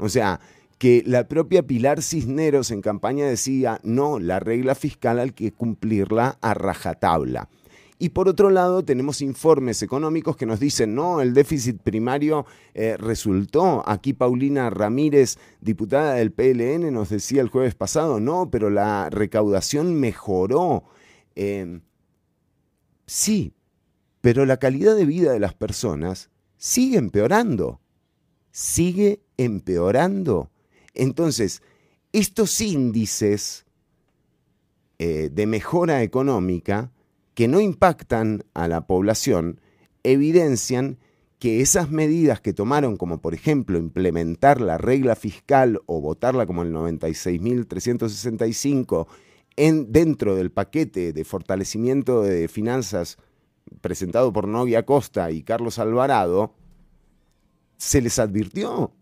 O 0.00 0.08
sea, 0.08 0.40
que 0.78 1.02
la 1.06 1.28
propia 1.28 1.62
Pilar 1.62 2.02
Cisneros 2.02 2.70
en 2.70 2.80
campaña 2.80 3.26
decía, 3.26 3.80
no, 3.84 4.18
la 4.18 4.40
regla 4.40 4.74
fiscal 4.74 5.18
hay 5.18 5.30
que 5.30 5.52
cumplirla 5.52 6.38
a 6.40 6.54
rajatabla. 6.54 7.50
Y 7.98 8.08
por 8.08 8.30
otro 8.30 8.48
lado, 8.48 8.82
tenemos 8.82 9.20
informes 9.20 9.82
económicos 9.82 10.38
que 10.38 10.46
nos 10.46 10.58
dicen, 10.58 10.94
no, 10.94 11.20
el 11.20 11.34
déficit 11.34 11.82
primario 11.82 12.46
eh, 12.72 12.96
resultó. 12.96 13.86
Aquí 13.86 14.14
Paulina 14.14 14.70
Ramírez, 14.70 15.36
diputada 15.60 16.14
del 16.14 16.32
PLN, 16.32 16.90
nos 16.94 17.10
decía 17.10 17.42
el 17.42 17.50
jueves 17.50 17.74
pasado, 17.74 18.18
no, 18.18 18.50
pero 18.50 18.70
la 18.70 19.10
recaudación 19.10 20.00
mejoró. 20.00 20.84
Eh, 21.36 21.80
sí, 23.06 23.52
pero 24.22 24.46
la 24.46 24.56
calidad 24.56 24.96
de 24.96 25.04
vida 25.04 25.32
de 25.32 25.40
las 25.40 25.52
personas 25.52 26.30
sigue 26.56 26.96
empeorando 26.96 27.80
sigue 28.50 29.22
empeorando. 29.40 30.50
Entonces, 30.92 31.62
estos 32.12 32.60
índices 32.60 33.64
eh, 34.98 35.30
de 35.32 35.46
mejora 35.46 36.02
económica 36.02 36.92
que 37.32 37.48
no 37.48 37.60
impactan 37.60 38.44
a 38.52 38.68
la 38.68 38.86
población 38.86 39.62
evidencian 40.02 40.98
que 41.38 41.62
esas 41.62 41.90
medidas 41.90 42.42
que 42.42 42.52
tomaron, 42.52 42.98
como 42.98 43.22
por 43.22 43.32
ejemplo 43.32 43.78
implementar 43.78 44.60
la 44.60 44.76
regla 44.76 45.16
fiscal 45.16 45.80
o 45.86 46.02
votarla 46.02 46.44
como 46.44 46.62
el 46.62 46.74
96.365 46.74 49.06
en, 49.56 49.90
dentro 49.90 50.36
del 50.36 50.50
paquete 50.50 51.14
de 51.14 51.24
fortalecimiento 51.24 52.22
de 52.22 52.46
finanzas 52.48 53.16
presentado 53.80 54.34
por 54.34 54.46
Novia 54.46 54.84
Costa 54.84 55.30
y 55.30 55.42
Carlos 55.42 55.78
Alvarado, 55.78 56.52
se 57.78 58.02
les 58.02 58.18
advirtió. 58.18 58.92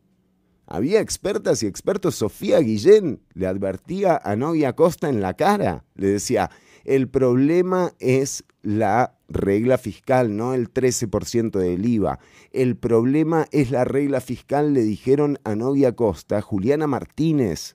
Había 0.70 1.00
expertas 1.00 1.62
y 1.62 1.66
expertos. 1.66 2.16
Sofía 2.16 2.60
Guillén 2.60 3.22
le 3.32 3.46
advertía 3.46 4.20
a 4.22 4.36
Novia 4.36 4.74
Costa 4.74 5.08
en 5.08 5.22
la 5.22 5.32
cara. 5.32 5.84
Le 5.94 6.08
decía, 6.08 6.50
el 6.84 7.08
problema 7.08 7.94
es 7.98 8.44
la 8.60 9.14
regla 9.28 9.78
fiscal, 9.78 10.36
no 10.36 10.52
el 10.52 10.70
13% 10.70 11.58
del 11.58 11.86
IVA. 11.86 12.18
El 12.52 12.76
problema 12.76 13.46
es 13.50 13.70
la 13.70 13.84
regla 13.84 14.20
fiscal, 14.20 14.74
le 14.74 14.82
dijeron 14.82 15.38
a 15.44 15.54
Novia 15.54 15.96
Costa, 15.96 16.42
Juliana 16.42 16.86
Martínez, 16.86 17.74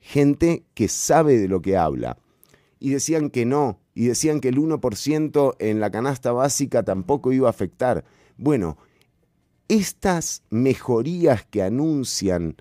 gente 0.00 0.64
que 0.72 0.88
sabe 0.88 1.36
de 1.36 1.48
lo 1.48 1.60
que 1.60 1.76
habla. 1.76 2.16
Y 2.78 2.90
decían 2.90 3.28
que 3.28 3.44
no, 3.44 3.80
y 3.94 4.06
decían 4.06 4.40
que 4.40 4.48
el 4.48 4.56
1% 4.56 5.56
en 5.58 5.80
la 5.80 5.90
canasta 5.90 6.32
básica 6.32 6.82
tampoco 6.82 7.32
iba 7.32 7.48
a 7.48 7.50
afectar. 7.50 8.04
Bueno, 8.38 8.78
estas 9.68 10.42
mejorías 10.50 11.44
que 11.44 11.62
anuncian 11.62 12.56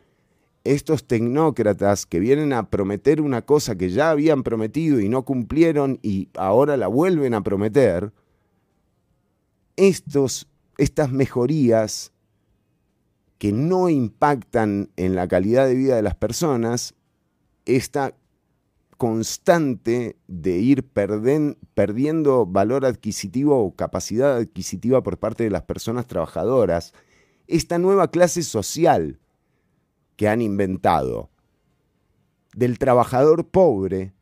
estos 0.63 1.05
tecnócratas 1.05 2.05
que 2.05 2.19
vienen 2.19 2.51
a 2.51 2.69
prometer 2.69 3.21
una 3.21 3.43
cosa 3.43 3.75
que 3.75 3.91
ya 3.91 4.09
habían 4.09 4.41
prometido 4.43 4.99
y 4.99 5.09
no 5.09 5.23
cumplieron 5.23 5.99
y 6.01 6.29
ahora 6.35 6.75
la 6.75 6.87
vuelven 6.87 7.35
a 7.35 7.41
prometer, 7.41 8.11
estos, 9.75 10.47
estas 10.77 11.11
mejorías 11.11 12.11
que 13.37 13.51
no 13.51 13.89
impactan 13.89 14.89
en 14.95 15.13
la 15.15 15.27
calidad 15.27 15.67
de 15.67 15.75
vida 15.75 15.95
de 15.95 16.01
las 16.01 16.15
personas, 16.15 16.95
esta 17.65 18.15
constante 18.97 20.17
de 20.27 20.57
ir 20.57 20.87
perdiendo 20.87 22.45
valor 22.45 22.85
adquisitivo 22.85 23.63
o 23.63 23.75
capacidad 23.75 24.37
adquisitiva 24.37 25.03
por 25.03 25.17
parte 25.17 25.43
de 25.43 25.49
las 25.49 25.63
personas 25.63 26.07
trabajadoras, 26.07 26.93
esta 27.47 27.77
nueva 27.77 28.09
clase 28.09 28.43
social 28.43 29.19
que 30.15 30.27
han 30.27 30.41
inventado 30.41 31.29
del 32.55 32.79
trabajador 32.79 33.47
pobre, 33.47 34.13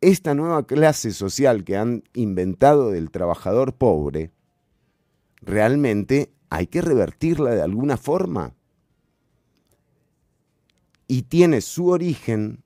esta 0.00 0.34
nueva 0.34 0.66
clase 0.66 1.12
social 1.12 1.62
que 1.64 1.76
han 1.76 2.02
inventado 2.12 2.90
del 2.90 3.10
trabajador 3.10 3.74
pobre, 3.74 4.32
realmente 5.40 6.32
hay 6.50 6.66
que 6.66 6.82
revertirla 6.82 7.54
de 7.54 7.62
alguna 7.62 7.96
forma. 7.96 8.54
Y 11.06 11.22
tiene 11.22 11.60
su 11.60 11.88
origen 11.88 12.61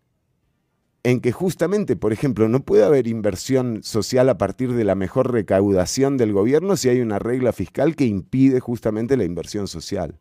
en 1.07 1.21
que 1.21 1.31
justamente, 1.31 1.95
por 1.95 2.13
ejemplo, 2.13 2.49
no 2.49 2.65
puede 2.65 2.83
haber 2.83 3.07
inversión 3.07 3.85
social 3.85 4.29
a 4.29 4.39
partir 4.39 4.73
de 4.73 4.83
la 4.83 4.97
mejor 4.97 5.31
recaudación 5.31 6.17
del 6.17 6.33
gobierno 6.33 6.77
si 6.77 6.89
hay 6.89 7.01
una 7.01 7.21
regla 7.21 7.53
fiscal 7.53 7.95
que 7.95 8.07
impide 8.07 8.59
justamente 8.59 9.17
la 9.17 9.23
inversión 9.23 9.69
social. 9.69 10.19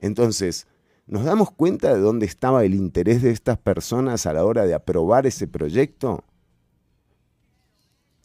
Entonces, 0.00 0.66
¿nos 1.06 1.24
damos 1.24 1.50
cuenta 1.50 1.94
de 1.94 2.00
dónde 2.00 2.26
estaba 2.26 2.66
el 2.66 2.74
interés 2.74 3.22
de 3.22 3.30
estas 3.30 3.56
personas 3.56 4.26
a 4.26 4.34
la 4.34 4.44
hora 4.44 4.66
de 4.66 4.74
aprobar 4.74 5.26
ese 5.26 5.48
proyecto? 5.48 6.22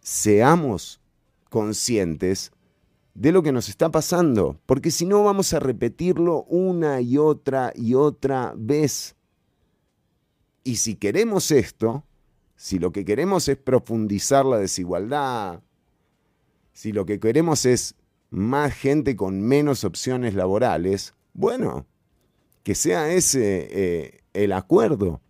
Seamos 0.02 1.00
conscientes 1.50 2.52
de 3.14 3.32
lo 3.32 3.42
que 3.42 3.54
nos 3.54 3.70
está 3.70 3.90
pasando, 3.90 4.60
porque 4.66 4.92
si 4.92 5.06
no 5.06 5.24
vamos 5.24 5.54
a 5.54 5.60
repetirlo 5.60 6.44
una 6.44 7.00
y 7.00 7.18
otra 7.18 7.72
y 7.74 7.94
otra 7.94 8.54
vez. 8.58 9.16
Y 10.64 10.78
si 10.78 10.96
queremos 10.96 11.52
esto, 11.52 12.04
si 12.56 12.80
lo 12.80 12.92
que 12.92 13.06
queremos 13.06 13.48
es 13.48 13.58
profundizar 13.58 14.46
la 14.46 14.58
desigualdad, 14.58 15.62
si 16.74 16.92
lo 16.92 17.06
que 17.06 17.20
queremos 17.20 17.66
es 17.66 17.96
más 18.30 18.74
gente 18.74 19.16
con 19.16 19.42
menos 19.42 19.84
opciones 19.84 20.34
laborales, 20.34 21.14
bueno, 21.34 21.86
que 22.64 22.76
sea 22.76 23.12
ese 23.12 23.68
eh, 23.72 24.22
el 24.34 24.52
acuerdo. 24.52 25.22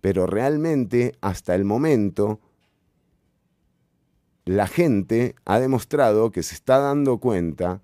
Pero 0.00 0.26
realmente, 0.26 1.16
hasta 1.20 1.54
el 1.54 1.64
momento, 1.64 2.40
la 4.44 4.66
gente 4.66 5.34
ha 5.44 5.58
demostrado 5.58 6.30
que 6.30 6.42
se 6.42 6.54
está 6.54 6.78
dando 6.78 7.18
cuenta 7.18 7.82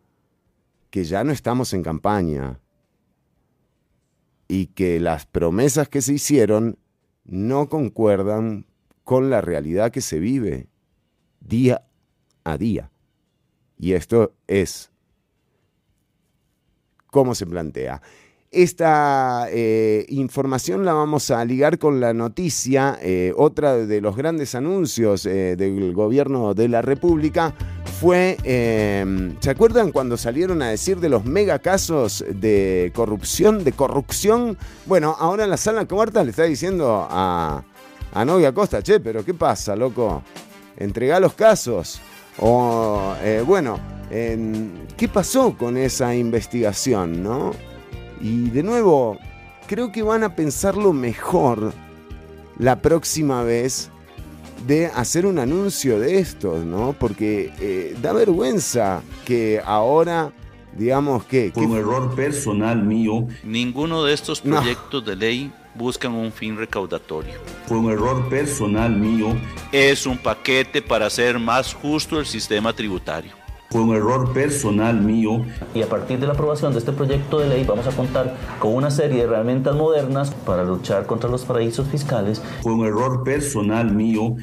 que 0.90 1.04
ya 1.04 1.24
no 1.24 1.32
estamos 1.32 1.72
en 1.72 1.82
campaña 1.82 2.60
y 4.48 4.66
que 4.66 5.00
las 5.00 5.26
promesas 5.26 5.88
que 5.88 6.02
se 6.02 6.14
hicieron 6.14 6.78
no 7.24 7.68
concuerdan 7.68 8.66
con 9.02 9.30
la 9.30 9.40
realidad 9.40 9.92
que 9.92 10.00
se 10.00 10.18
vive 10.18 10.68
día 11.40 11.86
a 12.44 12.56
día. 12.58 12.90
Y 13.78 13.92
esto 13.92 14.34
es 14.46 14.90
cómo 17.06 17.34
se 17.34 17.46
plantea. 17.46 18.02
Esta 18.54 19.48
eh, 19.50 20.06
información 20.10 20.84
la 20.84 20.92
vamos 20.92 21.32
a 21.32 21.44
ligar 21.44 21.78
con 21.80 21.98
la 22.00 22.14
noticia, 22.14 22.96
eh, 23.02 23.32
otra 23.36 23.74
de 23.74 24.00
los 24.00 24.14
grandes 24.16 24.54
anuncios 24.54 25.26
eh, 25.26 25.56
del 25.56 25.92
gobierno 25.92 26.54
de 26.54 26.68
la 26.68 26.80
República 26.80 27.52
fue, 28.00 28.36
eh, 28.44 29.34
¿se 29.40 29.50
acuerdan 29.50 29.90
cuando 29.90 30.16
salieron 30.16 30.62
a 30.62 30.68
decir 30.68 31.00
de 31.00 31.08
los 31.08 31.24
megacasos 31.24 32.24
de 32.28 32.92
corrupción, 32.94 33.64
de 33.64 33.72
corrupción? 33.72 34.56
Bueno, 34.86 35.16
ahora 35.18 35.48
la 35.48 35.56
sala 35.56 35.84
cuarta 35.86 36.22
le 36.22 36.30
está 36.30 36.44
diciendo 36.44 37.08
a, 37.10 37.64
a 38.12 38.24
Novia 38.24 38.54
Costa, 38.54 38.82
che, 38.84 39.00
pero 39.00 39.24
¿qué 39.24 39.34
pasa, 39.34 39.74
loco? 39.74 40.22
Entregá 40.76 41.18
los 41.18 41.34
casos. 41.34 42.00
O, 42.38 43.14
bueno, 43.46 43.80
en- 44.10 44.86
¿qué 44.96 45.08
pasó 45.08 45.56
con 45.56 45.76
esa 45.76 46.14
investigación, 46.14 47.20
no? 47.20 47.73
Y 48.20 48.50
de 48.50 48.62
nuevo, 48.62 49.18
creo 49.66 49.92
que 49.92 50.02
van 50.02 50.24
a 50.24 50.34
pensarlo 50.34 50.92
mejor 50.92 51.72
la 52.58 52.80
próxima 52.80 53.42
vez 53.42 53.90
de 54.66 54.86
hacer 54.86 55.26
un 55.26 55.38
anuncio 55.38 55.98
de 56.00 56.18
estos, 56.18 56.64
¿no? 56.64 56.94
Porque 56.98 57.52
eh, 57.60 57.96
da 58.00 58.12
vergüenza 58.12 59.02
que 59.24 59.60
ahora, 59.64 60.32
digamos 60.76 61.24
que... 61.24 61.50
Fue 61.52 61.66
un 61.66 61.76
error 61.76 62.14
personal 62.14 62.82
mío. 62.82 63.26
Ninguno 63.42 64.04
de 64.04 64.14
estos 64.14 64.44
No. 64.44 64.56
proyectos 64.56 65.04
de 65.04 65.16
ley 65.16 65.52
buscan 65.74 66.12
un 66.14 66.32
fin 66.32 66.56
recaudatorio. 66.56 67.34
Fue 67.66 67.76
un 67.76 67.90
error 67.90 68.28
personal 68.30 68.96
mío. 68.96 69.36
Es 69.72 70.06
un 70.06 70.16
paquete 70.16 70.80
para 70.80 71.06
hacer 71.06 71.38
más 71.38 71.74
justo 71.74 72.18
el 72.20 72.26
sistema 72.26 72.72
tributario. 72.72 73.32
Fue 73.74 73.82
un 73.82 73.92
error 73.92 74.32
personal 74.32 75.00
mío. 75.00 75.44
Y 75.74 75.82
a 75.82 75.88
partir 75.88 76.20
de 76.20 76.28
la 76.28 76.34
aprobación 76.34 76.72
de 76.72 76.78
este 76.78 76.92
proyecto 76.92 77.40
de 77.40 77.48
ley 77.48 77.64
vamos 77.64 77.88
a 77.88 77.90
contar 77.90 78.36
con 78.60 78.72
una 78.72 78.88
serie 78.88 79.16
de 79.16 79.24
herramientas 79.24 79.74
modernas 79.74 80.30
para 80.30 80.62
luchar 80.62 81.06
contra 81.06 81.28
los 81.28 81.44
paraísos 81.44 81.88
fiscales. 81.88 82.40
Fue 82.62 82.72
un 82.72 82.86
error 82.86 83.24
personal 83.24 83.92
mío. 83.92 84.36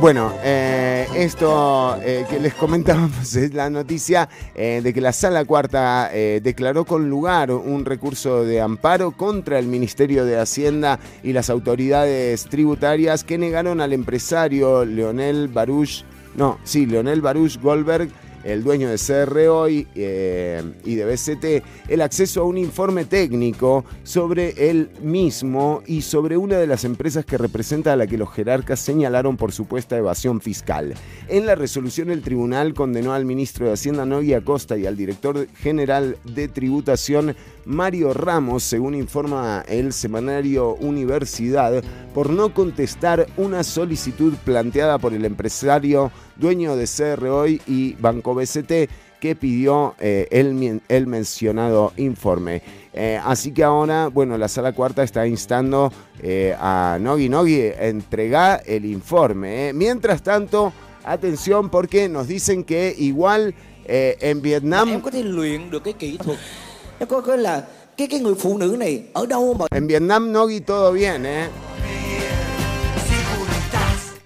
Bueno, 0.00 0.32
eh, 0.42 1.06
esto 1.14 1.96
eh, 2.02 2.26
que 2.28 2.40
les 2.40 2.54
comentábamos 2.54 3.36
es 3.36 3.54
la 3.54 3.70
noticia 3.70 4.28
eh, 4.54 4.80
de 4.82 4.92
que 4.92 5.00
la 5.00 5.12
Sala 5.12 5.44
Cuarta 5.44 6.10
eh, 6.12 6.40
declaró 6.42 6.84
con 6.84 7.08
lugar 7.08 7.52
un 7.52 7.84
recurso 7.84 8.44
de 8.44 8.60
amparo 8.60 9.12
contra 9.12 9.60
el 9.60 9.66
Ministerio 9.66 10.24
de 10.24 10.40
Hacienda 10.40 10.98
y 11.22 11.32
las 11.32 11.50
autoridades 11.50 12.46
tributarias 12.46 13.22
que 13.22 13.38
negaron 13.38 13.80
al 13.80 13.92
empresario 13.92 14.84
Leonel 14.84 15.46
Baruch, 15.46 16.04
no, 16.36 16.58
sí, 16.64 16.86
Leonel 16.86 17.20
Baruch 17.20 17.60
Goldberg, 17.60 18.10
el 18.44 18.64
dueño 18.64 18.88
de 18.88 18.98
CRO 18.98 19.68
y, 19.68 19.86
eh, 19.94 20.62
y 20.84 20.94
de 20.94 21.04
BCT, 21.04 21.64
el 21.88 22.00
acceso 22.00 22.42
a 22.42 22.44
un 22.44 22.58
informe 22.58 23.04
técnico 23.04 23.84
sobre 24.02 24.70
él 24.70 24.90
mismo 25.00 25.82
y 25.86 26.02
sobre 26.02 26.36
una 26.36 26.58
de 26.58 26.66
las 26.66 26.84
empresas 26.84 27.24
que 27.24 27.38
representa 27.38 27.92
a 27.92 27.96
la 27.96 28.06
que 28.06 28.18
los 28.18 28.32
jerarcas 28.32 28.80
señalaron 28.80 29.36
por 29.36 29.52
supuesta 29.52 29.96
evasión 29.96 30.40
fiscal. 30.40 30.94
En 31.28 31.46
la 31.46 31.54
resolución, 31.54 32.10
el 32.10 32.22
tribunal 32.22 32.74
condenó 32.74 33.12
al 33.12 33.24
ministro 33.24 33.66
de 33.66 33.72
Hacienda 33.72 34.04
Noguia 34.04 34.38
Acosta 34.38 34.76
y 34.76 34.86
al 34.86 34.96
director 34.96 35.46
general 35.54 36.16
de 36.24 36.48
tributación 36.48 37.36
Mario 37.64 38.12
Ramos, 38.12 38.62
según 38.62 38.94
informa 38.94 39.64
el 39.68 39.92
semanario 39.92 40.74
Universidad, 40.76 41.82
por 42.14 42.30
no 42.30 42.52
contestar 42.52 43.26
una 43.36 43.62
solicitud 43.62 44.34
planteada 44.44 44.98
por 44.98 45.14
el 45.14 45.24
empresario 45.24 46.10
dueño 46.36 46.76
de 46.76 46.86
CRO 46.86 47.46
y 47.46 47.96
Banco 48.00 48.34
BCT 48.34 48.90
que 49.22 49.36
pidió 49.36 49.94
eh, 50.00 50.26
el, 50.32 50.80
el 50.88 51.06
mencionado 51.06 51.92
informe. 51.96 52.60
Eh, 52.92 53.20
así 53.24 53.52
que 53.52 53.62
ahora, 53.62 54.08
bueno, 54.08 54.36
la 54.36 54.48
sala 54.48 54.72
cuarta 54.72 55.04
está 55.04 55.28
instando 55.28 55.92
eh, 56.20 56.56
a 56.58 56.98
Nogi 57.00 57.28
Nogi 57.28 57.60
a 57.60 57.86
entregar 57.86 58.64
el 58.66 58.84
informe. 58.84 59.68
eh. 59.68 59.72
Mientras 59.72 60.24
tanto, 60.24 60.72
atención 61.04 61.70
porque 61.70 62.08
nos 62.08 62.26
dicen 62.26 62.64
que 62.64 62.92
igual 62.98 63.54
en 63.84 64.42
Vietnam... 64.42 64.88
có 67.06 67.20
thể 67.20 67.36
luyện 67.36 67.44
được 67.44 67.56
cái 67.56 67.56
kỹ 67.56 67.58
thuật 67.58 67.66
nó 67.66 67.66
có 67.66 67.66
cái 67.66 67.66
là 67.66 67.66
cái 67.96 68.06
cái 68.06 68.20
người 68.20 68.34
phụ 68.34 68.58
nữ 68.58 68.76
này 68.78 69.02
ở 69.12 69.26
đâu 69.26 69.54
mà 69.54 69.66
En 69.70 69.86
Vietnam, 69.86 70.32
Nogi, 70.32 70.60
todo 70.66 70.92
bien, 70.92 71.24
¿eh? 71.24 71.48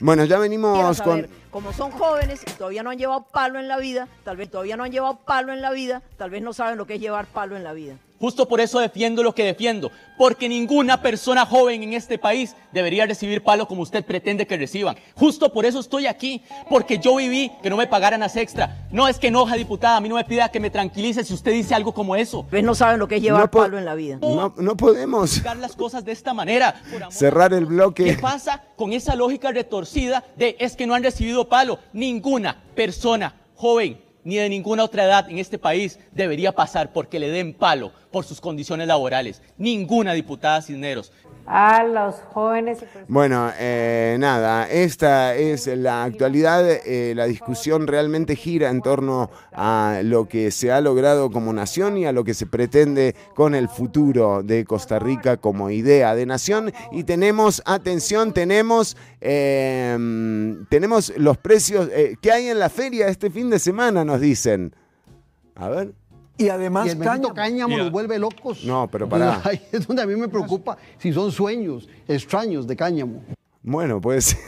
Bueno, 0.00 0.24
ya 0.24 0.38
venimos 0.38 1.02
con... 1.02 1.26
como 1.50 1.72
son 1.72 1.90
jóvenes 1.90 2.42
y 2.46 2.50
todavía 2.58 2.82
no 2.82 2.90
han 2.90 2.98
llevado 2.98 3.26
palo 3.32 3.58
en 3.58 3.68
la 3.68 3.78
vida, 3.78 4.08
tal 4.24 4.36
vez 4.36 4.50
todavía 4.50 4.76
no 4.76 4.84
han 4.84 4.92
llevado 4.92 5.18
palo 5.26 5.52
en 5.52 5.62
la 5.62 5.70
vida, 5.70 6.02
tal 6.18 6.30
vez 6.30 6.42
no 6.42 6.52
saben 6.52 6.76
lo 6.76 6.86
que 6.86 6.94
es 6.94 7.00
llevar 7.00 7.26
palo 7.26 7.56
en 7.56 7.64
la 7.64 7.72
vida. 7.72 7.96
Justo 8.18 8.48
por 8.48 8.60
eso 8.60 8.80
defiendo 8.80 9.22
lo 9.22 9.34
que 9.34 9.44
defiendo, 9.44 9.90
porque 10.16 10.48
ninguna 10.48 11.02
persona 11.02 11.44
joven 11.44 11.82
en 11.82 11.92
este 11.92 12.18
país 12.18 12.56
debería 12.72 13.06
recibir 13.06 13.42
palo 13.42 13.68
como 13.68 13.82
usted 13.82 14.04
pretende 14.04 14.46
que 14.46 14.56
reciban. 14.56 14.96
Justo 15.14 15.52
por 15.52 15.66
eso 15.66 15.80
estoy 15.80 16.06
aquí, 16.06 16.42
porque 16.70 16.98
yo 16.98 17.16
viví 17.16 17.50
que 17.62 17.70
no 17.70 17.76
me 17.76 17.86
pagaran 17.86 18.20
las 18.20 18.36
extra. 18.36 18.86
No 18.90 19.08
es 19.08 19.18
que 19.18 19.28
enoja, 19.28 19.56
diputada, 19.56 19.96
a 19.96 20.00
mí 20.00 20.08
no 20.08 20.14
me 20.14 20.24
pida 20.24 20.48
que 20.48 20.60
me 20.60 20.70
tranquilice 20.70 21.24
si 21.24 21.34
usted 21.34 21.52
dice 21.52 21.74
algo 21.74 21.92
como 21.92 22.16
eso. 22.16 22.46
Pues 22.48 22.64
no 22.64 22.74
saben 22.74 22.98
lo 22.98 23.08
que 23.08 23.16
es 23.16 23.22
llevar 23.22 23.42
No 23.42 23.50
palo 23.50 23.78
en 23.78 23.84
la 23.84 23.94
vida. 23.94 24.18
No, 24.20 24.54
no 24.56 24.76
podemos 24.76 25.42
las 25.60 25.76
cosas 25.76 26.04
de 26.04 26.12
esta 26.12 26.34
manera. 26.34 26.80
Por 26.90 27.02
amor 27.02 27.12
cerrar 27.12 27.52
el 27.52 27.60
¿Qué 27.60 27.72
bloque. 27.74 28.18
pasa 28.20 28.62
con 28.76 28.92
esa 28.92 29.14
lógica 29.14 29.52
retorcida 29.52 30.24
de 30.36 30.56
es 30.58 30.76
que 30.76 30.86
no 30.86 30.94
han 30.94 31.02
recibido 31.02 31.48
palo? 31.48 31.78
Ninguna 31.92 32.62
persona 32.74 33.34
joven 33.54 34.05
ni 34.26 34.34
de 34.34 34.48
ninguna 34.48 34.82
otra 34.82 35.04
edad 35.04 35.30
en 35.30 35.38
este 35.38 35.56
país 35.56 36.00
debería 36.10 36.50
pasar 36.50 36.92
porque 36.92 37.20
le 37.20 37.28
den 37.28 37.54
palo 37.54 37.92
por 38.10 38.24
sus 38.24 38.40
condiciones 38.40 38.88
laborales. 38.88 39.40
Ninguna 39.56 40.14
diputada 40.14 40.60
Cisneros. 40.62 41.12
A 41.46 41.84
los 41.84 42.16
jóvenes. 42.32 42.78
Bueno, 43.08 43.50
eh, 43.58 44.16
nada, 44.18 44.68
esta 44.68 45.34
es 45.34 45.66
la 45.66 46.04
actualidad. 46.04 46.68
eh, 46.68 47.12
la 47.14 47.26
discusión 47.26 47.86
realmente 47.86 48.36
gira 48.36 48.70
en 48.70 48.82
torno 48.82 49.30
a 49.52 50.00
lo 50.02 50.26
que 50.26 50.50
se 50.50 50.72
ha 50.72 50.80
logrado 50.80 51.30
como 51.30 51.52
nación 51.52 51.96
y 51.98 52.06
a 52.06 52.12
lo 52.12 52.24
que 52.24 52.34
se 52.34 52.46
pretende 52.46 53.14
con 53.34 53.54
el 53.54 53.68
futuro 53.68 54.42
de 54.42 54.64
Costa 54.64 54.98
Rica 54.98 55.36
como 55.36 55.70
idea 55.70 56.14
de 56.14 56.26
nación. 56.26 56.72
Y 56.92 57.04
tenemos, 57.04 57.62
atención, 57.64 58.32
tenemos, 58.32 58.96
eh, 59.20 59.96
tenemos 60.68 61.12
los 61.16 61.38
precios 61.38 61.88
eh, 61.92 62.16
que 62.20 62.32
hay 62.32 62.48
en 62.48 62.58
la 62.58 62.68
feria 62.68 63.08
este 63.08 63.30
fin 63.30 63.50
de 63.50 63.58
semana, 63.58 64.04
nos 64.04 64.20
dicen. 64.20 64.74
A 65.54 65.68
ver. 65.68 65.92
Y 66.38 66.48
además 66.48 66.86
Y 66.86 66.90
el 66.90 66.96
bendito 66.98 67.32
cáñamo 67.32 67.76
nos 67.76 67.90
vuelve 67.90 68.18
locos. 68.18 68.64
No, 68.64 68.88
pero 68.90 69.08
pará. 69.08 69.40
Ahí 69.44 69.60
es 69.72 69.86
donde 69.86 70.02
a 70.02 70.06
mí 70.06 70.16
me 70.16 70.28
preocupa 70.28 70.76
si 70.98 71.12
son 71.12 71.32
sueños 71.32 71.88
extraños 72.06 72.66
de 72.66 72.76
cáñamo. 72.76 73.24
Bueno, 73.62 74.00
pues. 74.00 74.36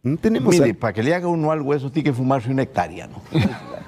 No 0.00 0.16
tenemos. 0.16 0.54
Mire, 0.54 0.70
a- 0.70 0.74
para 0.74 0.92
que 0.92 1.02
le 1.02 1.12
haga 1.12 1.26
uno 1.26 1.50
algo 1.50 1.74
eso 1.74 1.90
tiene 1.90 2.10
que 2.10 2.14
fumarse 2.14 2.48
una 2.50 2.62
hectárea, 2.62 3.08
¿no? 3.08 3.20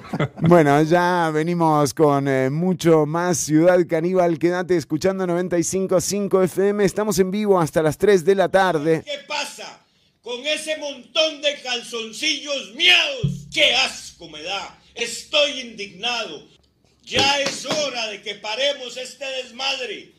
Bueno, 0.41 0.81
ya 0.83 1.31
venimos 1.33 1.93
con 1.93 2.27
eh, 2.27 2.49
mucho 2.49 3.05
más 3.05 3.37
Ciudad 3.37 3.79
Caníbal. 3.87 4.37
Quédate 4.37 4.75
escuchando 4.75 5.25
95.5 5.25 6.43
FM. 6.43 6.83
Estamos 6.83 7.17
en 7.19 7.31
vivo 7.31 7.57
hasta 7.57 7.81
las 7.81 7.97
3 7.97 8.25
de 8.25 8.35
la 8.35 8.49
tarde. 8.49 9.03
¿Qué 9.05 9.19
pasa 9.25 9.79
con 10.21 10.45
ese 10.45 10.77
montón 10.79 11.41
de 11.41 11.55
calzoncillos 11.63 12.73
miados? 12.75 13.47
¡Qué 13.53 13.73
asco 13.73 14.27
me 14.27 14.43
da! 14.43 14.77
Estoy 14.95 15.61
indignado. 15.61 16.41
Ya 17.11 17.41
es 17.41 17.65
hora 17.65 18.07
de 18.07 18.21
que 18.21 18.35
paremos 18.35 18.95
este 18.95 19.25
desmadre. 19.43 20.13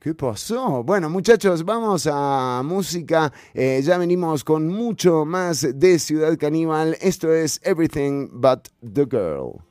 ¿Qué 0.00 0.12
pasó? 0.12 0.82
Bueno, 0.82 1.08
muchachos, 1.08 1.64
vamos 1.64 2.08
a 2.10 2.62
música. 2.64 3.32
Eh, 3.54 3.80
ya 3.84 3.96
venimos 3.96 4.42
con 4.42 4.66
mucho 4.66 5.24
más 5.24 5.64
de 5.78 6.00
Ciudad 6.00 6.36
Caníbal. 6.36 6.98
Esto 7.00 7.32
es 7.32 7.60
Everything 7.62 8.28
But 8.32 8.70
the 8.82 9.06
Girl. 9.08 9.62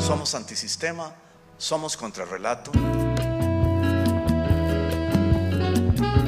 Somos 0.00 0.34
antisistema, 0.34 1.14
somos 1.56 1.96
contrarrelato. 1.96 2.72
If 5.98 6.25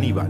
Caníbal. 0.00 0.29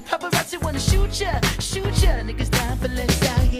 Paparazzi 0.00 0.56
wanna 0.62 0.80
shoot 0.80 1.20
ya, 1.20 1.40
shoot 1.60 2.02
ya. 2.02 2.22
Niggas 2.24 2.50
down 2.50 2.78
for 2.78 2.88
less 2.88 3.22
out 3.28 3.51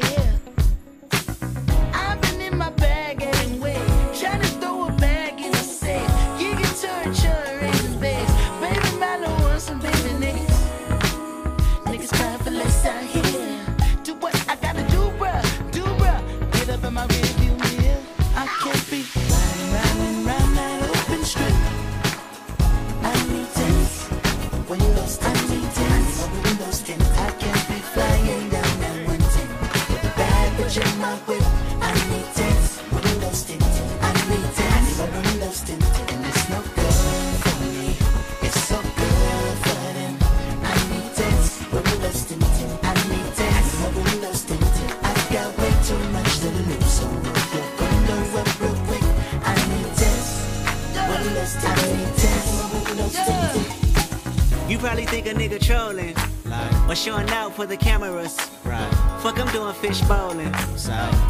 for 57.62 57.68
the 57.68 57.76
camera. 57.76 57.91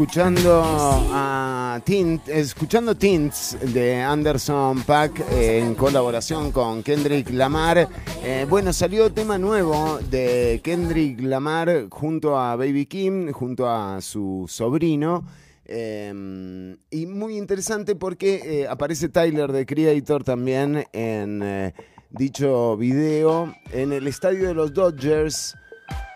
Escuchando 0.00 0.62
a 0.64 1.78
escuchando 2.26 2.94
Tints 2.94 3.58
de 3.74 3.96
Anderson 3.96 4.82
Pack 4.84 5.22
en 5.30 5.74
colaboración 5.74 6.52
con 6.52 6.82
Kendrick 6.82 7.28
Lamar. 7.28 7.86
Eh, 8.24 8.46
bueno, 8.48 8.72
salió 8.72 9.12
tema 9.12 9.36
nuevo 9.36 9.98
de 10.10 10.62
Kendrick 10.64 11.20
Lamar 11.20 11.88
junto 11.90 12.38
a 12.38 12.56
Baby 12.56 12.86
Kim, 12.86 13.30
junto 13.32 13.68
a 13.68 14.00
su 14.00 14.46
sobrino. 14.48 15.22
Eh, 15.66 16.76
y 16.90 17.04
muy 17.04 17.36
interesante 17.36 17.94
porque 17.94 18.40
eh, 18.42 18.68
aparece 18.68 19.10
Tyler 19.10 19.52
de 19.52 19.66
Creator 19.66 20.24
también 20.24 20.82
en 20.94 21.74
dicho 22.08 22.74
video 22.78 23.54
en 23.70 23.92
el 23.92 24.06
estadio 24.06 24.48
de 24.48 24.54
los 24.54 24.72
Dodgers. 24.72 25.56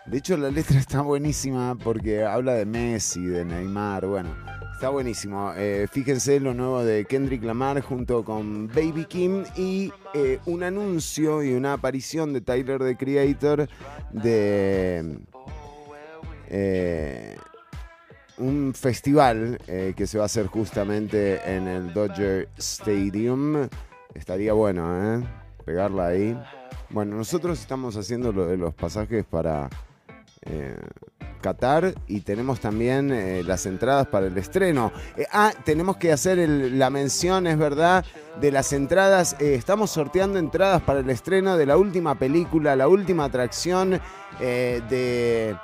De 0.06 0.18
hecho, 0.18 0.36
la 0.36 0.50
letra 0.50 0.78
está 0.78 1.00
buenísima 1.00 1.76
porque 1.82 2.24
habla 2.24 2.54
de 2.54 2.66
Messi, 2.66 3.24
de 3.24 3.44
Neymar. 3.44 4.06
Bueno, 4.06 4.34
está 4.74 4.90
buenísimo. 4.90 5.52
Eh, 5.56 5.86
fíjense 5.90 6.38
lo 6.40 6.52
nuevo 6.52 6.84
de 6.84 7.06
Kendrick 7.06 7.42
Lamar 7.42 7.80
junto 7.80 8.22
con 8.22 8.68
Baby 8.68 9.06
Kim 9.06 9.44
y 9.56 9.90
eh, 10.12 10.40
un 10.44 10.62
anuncio 10.62 11.42
y 11.42 11.54
una 11.54 11.74
aparición 11.74 12.34
de 12.34 12.42
Tyler 12.42 12.80
the 12.80 12.96
Creator 12.96 13.66
de 14.12 15.18
eh, 16.48 17.36
un 18.36 18.74
festival 18.74 19.58
que 19.96 20.06
se 20.06 20.18
va 20.18 20.24
a 20.24 20.26
hacer 20.26 20.48
justamente 20.48 21.40
en 21.46 21.66
el 21.66 21.94
Dodger 21.94 22.48
Stadium. 22.58 23.68
Estaría 24.12 24.52
bueno, 24.52 25.16
¿eh? 25.18 25.24
Pegarla 25.64 26.08
ahí. 26.08 26.38
Bueno, 26.90 27.16
nosotros 27.16 27.58
estamos 27.58 27.96
haciendo 27.96 28.32
los 28.32 28.74
pasajes 28.74 29.24
para 29.24 29.70
eh, 30.44 30.76
Qatar 31.44 31.94
y 32.08 32.22
tenemos 32.22 32.58
también 32.58 33.12
eh, 33.12 33.42
las 33.44 33.66
entradas 33.66 34.06
para 34.06 34.28
el 34.28 34.38
estreno. 34.38 34.92
Eh, 35.14 35.26
ah, 35.30 35.52
tenemos 35.62 35.98
que 35.98 36.10
hacer 36.10 36.38
la 36.48 36.88
mención, 36.88 37.46
es 37.46 37.58
verdad, 37.58 38.02
de 38.40 38.50
las 38.50 38.72
entradas. 38.72 39.36
Eh, 39.38 39.54
estamos 39.54 39.90
sorteando 39.90 40.38
entradas 40.38 40.80
para 40.80 41.00
el 41.00 41.10
estreno 41.10 41.58
de 41.58 41.66
la 41.66 41.76
última 41.76 42.18
película, 42.18 42.74
la 42.74 42.88
última 42.88 43.26
atracción 43.26 44.00
de 44.40 45.54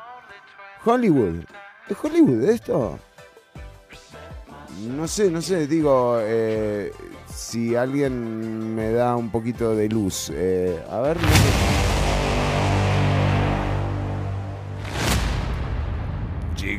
Hollywood. 0.84 1.44
¿Es 1.88 1.96
Hollywood 2.00 2.44
esto? 2.44 2.98
No 4.86 5.08
sé, 5.08 5.30
no 5.30 5.40
sé, 5.40 5.66
digo, 5.66 6.20
si 7.34 7.74
alguien 7.74 8.74
me 8.74 8.92
da 8.92 9.16
un 9.16 9.30
poquito 9.30 9.74
de 9.74 9.88
luz. 9.88 10.30
A 10.30 11.00
ver, 11.00 11.16
no 11.16 11.28
sé. 11.28 11.89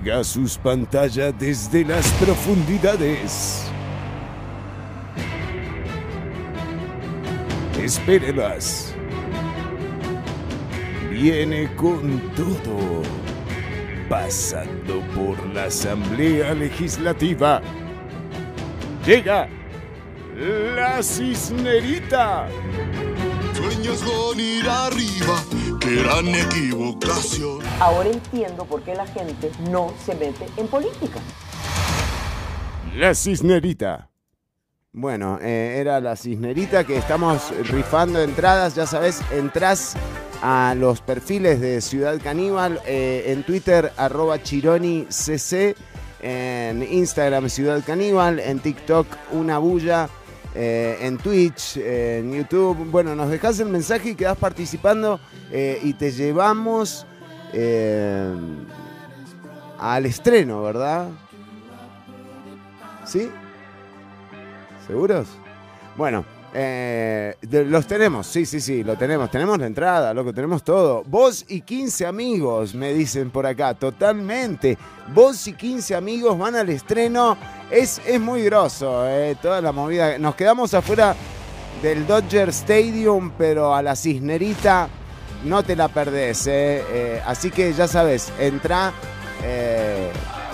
Llega 0.04 0.20
a 0.20 0.24
sus 0.24 0.58
pantallas 0.58 1.32
desde 1.38 1.86
las 1.86 2.10
profundidades. 2.14 3.66
Espérelas. 7.80 8.96
Viene 11.12 11.76
con 11.76 12.20
todo. 12.36 13.04
Pasando 14.10 15.02
por 15.14 15.46
la 15.54 15.66
Asamblea 15.66 16.56
Legislativa. 16.56 17.62
Llega 19.06 19.48
la 20.76 21.04
cisnerita. 21.04 22.48
Sueños 23.54 24.02
con 24.02 24.40
ir 24.40 24.68
arriba, 24.68 25.44
gran 25.82 26.28
equivocación. 26.28 27.60
Ahora 27.80 28.10
entiendo 28.10 28.66
por 28.66 28.84
qué 28.84 28.94
la 28.96 29.08
gente 29.08 29.52
no 29.70 29.94
se 30.06 30.14
mete 30.16 30.46
en 30.58 30.68
política. 30.68 31.20
La 32.96 33.16
cisnerita. 33.16 34.10
Bueno, 34.94 35.40
eh, 35.42 35.78
era 35.80 36.00
la 36.02 36.16
cisnerita 36.16 36.84
que 36.84 36.98
estamos 36.98 37.52
rifando 37.70 38.22
entradas. 38.22 38.76
Ya 38.76 38.86
sabes, 38.86 39.22
entras 39.32 39.96
a 40.42 40.76
los 40.78 41.02
perfiles 41.02 41.62
de 41.62 41.82
Ciudad 41.82 42.20
Caníbal, 42.22 42.80
eh, 42.86 43.26
en 43.28 43.44
Twitter, 43.44 43.92
arroba 43.98 44.42
chironicc, 44.44 45.10
en 46.22 46.84
Instagram, 46.84 47.50
Ciudad 47.50 47.82
Caníbal, 47.86 48.40
en 48.40 48.60
TikTok, 48.60 49.08
una 49.32 49.58
bulla, 49.58 50.10
eh, 50.56 50.98
en 51.02 51.18
Twitch, 51.18 51.78
en 51.78 52.34
YouTube. 52.34 52.78
Bueno, 52.92 53.16
nos 53.16 53.30
dejas 53.30 53.60
el 53.60 53.70
mensaje 53.70 54.10
y 54.10 54.16
quedas 54.16 54.38
participando 54.38 55.20
eh, 55.52 55.80
y 55.84 55.94
te 55.94 56.12
llevamos 56.12 57.06
eh, 57.54 58.34
al 59.80 60.06
estreno, 60.06 60.62
¿verdad? 60.62 61.10
¿Sí? 63.06 63.30
¿Seguros? 64.88 65.28
Bueno, 65.96 66.26
eh, 66.54 67.36
los 67.50 67.88
tenemos, 67.88 68.28
sí, 68.28 68.46
sí, 68.46 68.60
sí, 68.60 68.84
lo 68.84 68.98
tenemos. 68.98 69.32
Tenemos 69.32 69.58
la 69.58 69.68
entrada, 69.68 70.14
loco, 70.14 70.34
tenemos 70.34 70.64
todo. 70.64 71.04
Vos 71.06 71.46
y 71.48 71.62
15 71.62 72.06
amigos, 72.06 72.76
me 72.76 72.94
dicen 72.94 73.30
por 73.30 73.46
acá, 73.46 73.74
totalmente. 73.74 74.78
Vos 75.14 75.48
y 75.48 75.54
15 75.54 75.96
amigos 75.96 76.38
van 76.38 76.56
al 76.56 76.70
estreno. 76.70 77.38
Es, 77.70 78.02
es 78.06 78.20
muy 78.20 78.44
grosso, 78.44 79.08
eh, 79.08 79.38
toda 79.42 79.62
la 79.62 79.72
movida. 79.72 80.18
Nos 80.18 80.36
quedamos 80.36 80.74
afuera 80.74 81.16
del 81.82 82.06
Dodger 82.06 82.50
Stadium, 82.50 83.32
pero 83.38 83.74
a 83.74 83.82
la 83.82 83.96
cisnerita 83.96 84.90
no 85.46 85.64
te 85.64 85.76
la 85.76 85.88
perdés. 85.88 86.48
eh. 86.48 86.84
Eh, 86.92 87.22
así 87.26 87.50
que 87.50 87.72
ya 87.74 87.88
sabes, 87.88 88.32
entra, 88.38 88.92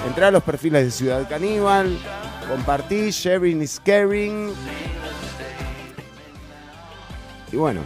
entra 0.08 0.28
a 0.28 0.32
los 0.32 0.44
perfiles 0.44 0.86
de 0.86 0.92
Ciudad 0.92 1.28
Caníbal, 1.28 1.98
compartí, 2.48 3.10
sharing 3.10 3.64
is 3.64 3.82
caring. 3.84 4.54
Y 7.52 7.56
bueno, 7.56 7.82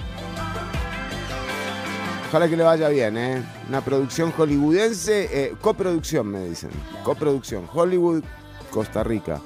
ojalá 2.27 2.49
que 2.49 2.57
le 2.57 2.63
vaya 2.63 2.89
bien, 2.89 3.15
¿eh? 3.15 3.43
Una 3.69 3.81
producción 3.81 4.31
hollywoodense, 4.31 5.29
eh, 5.31 5.53
coproducción 5.61 6.27
me 6.27 6.45
dicen, 6.45 6.71
coproducción, 7.03 7.67
Hollywood, 7.71 8.23
Costa 8.71 9.03
Rica. 9.03 9.39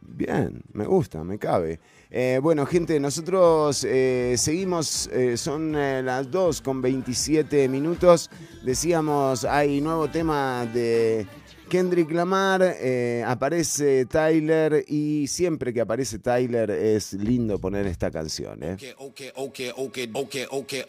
Bien, 0.00 0.62
me 0.72 0.84
gusta, 0.84 1.24
me 1.24 1.38
cabe. 1.38 1.80
Eh, 2.10 2.38
bueno, 2.42 2.66
gente, 2.66 3.00
nosotros 3.00 3.84
eh, 3.88 4.34
seguimos, 4.36 5.10
son 5.36 5.72
las 5.72 6.30
2 6.30 6.60
con 6.60 6.82
27 6.82 7.68
minutos. 7.68 8.30
Decíamos, 8.62 9.44
hay 9.44 9.80
nuevo 9.80 10.08
tema 10.08 10.66
de 10.66 11.26
Kendrick 11.68 12.10
Lamar, 12.12 12.62
eh, 12.62 13.24
aparece 13.26 14.06
Tyler 14.06 14.84
y 14.86 15.26
siempre 15.26 15.72
que 15.72 15.80
aparece 15.80 16.18
Tyler 16.18 16.70
es 16.70 17.12
lindo 17.14 17.58
poner 17.58 17.86
esta 17.86 18.10
canción. 18.10 18.62
¿eh? 18.62 18.76
okay, 18.98 19.30
okay, 19.36 20.46
okay. 20.50 20.84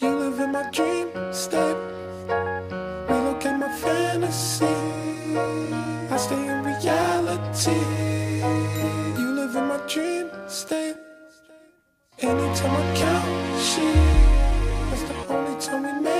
You 0.00 0.08
live 0.18 0.40
in 0.40 0.52
my 0.52 0.62
dream 0.72 1.08
state. 1.30 1.76
We 2.26 3.14
look 3.16 3.44
at 3.44 3.58
my 3.58 3.68
fantasy. 3.68 4.64
I 4.64 6.16
stay 6.16 6.36
in 6.36 6.64
reality. 6.64 7.76
You 9.18 9.34
live 9.34 9.54
in 9.56 9.68
my 9.68 9.76
dream 9.86 10.30
state. 10.48 10.96
Anytime 12.18 12.70
I 12.70 12.96
count 12.96 13.60
sheep, 13.60 13.94
that's 14.88 15.02
the 15.02 15.34
only 15.34 15.60
time 15.60 15.82
we 15.82 15.92
make 16.02 16.19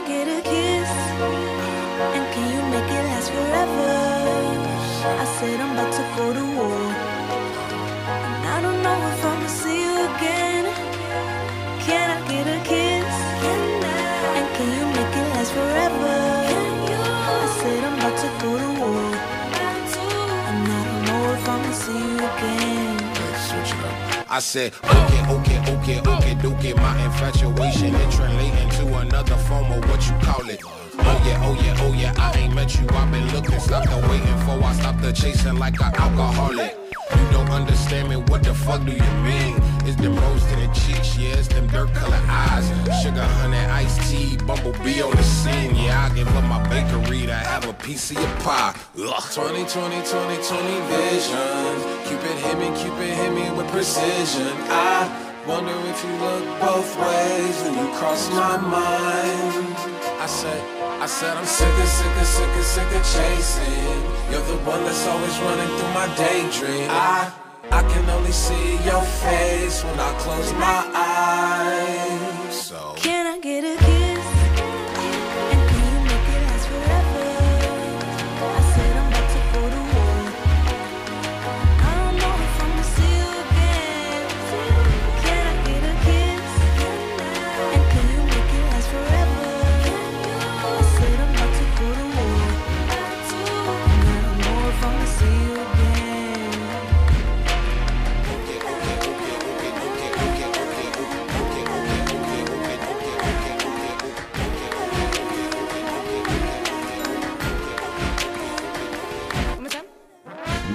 I 24.31 24.39
said, 24.39 24.73
okay, 24.85 25.21
okay, 25.27 25.59
okay, 25.59 25.99
okay, 25.99 26.47
okay. 26.47 26.73
My 26.75 27.03
infatuation 27.03 27.93
it 27.93 28.11
translating 28.13 28.69
to 28.79 28.97
another 28.99 29.35
form 29.35 29.69
of 29.73 29.83
what 29.89 30.07
you 30.07 30.13
call 30.25 30.49
it. 30.49 30.61
Oh 30.63 31.23
yeah, 31.25 31.41
oh 31.43 31.53
yeah, 31.61 31.75
oh 31.79 31.91
yeah. 31.91 32.13
I 32.17 32.39
ain't 32.39 32.55
met 32.55 32.79
you. 32.79 32.87
I've 32.91 33.11
been 33.11 33.27
looking, 33.33 33.59
stopped 33.59 33.89
the 33.89 33.97
waiting 34.07 34.37
for. 34.45 34.63
I 34.63 34.71
stopped 34.71 35.01
the 35.01 35.11
chasing 35.11 35.57
like 35.57 35.81
an 35.81 35.93
alcoholic. 35.95 36.77
You 36.93 37.31
don't 37.31 37.49
understand 37.49 38.07
me. 38.07 38.15
What 38.15 38.43
the 38.43 38.55
fuck 38.55 38.85
do 38.85 38.93
you 38.93 39.11
mean? 39.21 39.70
It's 39.91 39.99
them 39.99 40.15
rose 40.15 40.45
the 40.47 40.55
cheeks, 40.71 41.17
yeah. 41.17 41.35
It's 41.35 41.49
them 41.49 41.67
dirt 41.67 41.93
colored 41.93 42.23
eyes. 42.29 42.65
Sugar, 43.03 43.27
honey, 43.43 43.57
iced 43.57 43.99
tea, 44.09 44.37
bumblebee 44.47 45.01
on 45.01 45.11
the 45.11 45.23
scene. 45.23 45.75
Yeah, 45.75 46.07
I 46.07 46.15
give 46.15 46.29
up 46.29 46.45
my 46.45 46.63
bakery 46.69 47.25
to 47.25 47.35
have 47.35 47.67
a 47.67 47.73
piece 47.73 48.11
of 48.11 48.17
your 48.17 48.31
pie. 48.39 48.73
Ugh. 48.97 49.23
20, 49.35 49.65
20, 49.67 49.67
20, 49.67 50.07
20 50.07 50.79
vision. 50.95 51.75
Cupid 52.07 52.37
hit 52.39 52.55
me, 52.55 52.71
Cupid 52.79 53.11
hit 53.19 53.33
me 53.35 53.51
with 53.51 53.67
precision. 53.67 54.55
I 54.71 55.11
wonder 55.45 55.75
if 55.91 55.99
you 56.05 56.13
look 56.23 56.43
both 56.63 56.91
ways 56.95 57.55
when 57.63 57.75
you 57.75 57.91
cross 57.99 58.31
my 58.31 58.55
mind. 58.63 59.75
I 60.23 60.25
said, 60.25 60.61
I 61.03 61.05
said 61.05 61.35
I'm 61.35 61.43
sick 61.43 61.67
of, 61.67 61.87
sick 61.99 62.15
of, 62.15 62.27
sick 62.27 62.55
of, 62.55 62.63
sick 62.63 62.91
of 62.95 63.03
chasing. 63.11 63.99
You're 64.31 64.47
the 64.47 64.55
one 64.63 64.85
that's 64.85 65.05
always 65.05 65.37
running 65.39 65.67
through 65.75 65.91
my 65.91 66.07
daydream. 66.15 66.87
I, 66.89 67.33
I 67.71 67.81
can 67.83 68.09
only 68.09 68.31
see 68.31 68.73
your 68.83 69.01
face 69.01 69.83
when 69.83 69.99
I 69.99 70.13
close 70.19 70.51
my 70.53 70.83
eyes. 70.93 72.67
So. 72.67 72.93
Can 72.97 73.25
I 73.27 73.39
get 73.39 73.63
a 73.63 73.77
kiss? 73.83 74.00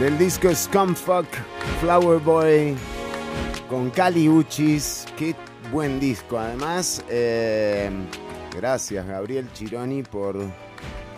Del 0.01 0.19
disco 0.19 0.55
Scumfuck 0.55 1.27
Flower 1.81 2.21
Boy 2.21 2.77
con 3.67 3.89
Cali 3.89 4.29
Uchis. 4.29 5.07
Qué 5.17 5.35
buen 5.73 5.99
disco. 5.99 6.39
Además, 6.39 7.03
eh, 7.09 7.91
gracias 8.55 9.07
Gabriel 9.07 9.51
Chironi 9.55 10.03
por 10.03 10.37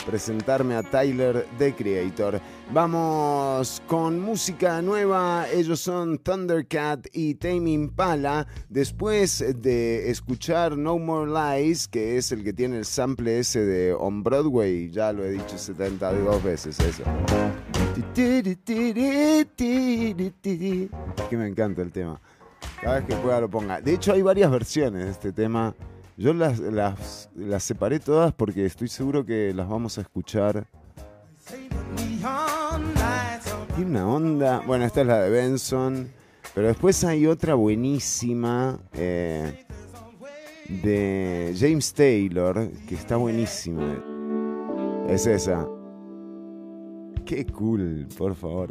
presentarme 0.06 0.76
a 0.76 0.84
Tyler 0.84 1.44
The 1.59 1.74
Creator. 1.74 2.40
Vamos 2.72 3.82
con 3.88 4.20
música 4.20 4.80
nueva. 4.80 5.46
Ellos 5.52 5.80
son 5.80 6.16
Thundercat 6.18 7.09
y 7.12 7.34
Tame 7.34 7.72
Impala. 7.72 8.46
Después 8.68 9.44
de 9.60 10.09
escuchar 10.09 10.78
No 10.78 11.00
More 11.00 11.28
Lies, 11.28 11.88
que 11.88 12.16
es 12.16 12.30
el 12.30 12.44
que 12.44 12.52
tiene 12.52 12.78
el 12.78 12.84
sample 12.84 13.40
ese 13.40 13.64
de 13.64 13.92
On 13.92 14.22
Broadway, 14.22 14.88
ya 14.88 15.12
lo 15.12 15.24
he 15.24 15.32
dicho 15.32 15.59
72 15.59 16.44
veces 16.44 16.78
eso. 16.78 17.02
Que 21.31 21.37
me 21.37 21.49
encanta 21.49 21.83
el 21.83 21.93
tema. 21.93 22.20
Cada 22.81 22.97
vez 22.97 23.05
que 23.07 23.16
pueda 23.16 23.41
lo 23.41 23.49
ponga. 23.49 23.81
De 23.81 23.95
hecho, 23.95 24.12
hay 24.12 24.23
varias 24.23 24.51
versiones 24.51 25.05
de 25.05 25.11
este 25.11 25.33
tema. 25.33 25.75
Yo 26.16 26.35
las, 26.35 26.59
las, 26.59 27.31
las 27.35 27.62
separé 27.62 28.01
todas 28.01 28.33
porque 28.35 28.66
estoy 28.66 28.89
seguro 28.89 29.25
que 29.25 29.53
las 29.55 29.69
vamos 29.69 29.99
a 29.99 30.01
escuchar. 30.01 30.66
Tiene 33.77 33.91
una 33.91 34.09
onda. 34.09 34.62
Bueno, 34.66 34.85
esta 34.85 35.03
es 35.03 35.07
la 35.07 35.20
de 35.20 35.31
Benson. 35.31 36.09
Pero 36.55 36.69
después 36.69 37.05
hay 37.05 37.27
otra 37.27 37.55
buenísima 37.55 38.81
eh, 38.95 39.65
de 40.69 41.55
James 41.57 41.93
Taylor 41.95 42.70
que 42.89 42.95
está 42.97 43.16
buenísima. 43.16 43.97
Es 45.09 45.27
esa. 45.27 45.66
Qué 47.28 47.44
cool, 47.44 48.09
por 48.16 48.34
favor. 48.34 48.70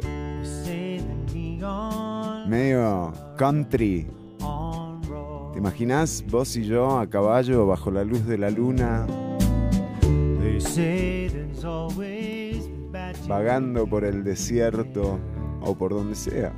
Medio 2.48 3.12
country. 3.36 4.08
¿Te 5.52 5.58
imaginas 5.60 6.24
vos 6.28 6.56
y 6.56 6.64
yo 6.64 6.98
a 6.98 7.08
caballo 7.08 7.68
bajo 7.68 7.92
la 7.92 8.02
luz 8.02 8.26
de 8.26 8.36
la 8.36 8.50
luna? 8.50 9.06
Vagando 13.28 13.86
por 13.86 14.04
el 14.04 14.24
desierto 14.24 15.20
o 15.60 15.78
por 15.78 15.94
donde 15.94 16.16
sea. 16.16 16.52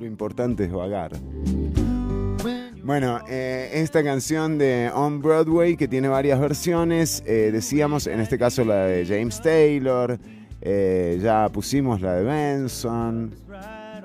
Lo 0.00 0.06
importante 0.06 0.64
es 0.64 0.72
vagar. 0.72 1.12
Bueno, 2.84 3.20
eh, 3.28 3.70
esta 3.74 4.02
canción 4.02 4.58
de 4.58 4.90
On 4.92 5.22
Broadway 5.22 5.76
que 5.76 5.86
tiene 5.86 6.08
varias 6.08 6.40
versiones, 6.40 7.22
eh, 7.26 7.50
decíamos 7.52 8.08
en 8.08 8.18
este 8.18 8.36
caso 8.36 8.64
la 8.64 8.86
de 8.86 9.06
James 9.06 9.40
Taylor, 9.40 10.18
eh, 10.60 11.20
ya 11.22 11.48
pusimos 11.48 12.00
la 12.00 12.14
de 12.14 12.24
Benson. 12.24 13.34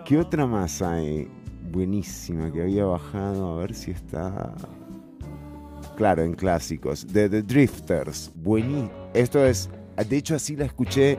¿Qué 0.05 0.19
otra 0.19 0.45
más 0.45 0.83
hay? 0.83 1.27
Buenísima 1.71 2.51
que 2.51 2.61
había 2.61 2.85
bajado, 2.85 3.57
a 3.57 3.61
ver 3.61 3.73
si 3.73 3.91
está. 3.91 4.53
Claro, 5.95 6.23
en 6.23 6.33
clásicos. 6.33 7.11
De 7.11 7.27
The 7.27 7.41
Drifters. 7.41 8.31
Buenísimo. 8.35 8.91
Esto 9.15 9.43
es. 9.43 9.71
De 10.07 10.17
hecho, 10.17 10.35
así 10.35 10.55
la 10.55 10.65
escuché. 10.65 11.17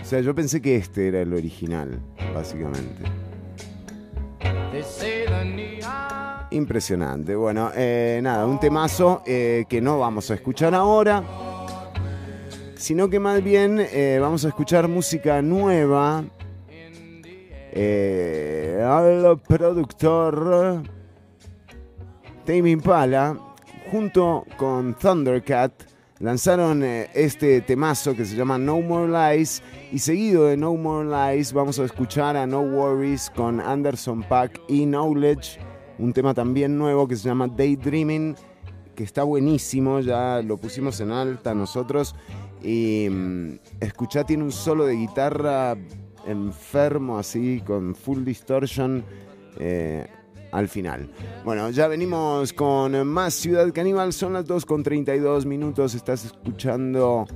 O 0.00 0.04
sea, 0.04 0.20
yo 0.20 0.34
pensé 0.34 0.60
que 0.60 0.74
este 0.74 1.06
era 1.06 1.20
el 1.20 1.32
original, 1.32 2.00
básicamente. 2.34 3.04
Impresionante. 6.50 7.34
Bueno, 7.34 7.70
eh, 7.74 8.20
nada, 8.22 8.46
un 8.46 8.60
temazo 8.60 9.22
eh, 9.26 9.64
que 9.68 9.80
no 9.80 9.98
vamos 9.98 10.30
a 10.30 10.34
escuchar 10.34 10.74
ahora. 10.74 11.22
sino 12.76 13.08
que 13.08 13.20
más 13.20 13.42
bien 13.42 13.78
eh, 13.80 14.18
vamos 14.20 14.44
a 14.44 14.48
escuchar 14.48 14.88
música 14.88 15.40
nueva. 15.40 16.24
Al 17.74 19.40
productor 19.48 20.82
Tame 22.44 22.70
Impala, 22.70 23.38
junto 23.90 24.44
con 24.58 24.94
Thundercat, 24.94 25.91
lanzaron 26.22 26.84
eh, 26.84 27.10
este 27.14 27.60
temazo 27.60 28.14
que 28.16 28.24
se 28.24 28.36
llama 28.36 28.56
No 28.56 28.80
More 28.80 29.36
Lies. 29.36 29.62
Y 29.90 29.98
seguido 29.98 30.46
de 30.46 30.56
No 30.56 30.74
More 30.74 31.34
Lies, 31.34 31.52
vamos 31.52 31.78
a 31.78 31.84
escuchar 31.84 32.36
a 32.36 32.46
No 32.46 32.60
Worries 32.62 33.30
con 33.34 33.60
Anderson 33.60 34.22
Pack 34.22 34.60
y 34.68 34.86
Knowledge, 34.86 35.58
un 35.98 36.12
tema 36.12 36.32
también 36.32 36.78
nuevo 36.78 37.06
que 37.06 37.16
se 37.16 37.28
llama 37.28 37.48
Daydreaming, 37.48 38.36
que 38.94 39.04
está 39.04 39.24
buenísimo, 39.24 40.00
ya 40.00 40.40
lo 40.42 40.56
pusimos 40.56 41.00
en 41.00 41.10
alta 41.10 41.54
nosotros. 41.54 42.14
Y 42.62 43.08
mm, 43.10 43.58
escuchá, 43.80 44.24
tiene 44.24 44.44
un 44.44 44.52
solo 44.52 44.86
de 44.86 44.94
guitarra 44.94 45.76
enfermo, 46.26 47.18
así, 47.18 47.60
con 47.66 47.96
full 47.96 48.24
distortion. 48.24 49.04
eh, 49.58 50.06
al 50.52 50.68
final. 50.68 51.08
Bueno, 51.44 51.70
ya 51.70 51.88
venimos 51.88 52.52
con 52.52 53.06
más 53.06 53.34
Ciudad 53.34 53.72
Caníbal. 53.72 54.12
Son 54.12 54.34
las 54.34 54.46
2 54.46 54.64
con 54.64 54.82
32 54.82 55.46
minutos. 55.46 55.94
Estás 55.94 56.26
escuchando 56.26 57.26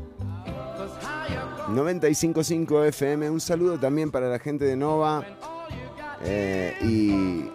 95.5 1.68 2.86
FM. 2.86 3.30
Un 3.30 3.40
saludo 3.40 3.78
también 3.78 4.10
para 4.10 4.28
la 4.28 4.38
gente 4.38 4.64
de 4.66 4.76
Nova. 4.76 5.24
Eh, 6.22 6.74
y 6.82 7.51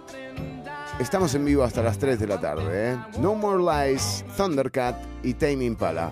estamos 1.01 1.33
en 1.35 1.45
vivo 1.45 1.63
hasta 1.63 1.81
las 1.81 1.97
3 1.97 2.19
de 2.19 2.27
la 2.27 2.41
tarde. 2.41 2.93
¿eh? 2.93 2.97
No 3.19 3.35
More 3.35 3.63
Lies, 3.63 4.25
Thundercat 4.35 5.01
y 5.23 5.33
Tame 5.35 5.65
Impala. 5.65 6.11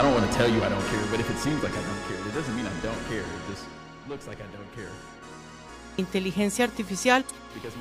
I 0.00 0.02
don't 0.02 0.14
want 0.14 0.32
to 0.32 0.38
tell 0.38 0.48
you 0.48 0.64
I 0.64 0.70
don't 0.70 0.80
care, 0.88 1.04
but 1.10 1.20
if 1.20 1.28
it 1.28 1.36
seems 1.36 1.62
like 1.62 1.74
I 1.74 1.82
don't 1.82 2.02
care, 2.08 2.16
it 2.26 2.34
doesn't 2.34 2.56
mean 2.56 2.64
I 2.64 2.72
don't 2.82 3.08
care. 3.10 3.20
It 3.20 3.50
just 3.50 3.64
looks 4.08 4.26
like 4.26 4.38
I 4.40 4.48
don't 4.56 4.74
care. 4.74 4.88
inteligencia 5.98 6.64
artificial, 6.64 7.22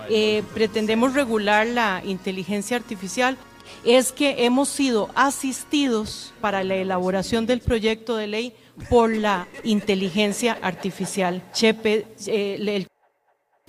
eh, 0.10 0.44
pretendemos 0.54 1.14
regular 1.14 1.66
la 1.66 2.02
inteligencia 2.04 2.76
artificial, 2.76 3.38
es 3.86 4.12
que 4.12 4.44
hemos 4.44 4.68
sido 4.68 5.10
asistidos 5.16 6.34
para 6.42 6.66
la 6.66 6.76
elaboración 6.76 7.46
del 7.46 7.62
proyecto 7.62 8.18
de 8.18 8.28
ley 8.28 8.54
por 8.90 9.16
la 9.16 9.48
inteligencia 9.64 10.58
artificial. 10.62 11.42
Chepe, 11.54 12.06
eh, 12.28 12.58
el 12.60 12.88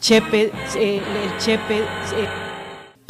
Chepe, 0.01 0.51
eh, 0.75 1.03
el 1.23 1.39
Chepe, 1.39 1.79
eh, 1.79 2.50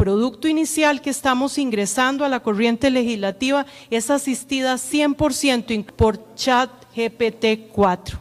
producto 0.00 0.48
inicial 0.48 1.02
que 1.02 1.10
estamos 1.10 1.58
ingresando 1.58 2.24
a 2.24 2.30
la 2.30 2.40
corriente 2.40 2.90
legislativa 2.90 3.66
es 3.90 4.10
asistida 4.10 4.76
100% 4.76 5.92
por 5.92 6.34
chat 6.36 6.70
GPT 6.96 7.68
4. 7.70 8.18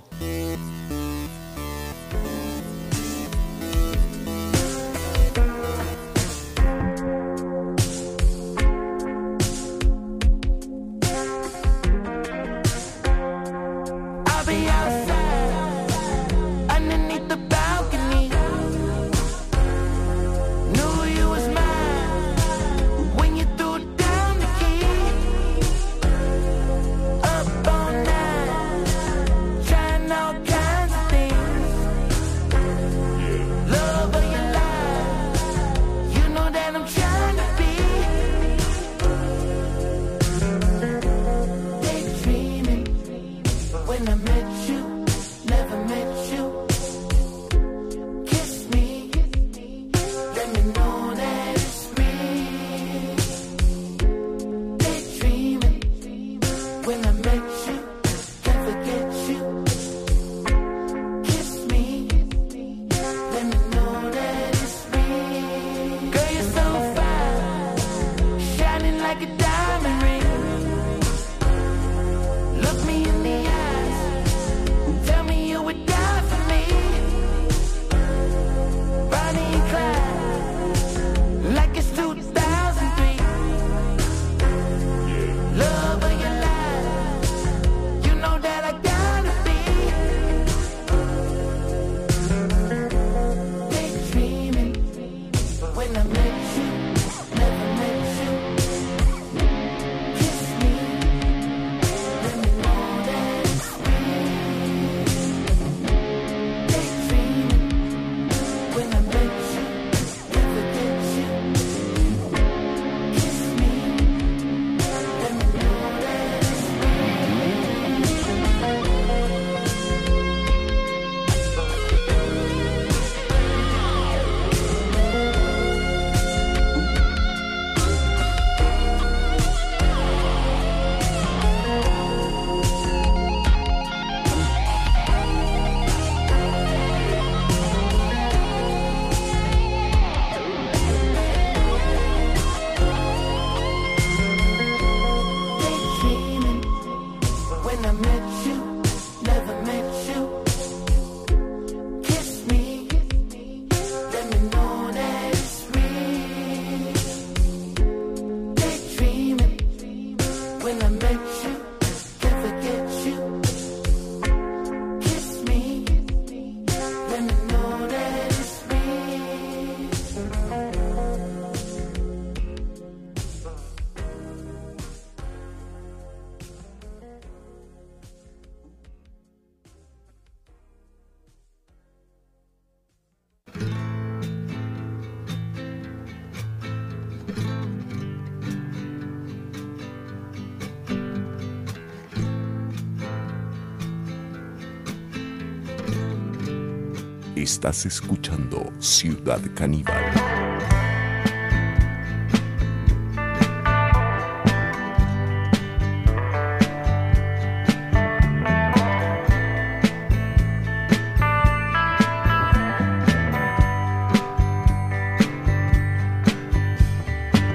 Estás 197.59 197.85
escuchando 197.85 198.71
Ciudad 198.79 199.41
Caníbal. 199.53 200.01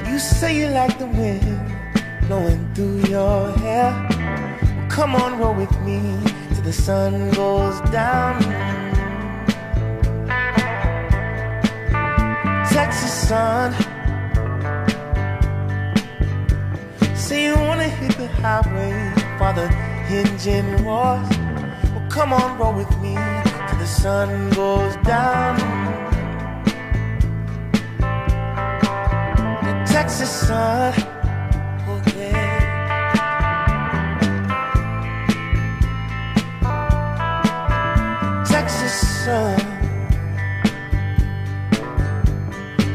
You 0.06 0.18
say 0.18 0.55
you 0.55 0.68
like 0.68 0.98
the 0.98 1.06
wind 1.06 1.40
blowing 2.28 2.68
through 2.74 3.09
your 3.09 3.52
hair. 3.56 4.06
Well, 4.10 4.89
come 4.90 5.14
on, 5.14 5.39
roll 5.39 5.55
with 5.55 5.72
me 5.81 6.18
till 6.52 6.62
the 6.62 6.74
sun 6.74 7.31
goes 7.31 7.43
engine 20.15 20.85
roars. 20.85 21.28
Well, 21.93 22.07
come 22.09 22.32
on, 22.32 22.59
roll 22.59 22.73
with 22.74 22.91
me 23.01 23.15
till 23.69 23.78
the 23.78 23.86
sun 23.86 24.51
goes 24.51 24.95
down. 25.05 25.57
The 29.66 29.74
Texas 29.93 30.31
sun, 30.31 30.95
oh 31.89 32.03
yeah. 32.16 32.53
Texas 38.47 38.95
sun, 39.24 39.59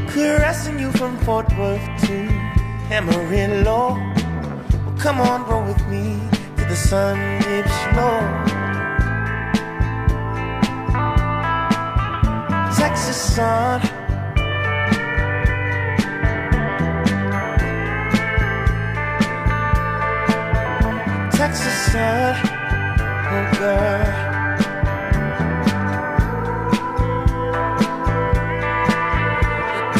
caressing 0.08 0.78
you 0.78 0.90
from 0.92 1.18
Fort 1.18 1.48
Worth 1.58 1.86
to 2.06 2.16
Amarillo. 2.90 3.98
Well, 4.84 4.96
come 4.98 5.20
on, 5.20 5.46
roll 5.48 5.64
with 5.64 5.86
me 5.88 6.30
sun 6.88 7.18
dips 7.40 7.78
low. 7.96 8.20
Texas 12.76 13.20
sun. 13.34 13.80
Texas 21.32 21.76
sun, 21.92 22.34
oh 23.32 23.46
girl. 23.58 24.04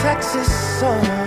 Texas 0.02 0.50
sun. 0.80 1.19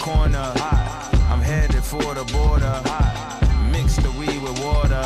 Corner. 0.00 0.52
I'm 1.30 1.40
headed 1.40 1.84
for 1.84 2.14
the 2.14 2.24
border. 2.32 2.76
Mix 3.70 3.96
the 3.96 4.10
weed 4.18 4.40
with 4.42 4.58
water. 4.64 5.04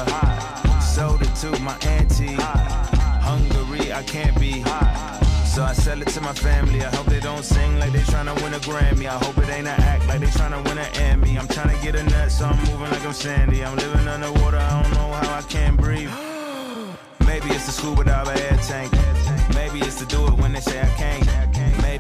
Sold 0.81 1.21
it 1.23 1.35
to 1.43 1.51
my 1.61 1.77
auntie. 1.97 2.39
Hungary, 3.29 3.93
I 3.93 4.03
can't 4.05 4.39
be. 4.39 4.63
So 5.53 5.63
I 5.63 5.73
sell 5.73 6.01
it 6.01 6.09
to 6.09 6.21
my 6.21 6.33
family. 6.33 6.85
I 6.85 6.95
hope 6.95 7.07
they 7.07 7.21
don't 7.21 7.45
sing 7.45 7.79
like 7.79 7.93
they 7.93 8.05
tryna 8.13 8.35
win 8.43 8.55
a 8.55 8.61
Grammy. 8.61 9.07
I 9.07 9.19
hope 9.25 9.37
it 9.39 9.49
ain't 9.49 9.67
an 9.67 9.81
act 9.93 10.07
like 10.07 10.21
they 10.21 10.27
tryna 10.27 10.65
win 10.65 10.79
an 10.79 10.91
Emmy. 10.97 11.37
I'm 11.39 11.49
tryna 11.49 11.81
get 11.83 11.97
a 11.97 12.03
nut, 12.05 12.31
so 12.31 12.47
I'm 12.47 12.59
moving 12.71 12.91
like 12.91 13.05
I'm 13.05 13.13
Sandy. 13.13 13.65
I'm 13.65 13.77
living 13.77 14.07
underwater, 14.07 14.59
I 14.59 14.83
don't 14.83 14.93
know 14.95 15.13
how 15.13 15.39
I 15.39 15.43
can't 15.43 15.77
breathe. 15.77 16.11
Maybe 17.27 17.49
it's 17.51 17.67
the 17.67 17.73
scuba 17.73 18.05
dive 18.05 18.29
air 18.29 18.59
tank. 18.69 18.93
Maybe 19.55 19.81
it's 19.81 19.99
to 20.01 20.07
do 20.07 20.27
it 20.29 20.35
when 20.35 20.53
they 20.53 20.61
say 20.61 20.81
I 20.81 20.89
can't. 20.97 21.44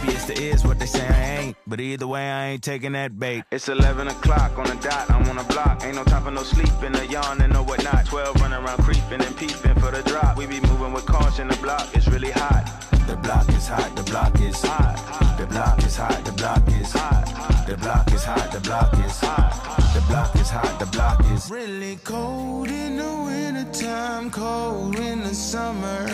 Maybe 0.05 0.17
it's 0.17 0.27
the 0.27 0.35
is 0.35 0.65
what 0.67 0.79
they 0.79 0.85
say 0.85 1.07
I 1.07 1.41
ain't. 1.41 1.57
But 1.67 1.81
either 1.81 2.07
way, 2.07 2.31
I 2.31 2.49
ain't 2.49 2.63
taking 2.63 2.93
that 2.93 3.19
bait. 3.19 3.45
It's 3.51 3.71
11 3.71 4.09
o'clock 4.09 4.59
on 4.59 4.67
the 4.67 4.75
dot, 4.77 5.11
I'm 5.11 5.27
on 5.31 5.37
the 5.37 5.45
block. 5.45 5.83
Ain't 5.83 5.97
no 5.97 6.05
time 6.05 6.25
for 6.25 6.31
no 6.31 6.43
sleeping, 6.43 6.95
a 6.95 7.05
yawn 7.05 7.41
and 7.41 7.53
no 7.55 7.63
whatnot. 7.63 8.05
12 8.05 8.39
running 8.43 8.63
around 8.63 8.83
creeping 8.85 9.23
and 9.23 9.35
peeping 9.35 9.75
for 9.77 9.91
the 9.91 10.03
drop. 10.05 10.37
We 10.37 10.47
be 10.47 10.61
moving 10.61 10.93
with 10.93 11.07
caution, 11.07 11.49
the 11.49 11.57
block 11.57 11.97
is 11.97 12.07
really 12.09 12.33
hot. 12.33 12.65
The 13.07 13.17
block 13.17 13.49
is 13.49 13.67
hot, 13.67 13.97
the 13.97 14.03
block 14.03 14.39
is 14.41 14.61
hot. 14.61 15.39
The 15.39 15.47
block 15.47 15.83
is 15.83 15.97
hot, 15.97 16.25
the 16.25 16.33
block 16.33 16.69
is 16.69 16.93
hot. 16.93 17.67
The 17.67 17.77
block 17.79 18.13
is 18.13 18.25
hot, 18.25 18.53
the 18.53 18.61
block 18.61 18.93
is 19.07 19.21
hot. 19.21 19.95
The 19.95 20.03
block 20.03 20.35
is 20.37 20.51
hot, 20.51 20.79
the 20.81 20.87
block 20.87 21.25
is 21.33 21.51
Really 21.51 21.97
cold 22.05 22.69
in 22.69 22.99
the 22.99 23.23
wintertime, 23.25 24.31
cold 24.31 24.99
in 24.99 25.23
the 25.23 25.35
summer, 25.35 26.07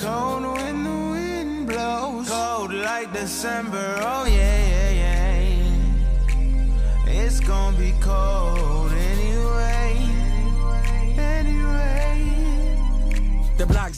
cold 0.00 0.42
when 0.42 0.82
the 0.82 0.90
wind 0.90 1.17
blows, 1.78 2.28
cold 2.28 2.72
like 2.72 3.12
December. 3.12 3.96
Oh 4.00 4.24
yeah, 4.26 4.60
yeah, 4.74 4.90
yeah. 5.02 5.62
It's 7.06 7.40
gonna 7.40 7.76
be 7.78 7.92
cold 8.00 8.92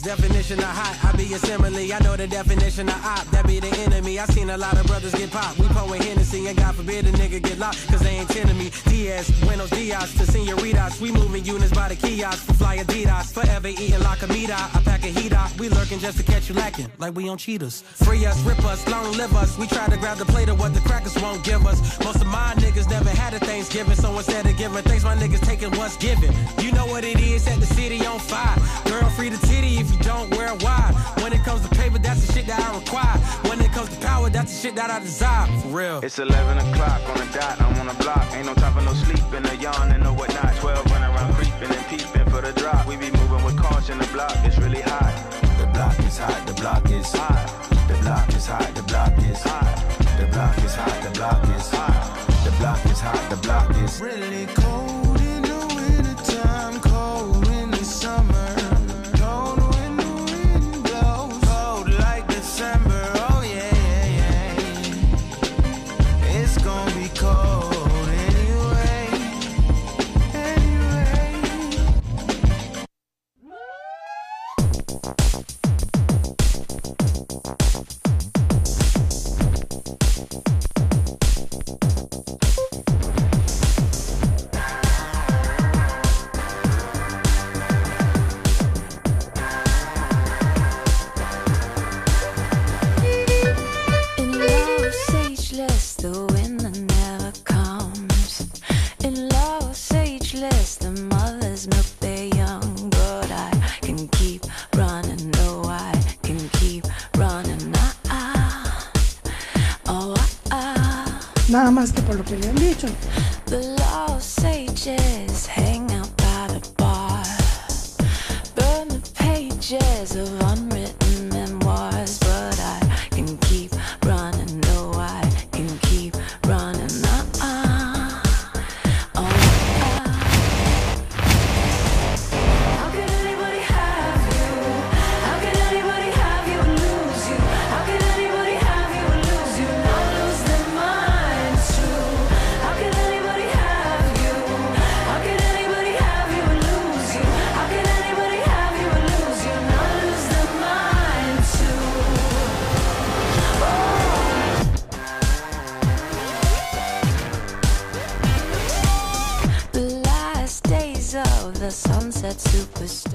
definition 0.01 0.59
of 0.59 0.65
hot. 0.65 1.13
I 1.13 1.15
be 1.15 1.33
a 1.33 1.39
simile, 1.39 1.93
I 1.93 1.99
know 1.99 2.15
the 2.15 2.27
definition 2.27 2.89
of 2.89 3.05
op. 3.05 3.25
That 3.31 3.45
be 3.47 3.59
the 3.59 3.71
enemy. 3.79 4.19
I 4.19 4.25
seen 4.25 4.49
a 4.49 4.57
lot 4.57 4.77
of 4.77 4.85
brothers 4.87 5.13
get 5.13 5.31
popped. 5.31 5.59
We 5.59 5.67
pouring 5.67 6.01
Hennessy, 6.01 6.47
and 6.47 6.57
God 6.57 6.75
forbid 6.75 7.05
a 7.05 7.11
nigga 7.11 7.41
get 7.41 7.57
locked, 7.57 7.87
cause 7.87 8.01
they 8.01 8.17
ain't 8.19 8.29
tending 8.29 8.57
me. 8.57 8.71
Diaz, 8.85 9.29
Buenos 9.41 9.69
Dias 9.69 10.13
to 10.17 10.25
senoritas. 10.25 10.99
We 10.99 11.11
moving 11.11 11.45
units 11.45 11.73
by 11.73 11.89
the 11.89 11.95
kiosk 11.95 12.45
for 12.45 12.53
fly 12.53 12.77
Adidas. 12.77 13.31
Forever 13.31 13.67
eating 13.67 13.99
la 13.99 14.15
comida. 14.15 14.55
I 14.55 14.81
pack 14.83 15.03
a 15.03 15.07
heat 15.07 15.33
out. 15.33 15.51
We 15.59 15.69
lurking 15.69 15.99
just 15.99 16.17
to 16.17 16.23
catch 16.23 16.49
you 16.49 16.55
lacking, 16.55 16.91
like 16.97 17.15
we 17.15 17.29
on 17.29 17.37
cheaters. 17.37 17.81
Free 17.81 18.25
us, 18.25 18.39
rip 18.41 18.63
us, 18.65 18.87
long 18.87 19.11
live 19.17 19.35
us. 19.35 19.57
We 19.57 19.67
try 19.67 19.87
to 19.87 19.97
grab 19.97 20.17
the 20.17 20.25
plate 20.25 20.49
of 20.49 20.59
what 20.59 20.73
the 20.73 20.81
crackers 20.81 21.15
won't 21.21 21.43
give 21.43 21.65
us. 21.65 21.79
Most 22.03 22.21
of 22.21 22.27
my 22.27 22.53
niggas 22.57 22.89
never 22.89 23.09
had 23.09 23.33
a 23.33 23.39
Thanksgiving, 23.39 23.95
so 23.95 24.15
instead 24.17 24.45
of 24.45 24.57
giving 24.57 24.83
thanks, 24.83 25.03
my 25.03 25.15
niggas 25.15 25.45
taking 25.45 25.71
what's 25.71 25.97
given. 25.97 26.33
You 26.59 26.71
know 26.71 26.85
what 26.87 27.03
it 27.03 27.19
is, 27.19 27.43
set 27.43 27.59
the 27.59 27.65
city 27.65 28.05
on 28.05 28.19
fire. 28.19 28.57
Girl, 28.85 29.09
free 29.11 29.29
the 29.29 29.37
titty 29.51 29.77
if 29.77 29.91
you 29.91 29.99
don't 29.99 30.29
wear 30.35 30.53
wide. 30.65 30.93
When 31.21 31.33
it 31.33 31.43
comes 31.43 31.61
to 31.67 31.69
paper, 31.75 31.99
that's 31.99 32.25
the 32.25 32.33
shit 32.33 32.47
that 32.47 32.59
I 32.59 32.69
require. 32.79 33.17
When 33.49 33.59
it 33.61 33.71
comes 33.71 33.89
to 33.89 33.99
power, 34.07 34.29
that's 34.29 34.51
the 34.53 34.59
shit 34.61 34.75
that 34.75 34.89
I 34.89 34.99
desire. 34.99 35.47
For 35.61 35.67
real. 35.79 35.99
It's 36.03 36.19
11 36.19 36.57
o'clock 36.65 37.01
on 37.11 37.17
the 37.23 37.29
dot, 37.37 37.61
I'm 37.61 37.79
on 37.81 37.87
the 37.87 37.97
block. 38.03 38.25
Ain't 38.33 38.45
no 38.45 38.53
time 38.53 38.73
for 38.73 38.81
no 38.81 38.93
sleeping, 38.93 39.43
no 39.43 39.53
yawning, 39.53 40.03
no 40.03 40.13
whatnot. 40.13 40.55
12 40.57 40.85
running 40.91 41.11
around 41.13 41.33
creeping 41.35 41.71
and 41.75 41.85
peeping 41.91 42.27
for 42.31 42.41
the 42.41 42.53
drop. 42.53 42.87
We 42.87 42.95
be 42.95 43.11
moving 43.11 43.43
with 43.43 43.57
caution, 43.57 43.97
the 43.97 44.07
block 44.07 44.37
is 44.47 44.57
really 44.57 44.81
hot. 44.81 45.13
The 45.59 45.67
block 45.75 45.99
is 45.99 46.17
hot, 46.17 46.47
the 46.47 46.53
block 46.61 46.89
is 46.89 47.11
hot. 47.11 47.47
The 47.87 47.97
block 48.03 48.29
is 48.29 48.45
hot, 48.47 48.69
the 48.75 48.83
block 48.83 49.17
is 49.31 49.43
hot. 49.43 49.77
The 50.19 50.27
block 50.33 50.57
is 50.65 50.75
hot, 50.75 50.97
the 51.03 51.11
block 51.19 51.43
is 51.57 51.69
hot. 51.69 52.01
The 52.45 52.51
block 52.59 52.85
is 52.85 52.99
hot, 52.99 53.29
the 53.29 53.37
block 53.37 53.69
is 53.83 54.01
Really 54.01 54.45
cold 54.55 54.90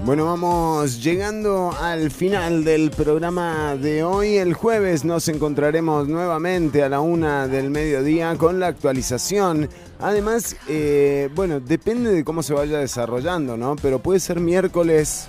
Bueno, 0.05 0.27
vamos 0.27 1.03
llegando 1.03 1.73
al 1.81 2.11
final 2.11 2.65
del 2.65 2.91
programa 2.91 3.77
de 3.77 4.03
hoy. 4.03 4.37
El 4.37 4.55
jueves 4.55 5.05
nos 5.05 5.29
encontraremos 5.29 6.09
nuevamente 6.09 6.83
a 6.83 6.89
la 6.89 7.01
una 7.01 7.49
del 7.49 7.71
mediodía 7.71 8.37
con 8.37 8.61
la 8.61 8.69
actualización. 8.69 9.69
Además, 10.01 10.57
eh, 10.69 11.31
bueno, 11.35 11.61
depende 11.61 12.13
de 12.13 12.25
cómo 12.25 12.43
se 12.43 12.55
vaya 12.55 12.79
desarrollando, 12.79 13.57
¿no? 13.57 13.77
Pero 13.77 13.99
puede 13.99 14.21
ser 14.21 14.41
miércoles 14.41 15.27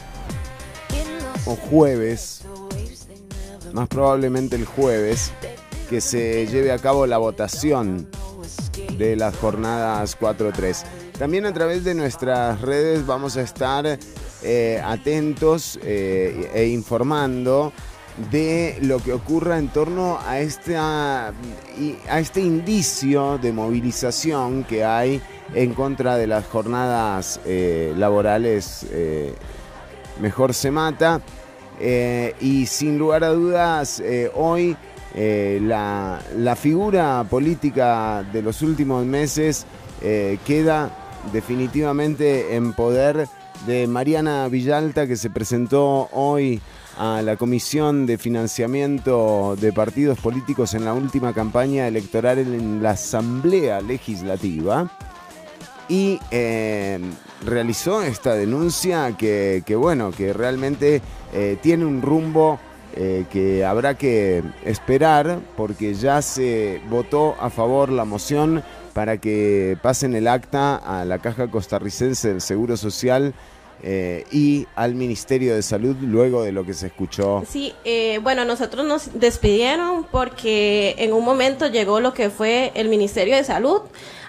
o 1.45 1.55
jueves, 1.55 2.41
más 3.73 3.87
probablemente 3.87 4.55
el 4.55 4.65
jueves, 4.65 5.31
que 5.89 6.01
se 6.01 6.47
lleve 6.47 6.71
a 6.71 6.77
cabo 6.77 7.07
la 7.07 7.17
votación 7.17 8.09
de 8.97 9.15
las 9.15 9.35
jornadas 9.37 10.17
4-3. 10.19 10.83
También 11.17 11.47
a 11.47 11.53
través 11.53 11.83
de 11.83 11.95
nuestras 11.95 12.61
redes 12.61 13.07
vamos 13.07 13.37
a 13.37 13.41
estar 13.41 13.97
eh, 14.43 14.81
atentos 14.85 15.79
eh, 15.81 16.51
e 16.53 16.67
informando 16.67 17.73
de 18.29 18.77
lo 18.81 18.99
que 18.99 19.13
ocurra 19.13 19.57
en 19.57 19.69
torno 19.69 20.19
a, 20.23 20.39
esta, 20.39 21.29
a 21.29 22.19
este 22.19 22.41
indicio 22.41 23.39
de 23.39 23.51
movilización 23.51 24.63
que 24.63 24.85
hay 24.85 25.19
en 25.55 25.73
contra 25.73 26.17
de 26.17 26.27
las 26.27 26.45
jornadas 26.45 27.39
eh, 27.45 27.93
laborales 27.97 28.85
Mejor 30.19 30.55
se 30.55 30.71
mata. 30.71 31.21
Y 31.79 32.65
sin 32.65 32.97
lugar 32.97 33.23
a 33.23 33.29
dudas, 33.29 34.01
hoy 34.33 34.75
la, 35.15 36.19
la 36.35 36.55
figura 36.55 37.23
política 37.29 38.23
de 38.33 38.41
los 38.41 38.63
últimos 38.63 39.05
meses 39.05 39.67
queda 40.43 41.06
definitivamente 41.31 42.55
en 42.55 42.73
poder 42.73 43.27
de 43.65 43.87
Mariana 43.87 44.47
Villalta, 44.47 45.07
que 45.07 45.15
se 45.15 45.29
presentó 45.29 46.09
hoy 46.11 46.61
a 46.97 47.21
la 47.21 47.35
Comisión 47.35 48.05
de 48.05 48.17
Financiamiento 48.17 49.55
de 49.59 49.71
Partidos 49.71 50.19
Políticos 50.19 50.73
en 50.73 50.85
la 50.85 50.93
última 50.93 51.33
campaña 51.33 51.87
electoral 51.87 52.39
en 52.39 52.81
la 52.81 52.91
Asamblea 52.91 53.81
Legislativa. 53.81 54.91
Y 55.89 56.19
eh, 56.31 56.99
realizó 57.45 58.01
esta 58.01 58.33
denuncia 58.33 59.15
que, 59.17 59.63
bueno, 59.77 60.11
que 60.11 60.33
realmente 60.33 61.01
eh, 61.33 61.57
tiene 61.61 61.85
un 61.85 62.01
rumbo 62.01 62.59
eh, 62.95 63.25
que 63.29 63.63
habrá 63.63 63.95
que 63.95 64.43
esperar 64.65 65.39
porque 65.55 65.93
ya 65.93 66.21
se 66.21 66.81
votó 66.89 67.35
a 67.39 67.49
favor 67.49 67.89
la 67.89 68.05
moción 68.05 68.63
para 68.97 69.17
que 69.17 69.77
pasen 69.83 70.15
el 70.15 70.27
acta 70.27 70.75
a 70.75 71.05
la 71.05 71.19
Caja 71.19 71.51
Costarricense 71.51 72.29
del 72.29 72.41
Seguro 72.41 72.77
Social 72.77 73.35
eh, 73.83 74.25
y 74.31 74.65
al 74.73 74.95
Ministerio 74.95 75.53
de 75.53 75.61
Salud 75.61 75.95
luego 76.01 76.41
de 76.41 76.51
lo 76.51 76.65
que 76.65 76.73
se 76.73 76.87
escuchó. 76.87 77.43
Sí, 77.47 77.75
eh, 77.85 78.19
bueno, 78.23 78.43
nosotros 78.43 78.87
nos 78.87 79.19
despidieron 79.19 80.03
porque 80.05 80.95
en 80.97 81.13
un 81.13 81.23
momento 81.23 81.67
llegó 81.67 81.99
lo 81.99 82.15
que 82.15 82.31
fue 82.31 82.71
el 82.73 82.89
Ministerio 82.89 83.35
de 83.35 83.43
Salud 83.43 83.81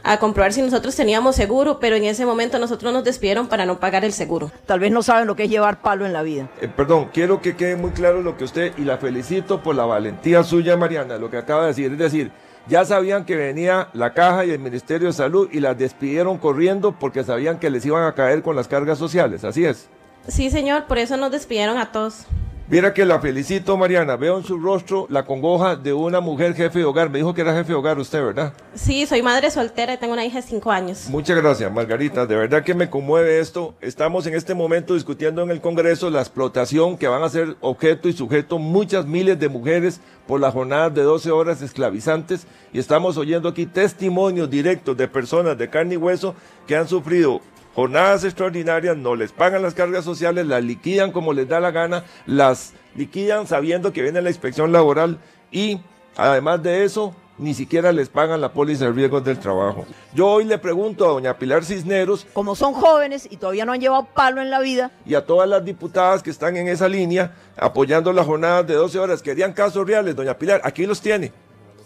a 0.03 0.19
comprobar 0.19 0.53
si 0.53 0.61
nosotros 0.61 0.95
teníamos 0.95 1.35
seguro, 1.35 1.81
pero 1.81 1.97
en 1.97 2.05
ese 2.05 2.27
momento 2.27 2.59
nosotros 2.59 2.93
nos 2.93 3.05
despidieron 3.05 3.49
para 3.49 3.65
no 3.65 3.81
pagar 3.81 4.05
el 4.05 4.13
seguro. 4.13 4.53
Tal 4.67 4.81
vez 4.81 4.93
no 4.93 5.03
saben 5.03 5.27
lo 5.27 5.35
que 5.35 5.45
es 5.45 5.51
llevar 5.51 5.81
palo 5.81 6.05
en 6.05 6.13
la 6.13 6.23
vida. 6.23 6.51
Eh, 6.61 6.69
perdón, 6.69 7.09
quiero 7.15 7.41
que 7.41 7.57
quede 7.57 7.77
muy 7.77 7.93
claro 7.93 8.21
lo 8.21 8.37
que 8.37 8.45
usted, 8.45 8.75
y 8.77 8.83
la 8.83 8.99
felicito 8.99 9.63
por 9.63 9.75
la 9.75 9.87
valentía 9.87 10.45
suya, 10.45 10.77
Mariana, 10.77 11.17
lo 11.17 11.31
que 11.31 11.39
acaba 11.39 11.63
de 11.63 11.69
decir. 11.69 11.93
Es 11.93 11.99
decir, 11.99 12.31
ya 12.69 12.85
sabían 12.85 13.25
que 13.25 13.37
venía 13.37 13.89
la 13.93 14.13
caja 14.13 14.45
y 14.45 14.51
el 14.51 14.59
Ministerio 14.59 15.09
de 15.09 15.13
Salud 15.13 15.49
y 15.53 15.61
las 15.61 15.77
despidieron 15.79 16.39
corriendo 16.39 16.93
porque 16.99 17.25
sabían 17.25 17.59
que 17.59 17.71
les 17.71 17.85
iban 17.87 18.05
a 18.05 18.15
caer 18.15 18.43
con 18.43 18.57
las 18.57 18.69
cargas 18.69 18.99
sociales, 18.99 19.45
así 19.45 19.65
es. 19.65 19.89
Sí, 20.27 20.51
señor, 20.51 20.87
por 20.87 20.99
eso 20.99 21.17
nos 21.17 21.31
despidieron 21.31 21.79
a 21.79 21.91
todos. 21.91 22.27
Viera 22.71 22.93
que 22.93 23.07
la 23.07 23.19
felicito, 23.19 23.79
Mariana. 23.79 24.17
Veo 24.17 24.37
en 24.37 24.45
su 24.45 24.59
rostro 24.59 25.07
la 25.09 25.25
congoja 25.25 25.75
de 25.75 25.95
una 25.95 26.21
mujer 26.21 26.55
jefe 26.55 26.81
de 26.81 26.85
hogar. 26.85 27.09
Me 27.09 27.17
dijo 27.17 27.33
que 27.33 27.41
era 27.41 27.55
jefe 27.55 27.69
de 27.69 27.75
hogar 27.75 27.99
usted, 27.99 28.23
¿verdad? 28.23 28.53
Sí, 28.75 29.07
soy 29.07 29.23
madre 29.23 29.51
soltera 29.51 29.95
y 29.95 29.97
tengo 29.97 30.13
una 30.13 30.27
hija 30.27 30.43
de 30.43 30.47
5 30.47 30.71
años. 30.71 31.07
Muchas 31.09 31.39
gracias, 31.39 31.73
Margarita. 31.73 32.27
De 32.27 32.37
verdad 32.37 32.63
que 32.63 32.75
me 32.75 32.91
conmueve 32.91 33.41
esto. 33.41 33.75
Estamos 33.81 34.27
en 34.27 34.35
este 34.35 34.53
momento 34.53 34.93
discutiendo 34.93 35.43
en 35.43 35.51
el 35.51 35.63
Congreso 35.63 36.11
la 36.11 36.21
explotación 36.21 36.99
que 36.99 37.09
van 37.09 37.23
a 37.23 37.31
ser 37.31 37.57
objeto 37.63 38.07
y 38.07 38.13
sujeto 38.13 38.59
muchas 38.59 39.07
miles 39.07 39.41
de 39.41 39.49
mujeres 39.49 40.03
por 40.27 40.39
las 40.39 40.53
jornadas 40.53 40.95
de 40.95 41.05
12 41.05 41.31
horas 41.31 41.63
esclavizantes. 41.63 42.47
Y 42.75 42.81
estamos 42.81 43.17
oyendo 43.17 43.49
aquí 43.49 43.65
testimonios 43.65 44.51
directos 44.51 44.95
de 44.95 45.09
personas 45.09 45.57
de 45.57 45.71
carne 45.71 45.95
y 45.95 45.97
hueso 45.97 46.35
que 46.67 46.77
han 46.77 46.87
sufrido 46.87 47.41
jornadas 47.75 48.25
extraordinarias, 48.25 48.97
no 48.97 49.15
les 49.15 49.33
pagan 49.33 49.63
las 49.63 49.75
cargas 49.75 50.05
sociales, 50.05 50.47
las 50.47 50.63
liquidan 50.63 51.13
como 51.13 51.33
les 51.33 51.49
da 51.49 51.61
la 51.61 51.71
gana, 51.71 52.05
las 52.27 52.73
liquidan 52.95 53.47
sabiendo 53.47 53.93
que 53.93 54.03
viene 54.03 54.21
la 54.23 54.31
inspección 54.31 54.73
laboral 54.73 55.19
y 55.51 55.81
además 56.17 56.63
de 56.63 56.85
eso, 56.85 57.15
ni 57.39 57.55
siquiera 57.55 57.93
les 57.93 58.09
pagan 58.09 58.41
la 58.41 58.53
póliza 58.53 58.87
de 58.87 58.93
riesgos 58.93 59.25
del 59.25 59.39
trabajo. 59.39 59.87
Yo 60.13 60.27
hoy 60.27 60.45
le 60.45 60.59
pregunto 60.59 61.05
a 61.05 61.09
doña 61.09 61.39
Pilar 61.39 61.65
Cisneros, 61.65 62.27
Como 62.33 62.57
son 62.57 62.75
jóvenes 62.75 63.29
y 63.31 63.37
todavía 63.37 63.65
no 63.65 63.73
han 63.73 63.81
llevado 63.81 64.09
palo 64.13 64.43
en 64.43 64.51
la 64.51 64.59
vida, 64.61 64.91
y 65.07 65.15
a 65.15 65.25
todas 65.25 65.49
las 65.49 65.65
diputadas 65.65 66.23
que 66.23 66.31
están 66.31 66.57
en 66.57 66.69
esa 66.69 66.89
línea 66.89 67.35
apoyando 67.57 68.13
las 68.13 68.27
jornadas 68.27 68.67
de 68.67 68.75
12 68.75 68.99
horas. 68.99 69.23
Querían 69.23 69.53
casos 69.53 69.87
reales, 69.87 70.17
doña 70.17 70.35
Pilar, 70.35 70.61
aquí 70.65 70.85
los 70.87 71.01
tiene. 71.01 71.33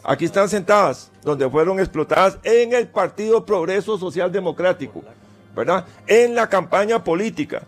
Aquí 0.04 0.24
están 0.24 0.48
sentadas, 0.48 1.12
donde 1.22 1.48
fueron 1.48 1.78
explotadas 1.78 2.38
en 2.42 2.72
el 2.72 2.88
Partido 2.88 3.46
Progreso 3.46 3.96
Social 3.98 4.32
Democrático, 4.32 5.02
¿verdad? 5.54 5.86
En 6.06 6.34
la 6.34 6.48
campaña 6.48 7.02
política, 7.04 7.62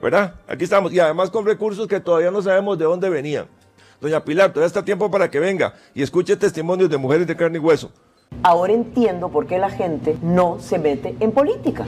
¿verdad? 0.00 0.34
Aquí 0.46 0.64
estamos, 0.64 0.92
y 0.92 1.00
además 1.00 1.30
con 1.30 1.46
recursos 1.46 1.86
que 1.86 2.00
todavía 2.00 2.30
no 2.30 2.42
sabemos 2.42 2.78
de 2.78 2.84
dónde 2.84 3.08
venían. 3.08 3.46
Doña 4.00 4.24
Pilar, 4.24 4.50
todavía 4.50 4.68
está 4.68 4.84
tiempo 4.84 5.10
para 5.10 5.30
que 5.30 5.40
venga 5.40 5.74
y 5.94 6.02
escuche 6.02 6.36
testimonios 6.36 6.88
de 6.88 6.98
mujeres 6.98 7.26
de 7.26 7.36
carne 7.36 7.58
y 7.58 7.60
hueso. 7.60 7.90
Ahora 8.42 8.72
entiendo 8.72 9.28
por 9.28 9.46
qué 9.46 9.58
la 9.58 9.70
gente 9.70 10.16
no 10.22 10.60
se 10.60 10.78
mete 10.78 11.16
en 11.18 11.32
política. 11.32 11.86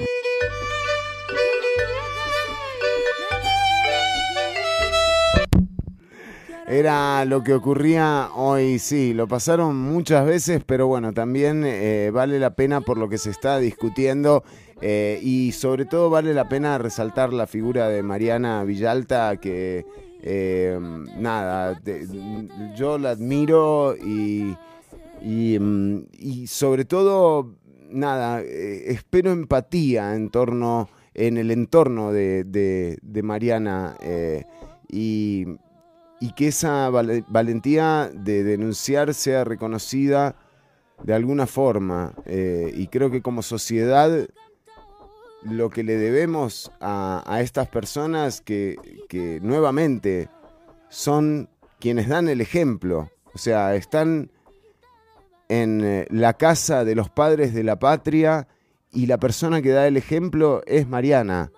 Era 6.67 7.25
lo 7.25 7.43
que 7.43 7.53
ocurría 7.53 8.29
hoy, 8.37 8.79
sí, 8.79 9.13
lo 9.13 9.27
pasaron 9.27 9.77
muchas 9.77 10.25
veces, 10.25 10.63
pero 10.65 10.87
bueno, 10.87 11.13
también 11.13 11.65
eh, 11.67 12.13
vale 12.13 12.39
la 12.39 12.51
pena 12.51 12.81
por 12.81 12.97
lo 12.97 13.09
que 13.09 13.19
se 13.19 13.31
está 13.31 13.59
discutiendo 13.59 14.45
eh, 14.83 15.19
y 15.23 15.53
sobre 15.53 15.85
todo 15.85 16.09
vale 16.11 16.33
la 16.35 16.49
pena 16.49 16.79
resaltar 16.79 17.33
la 17.33 17.47
figura 17.47 17.89
de 17.89 18.03
Mariana 18.03 18.65
Villalta 18.65 19.37
que, 19.37 19.85
eh, 20.23 20.79
nada, 21.19 21.81
yo 22.77 22.99
la 22.99 23.11
admiro 23.11 23.95
y, 23.97 24.57
y, 25.23 25.59
mm, 25.59 26.47
sobre 26.47 26.85
todo, 26.85 27.55
nada, 27.91 28.41
eh, 28.43 28.85
espero 28.93 29.33
empatía 29.33 30.15
en 30.15 30.31
torno, 30.31 30.89
en 31.15 31.37
el 31.37 31.51
entorno 31.51 32.13
de, 32.13 32.99
Mariana 33.23 33.97
y, 34.89 35.47
que 36.37 36.49
esa 36.49 36.89
val- 36.91 37.25
valentía 37.29 38.11
de 38.15 38.45
denunciar 38.45 39.13
sea 39.15 39.45
reconocida 39.45 40.37
de 41.03 41.15
alguna 41.15 41.47
forma. 41.47 42.15
y 42.27 42.87
creo 42.89 43.11
que 43.11 43.23
como 43.23 43.43
sociedad 43.43 44.29
lo 45.43 45.71
que 45.71 45.83
le 45.83 45.97
debemos 45.97 46.71
a, 46.81 47.39
estas 47.41 47.69
personas 47.69 48.41
que, 48.41 48.77
que 49.09 49.41
nuevamente 49.41 50.29
son 50.89 51.49
quienes 51.79 52.09
dan 52.09 52.29
el 52.29 52.41
ejemplo, 52.41 53.11
o 53.33 53.39
sea, 53.39 53.75
están 53.75 54.31
en 55.49 55.85
eh, 55.85 56.07
la 56.11 56.35
casa 56.35 56.85
de 56.85 56.95
los 56.95 57.11
padres 57.11 57.53
de 57.53 57.65
la 57.65 57.79
patria 57.79 58.47
y 58.93 59.07
la 59.07 59.19
persona 59.19 59.61
que 59.63 59.71
da 59.71 59.87
el 59.87 59.97
ejemplo 59.97 60.63
es 60.67 60.87
Mariana, 60.87 61.51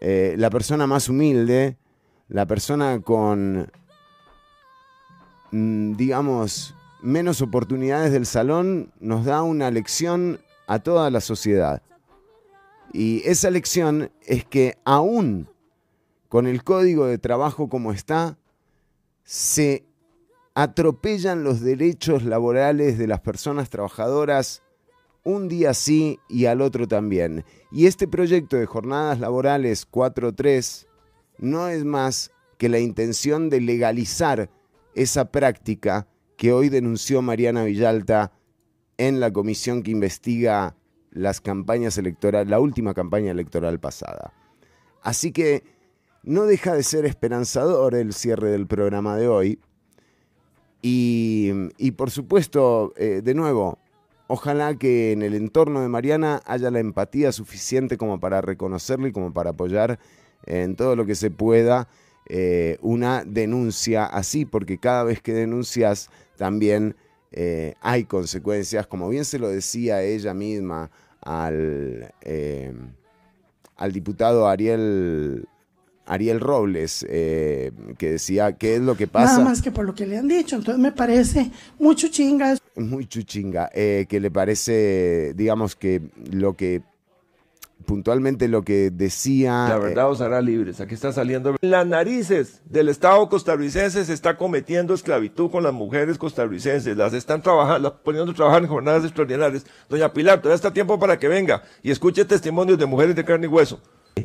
eh, 0.00 0.34
la 0.38 0.48
persona 0.48 0.86
más 0.86 1.08
humilde, 1.08 1.76
la 2.28 2.46
persona 2.46 3.00
con, 3.00 3.70
mm, 5.50 5.92
digamos, 5.96 6.74
menos 7.02 7.42
oportunidades 7.42 8.12
del 8.12 8.26
salón, 8.26 8.92
nos 9.00 9.24
da 9.24 9.42
una 9.42 9.70
lección 9.70 10.40
a 10.66 10.78
toda 10.78 11.10
la 11.10 11.20
sociedad. 11.20 11.82
Y 12.92 13.22
esa 13.28 13.50
lección 13.50 14.10
es 14.22 14.44
que 14.44 14.78
aún 14.84 15.48
con 16.28 16.46
el 16.46 16.62
código 16.62 17.06
de 17.06 17.18
trabajo 17.18 17.68
como 17.68 17.92
está, 17.92 18.38
se 19.24 19.84
atropellan 20.54 21.44
los 21.44 21.60
derechos 21.60 22.24
laborales 22.24 22.98
de 22.98 23.06
las 23.06 23.20
personas 23.20 23.70
trabajadoras 23.70 24.62
un 25.24 25.48
día 25.48 25.74
sí 25.74 26.18
y 26.28 26.46
al 26.46 26.62
otro 26.62 26.88
también. 26.88 27.44
Y 27.70 27.86
este 27.86 28.08
proyecto 28.08 28.56
de 28.56 28.66
jornadas 28.66 29.20
laborales 29.20 29.86
4.3 29.90 30.86
no 31.38 31.68
es 31.68 31.84
más 31.84 32.30
que 32.56 32.68
la 32.68 32.78
intención 32.78 33.50
de 33.50 33.60
legalizar 33.60 34.50
esa 34.94 35.30
práctica 35.30 36.08
que 36.36 36.52
hoy 36.52 36.68
denunció 36.70 37.20
Mariana 37.22 37.64
Villalta 37.64 38.32
en 38.96 39.20
la 39.20 39.32
comisión 39.32 39.82
que 39.82 39.90
investiga 39.90 40.77
las 41.10 41.40
campañas 41.40 41.98
electorales, 41.98 42.48
la 42.48 42.60
última 42.60 42.94
campaña 42.94 43.30
electoral 43.30 43.80
pasada. 43.80 44.32
Así 45.02 45.32
que 45.32 45.64
no 46.22 46.44
deja 46.44 46.74
de 46.74 46.82
ser 46.82 47.06
esperanzador 47.06 47.94
el 47.94 48.12
cierre 48.12 48.50
del 48.50 48.66
programa 48.66 49.16
de 49.16 49.28
hoy. 49.28 49.58
Y, 50.82 51.50
y 51.76 51.92
por 51.92 52.10
supuesto, 52.10 52.92
eh, 52.96 53.20
de 53.24 53.34
nuevo, 53.34 53.78
ojalá 54.26 54.76
que 54.76 55.12
en 55.12 55.22
el 55.22 55.34
entorno 55.34 55.80
de 55.80 55.88
Mariana 55.88 56.40
haya 56.46 56.70
la 56.70 56.80
empatía 56.80 57.32
suficiente 57.32 57.96
como 57.96 58.20
para 58.20 58.40
reconocerla 58.40 59.08
y 59.08 59.12
como 59.12 59.32
para 59.32 59.50
apoyar 59.50 59.98
en 60.46 60.76
todo 60.76 60.94
lo 60.96 61.04
que 61.04 61.14
se 61.14 61.30
pueda 61.30 61.88
eh, 62.30 62.76
una 62.82 63.24
denuncia 63.24 64.04
así, 64.04 64.44
porque 64.44 64.78
cada 64.78 65.02
vez 65.02 65.22
que 65.22 65.32
denuncias 65.32 66.10
también 66.36 66.94
eh, 67.32 67.74
hay 67.80 68.04
consecuencias, 68.04 68.86
como 68.86 69.08
bien 69.08 69.24
se 69.24 69.38
lo 69.38 69.48
decía 69.48 70.02
ella 70.02 70.34
misma 70.34 70.90
al, 71.20 72.12
eh, 72.22 72.72
al 73.76 73.92
diputado 73.92 74.48
Ariel, 74.48 75.46
Ariel 76.06 76.40
Robles, 76.40 77.04
eh, 77.08 77.72
que 77.98 78.12
decía 78.12 78.52
qué 78.52 78.76
es 78.76 78.80
lo 78.80 78.96
que 78.96 79.06
pasa. 79.06 79.34
Nada 79.34 79.44
más 79.44 79.62
que 79.62 79.70
por 79.70 79.84
lo 79.84 79.94
que 79.94 80.06
le 80.06 80.16
han 80.16 80.28
dicho. 80.28 80.56
Entonces 80.56 80.80
me 80.80 80.92
parece 80.92 81.50
mucho 81.78 82.08
chingas. 82.08 82.60
muy 82.76 83.06
chuchinga, 83.06 83.70
eh, 83.74 84.06
que 84.08 84.20
le 84.20 84.30
parece, 84.30 85.34
digamos 85.34 85.76
que 85.76 86.00
lo 86.30 86.54
que 86.54 86.82
puntualmente 87.86 88.48
lo 88.48 88.62
que 88.62 88.90
decía... 88.90 89.68
La 89.68 89.76
eh, 89.76 89.80
verdad 89.80 90.10
os 90.10 90.20
hará 90.20 90.40
libres. 90.40 90.80
Aquí 90.80 90.94
está 90.94 91.12
saliendo. 91.12 91.56
En 91.60 91.70
las 91.70 91.86
narices 91.86 92.60
del 92.66 92.88
Estado 92.88 93.28
costarricense 93.28 94.04
se 94.04 94.12
está 94.12 94.36
cometiendo 94.36 94.94
esclavitud 94.94 95.50
con 95.50 95.62
las 95.62 95.72
mujeres 95.72 96.18
costarricenses. 96.18 96.96
Las 96.96 97.14
están 97.14 97.42
trabajando, 97.42 97.88
las 97.88 97.98
poniendo 98.00 98.32
a 98.32 98.34
trabajar 98.34 98.62
en 98.62 98.68
jornadas 98.68 99.04
extraordinarias. 99.04 99.64
Doña 99.88 100.12
Pilar, 100.12 100.38
todavía 100.38 100.56
está 100.56 100.72
tiempo 100.72 100.98
para 100.98 101.18
que 101.18 101.28
venga 101.28 101.62
y 101.82 101.90
escuche 101.90 102.24
testimonios 102.24 102.78
de 102.78 102.86
mujeres 102.86 103.16
de 103.16 103.24
carne 103.24 103.46
y 103.46 103.50
hueso. 103.50 103.80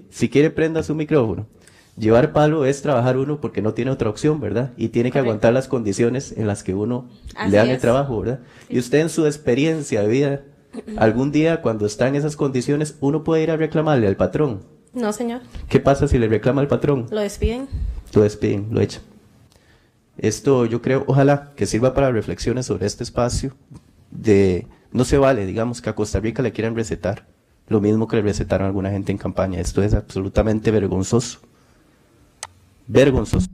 Si 0.10 0.30
quiere, 0.30 0.50
prenda 0.50 0.84
su 0.84 0.96
micrófono. 0.96 1.48
Llevar 1.96 2.34
palo 2.34 2.66
es 2.66 2.82
trabajar 2.82 3.18
uno 3.18 3.40
porque 3.40 3.62
no 3.62 3.76
tiene 3.76 3.92
otra 3.92 4.10
opción, 4.10 4.40
¿verdad? 4.40 4.72
Y 4.78 4.90
tiene 4.90 5.10
que 5.10 5.14
Correcto. 5.14 5.30
aguantar 5.30 5.54
las 5.54 5.68
condiciones 5.68 6.34
en 6.36 6.48
las 6.48 6.64
que 6.64 6.74
uno 6.74 7.08
Así 7.36 7.52
le 7.52 7.58
dan 7.58 7.70
el 7.70 7.80
trabajo, 7.80 8.20
¿verdad? 8.20 8.40
Y 8.68 8.80
usted 8.80 9.00
en 9.00 9.10
su 9.10 9.28
experiencia 9.28 10.02
de 10.02 10.08
vida, 10.08 10.42
algún 10.98 11.32
día 11.32 11.62
cuando 11.62 11.86
está 11.86 12.08
en 12.08 12.16
esas 12.16 12.36
condiciones, 12.36 12.98
uno 13.00 13.24
puede 13.24 13.44
ir 13.44 13.52
a 13.52 13.58
reclamarle 13.58 14.08
al 14.08 14.16
patrón. 14.16 14.62
No, 14.94 15.12
señor. 15.12 15.41
¿Qué 15.70 15.80
pasa 15.80 16.08
si 16.08 16.18
le 16.18 16.28
reclama 16.28 16.62
al 16.62 16.68
patrón? 16.68 17.08
Lo 17.10 17.22
despiden. 17.22 17.68
Lo 18.14 18.22
despiden, 18.22 18.68
lo 18.72 18.82
echan. 18.82 19.02
Esto 20.18 20.66
yo 20.66 20.82
creo, 20.82 21.04
ojalá 21.08 21.52
que 21.56 21.66
sirva 21.66 21.94
para 21.94 22.12
reflexiones 22.12 22.68
sobre 22.68 22.86
este 22.86 23.04
espacio 23.04 23.54
de 24.12 24.68
no 24.91 25.06
se 25.06 25.18
vale, 25.18 25.45
digamos, 25.45 25.82
que 25.82 25.90
a 25.90 25.95
Costa 25.95 26.20
Rica 26.20 26.44
le 26.44 26.52
quieran 26.52 26.76
recetar 26.76 27.26
lo 27.68 27.82
mismo 27.82 28.08
que 28.08 28.18
le 28.18 28.22
recetaron 28.22 28.66
a 28.66 28.68
alguna 28.68 28.91
gente 28.91 29.12
en 29.12 29.18
campaña. 29.18 29.60
Esto 29.60 29.82
es 29.82 29.94
absolutamente 29.94 30.70
vergonzoso. 30.70 31.40
Vergonzoso. 32.88 33.48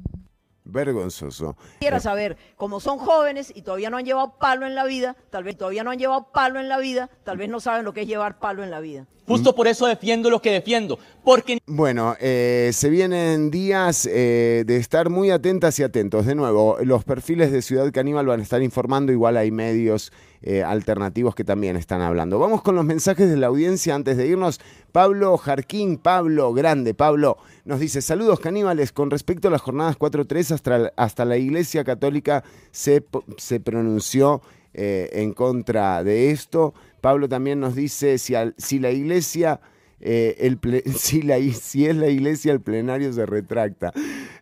Vergonzoso. 0.72 1.56
Quisiera 1.80 2.00
saber, 2.00 2.38
como 2.56 2.80
son 2.80 2.98
jóvenes 2.98 3.52
y 3.56 3.62
todavía 3.62 3.90
no 3.90 3.98
han 3.98 4.06
llevado 4.06 4.34
palo 4.38 4.66
en 4.66 4.76
la 4.76 4.86
vida, 4.86 5.16
tal 5.30 5.44
vez 5.44 5.58
todavía 5.58 5.84
no 5.84 5.92
han 5.92 6.00
llevado 6.00 6.28
palo 6.32 6.60
en 6.60 6.70
la 6.70 6.78
vida, 6.78 7.10
tal 7.24 7.38
vez 7.38 7.50
no 7.50 7.60
saben 7.60 7.86
lo 7.86 7.94
que 7.94 8.02
es 8.02 8.08
llevar 8.08 8.40
palo 8.40 8.64
en 8.64 8.72
la 8.72 8.80
vida. 8.80 9.06
Justo 9.28 9.54
por 9.54 9.68
eso 9.68 9.86
defiendo 9.86 10.32
lo 10.32 10.42
que 10.42 10.52
defiendo, 10.52 10.98
porque 11.24 11.60
Bueno, 11.68 12.16
eh, 12.20 12.72
se 12.74 12.90
vienen 12.90 13.52
días 13.52 14.08
eh, 14.12 14.64
de 14.66 14.78
estar 14.78 15.10
muy 15.12 15.30
atentas 15.30 15.78
y 15.78 15.84
atentos. 15.84 16.26
De 16.26 16.34
nuevo, 16.34 16.78
los 16.82 17.04
perfiles 17.04 17.52
de 17.52 17.62
Ciudad 17.62 17.92
Caníbal 17.92 18.26
van 18.26 18.40
a 18.40 18.44
estar 18.44 18.64
informando, 18.64 19.12
igual 19.12 19.38
hay 19.38 19.52
medios 19.52 20.12
eh, 20.42 20.64
alternativos 20.64 21.36
que 21.36 21.44
también 21.44 21.76
están 21.76 22.02
hablando. 22.02 22.40
Vamos 22.40 22.62
con 22.62 22.76
los 22.76 22.86
mensajes 22.86 23.30
de 23.30 23.38
la 23.38 23.48
audiencia 23.48 23.96
antes 23.96 24.18
de 24.18 24.28
irnos. 24.28 24.60
Pablo 24.92 25.38
Jarquín, 25.38 25.98
Pablo, 25.98 26.54
grande 26.54 26.94
Pablo, 26.94 27.38
nos 27.66 27.80
dice, 27.80 28.02
saludos 28.02 28.40
caníbales, 28.40 28.92
con 28.92 29.12
respecto 29.12 29.48
a 29.48 29.52
las 29.52 29.62
jornadas 29.62 29.98
4-3, 30.00 30.52
hasta, 30.52 30.92
hasta 30.96 31.26
la 31.26 31.38
Iglesia 31.38 31.84
Católica 31.84 32.44
se, 32.72 33.04
se 33.38 33.60
pronunció 33.60 34.42
eh, 34.74 35.10
en 35.14 35.34
contra 35.34 36.04
de 36.04 36.32
esto. 36.32 36.74
Pablo 37.02 37.28
también 37.30 37.60
nos 37.60 37.76
dice, 37.76 38.18
si, 38.18 38.36
al- 38.36 38.56
si 38.58 38.80
la 38.80 38.92
Iglesia... 38.92 39.60
eh, 40.02 40.36
el 40.40 40.58
si, 40.96 41.22
la, 41.22 41.38
si 41.54 41.86
es 41.86 41.96
la 41.96 42.08
iglesia, 42.08 42.54
el 42.54 42.62
plenario 42.62 43.12
se 43.12 43.26
retracta. 43.26 43.92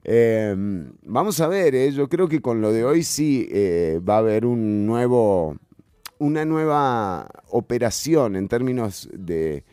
Eh, 0.04 0.56
vamos 1.04 1.42
a 1.42 1.48
ver, 1.48 1.92
yo 1.92 2.08
creo 2.08 2.28
que 2.28 2.42
con 2.42 2.62
lo 2.62 2.72
de 2.72 2.86
hoy 2.86 3.04
sí 3.04 3.50
va 4.08 4.16
a 4.16 4.20
haber 4.20 4.46
un 4.46 4.86
nuevo, 4.86 5.58
una 6.20 6.46
nueva 6.46 7.30
operación 7.50 8.36
en 8.36 8.48
términos 8.48 9.10
de 9.14 9.64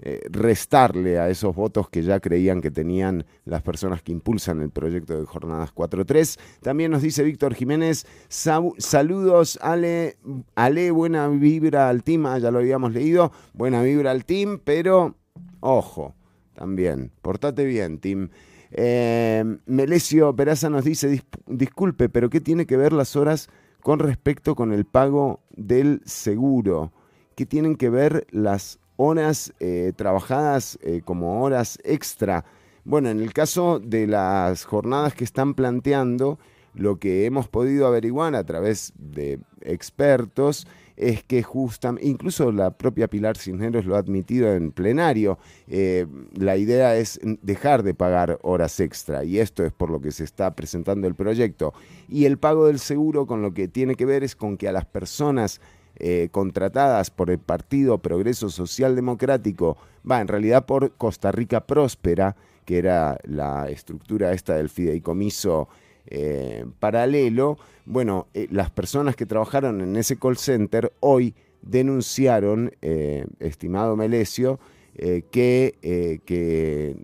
eh, 0.00 0.20
restarle 0.28 1.18
a 1.18 1.30
esos 1.30 1.54
votos 1.54 1.88
que 1.88 2.02
ya 2.02 2.20
creían 2.20 2.60
que 2.60 2.70
tenían 2.70 3.24
las 3.44 3.62
personas 3.62 4.02
que 4.02 4.12
impulsan 4.12 4.60
el 4.60 4.70
proyecto 4.70 5.18
de 5.18 5.24
Jornadas 5.24 5.72
4.3. 5.74 6.38
También 6.60 6.90
nos 6.90 7.00
dice 7.00 7.22
Víctor 7.22 7.54
Jiménez, 7.54 8.04
"Sabu- 8.28 8.74
saludos, 8.78 9.58
Ale, 9.62 10.16
Ale, 10.56 10.90
buena 10.90 11.28
vibra 11.28 11.88
al 11.88 12.02
team, 12.02 12.26
Ah, 12.26 12.38
ya 12.38 12.50
lo 12.50 12.58
habíamos 12.58 12.92
leído, 12.92 13.32
buena 13.54 13.82
vibra 13.82 14.10
al 14.10 14.24
team, 14.24 14.58
pero 14.62 15.14
ojo, 15.60 16.14
también, 16.54 17.10
portate 17.22 17.64
bien, 17.64 17.98
team. 17.98 18.28
Eh, 18.72 19.44
Melesio 19.66 20.34
Peraza 20.34 20.68
nos 20.68 20.84
dice, 20.84 21.08
"Dis- 21.08 21.24
disculpe, 21.46 22.08
pero 22.08 22.28
¿qué 22.28 22.40
tiene 22.40 22.66
que 22.66 22.76
ver 22.76 22.92
las 22.92 23.14
horas 23.16 23.48
con 23.84 23.98
respecto 23.98 24.54
con 24.54 24.72
el 24.72 24.86
pago 24.86 25.40
del 25.50 26.00
seguro? 26.06 26.90
¿Qué 27.36 27.44
tienen 27.44 27.76
que 27.76 27.90
ver 27.90 28.26
las 28.30 28.78
horas 28.96 29.52
eh, 29.60 29.92
trabajadas 29.94 30.78
eh, 30.80 31.02
como 31.04 31.42
horas 31.44 31.78
extra? 31.84 32.46
Bueno, 32.86 33.10
en 33.10 33.20
el 33.20 33.34
caso 33.34 33.80
de 33.80 34.06
las 34.06 34.64
jornadas 34.64 35.12
que 35.12 35.24
están 35.24 35.52
planteando, 35.52 36.38
lo 36.72 36.98
que 36.98 37.26
hemos 37.26 37.46
podido 37.48 37.86
averiguar 37.86 38.34
a 38.34 38.44
través 38.44 38.94
de 38.96 39.38
expertos 39.60 40.66
es 40.96 41.24
que 41.24 41.42
justamente, 41.42 42.08
incluso 42.08 42.52
la 42.52 42.70
propia 42.70 43.08
Pilar 43.08 43.36
Cisneros 43.36 43.84
lo 43.84 43.96
ha 43.96 43.98
admitido 43.98 44.52
en 44.52 44.70
plenario, 44.72 45.38
eh, 45.66 46.06
la 46.34 46.56
idea 46.56 46.96
es 46.96 47.18
dejar 47.42 47.82
de 47.82 47.94
pagar 47.94 48.38
horas 48.42 48.78
extra 48.80 49.24
y 49.24 49.38
esto 49.38 49.64
es 49.64 49.72
por 49.72 49.90
lo 49.90 50.00
que 50.00 50.12
se 50.12 50.24
está 50.24 50.54
presentando 50.54 51.06
el 51.06 51.14
proyecto. 51.14 51.74
Y 52.08 52.26
el 52.26 52.38
pago 52.38 52.66
del 52.66 52.78
seguro 52.78 53.26
con 53.26 53.42
lo 53.42 53.52
que 53.52 53.68
tiene 53.68 53.94
que 53.96 54.06
ver 54.06 54.22
es 54.22 54.36
con 54.36 54.56
que 54.56 54.68
a 54.68 54.72
las 54.72 54.84
personas 54.84 55.60
eh, 55.96 56.28
contratadas 56.32 57.10
por 57.10 57.30
el 57.30 57.38
Partido 57.38 57.98
Progreso 57.98 58.50
Social 58.50 58.96
Democrático, 58.96 59.76
va, 60.08 60.20
en 60.20 60.28
realidad 60.28 60.66
por 60.66 60.92
Costa 60.96 61.30
Rica 61.30 61.66
Próspera, 61.66 62.34
que 62.64 62.78
era 62.78 63.18
la 63.24 63.68
estructura 63.68 64.32
esta 64.32 64.56
del 64.56 64.70
fideicomiso 64.70 65.68
eh, 66.06 66.64
paralelo, 66.80 67.58
bueno, 67.86 68.28
eh, 68.32 68.48
las 68.50 68.70
personas 68.70 69.14
que 69.14 69.26
trabajaron 69.26 69.80
en 69.80 69.96
ese 69.96 70.18
call 70.18 70.36
center 70.36 70.92
hoy 71.00 71.34
denunciaron, 71.62 72.72
eh, 72.82 73.26
estimado 73.40 73.96
Melesio, 73.96 74.58
eh, 74.96 75.24
que, 75.30 76.20
que, 76.24 76.96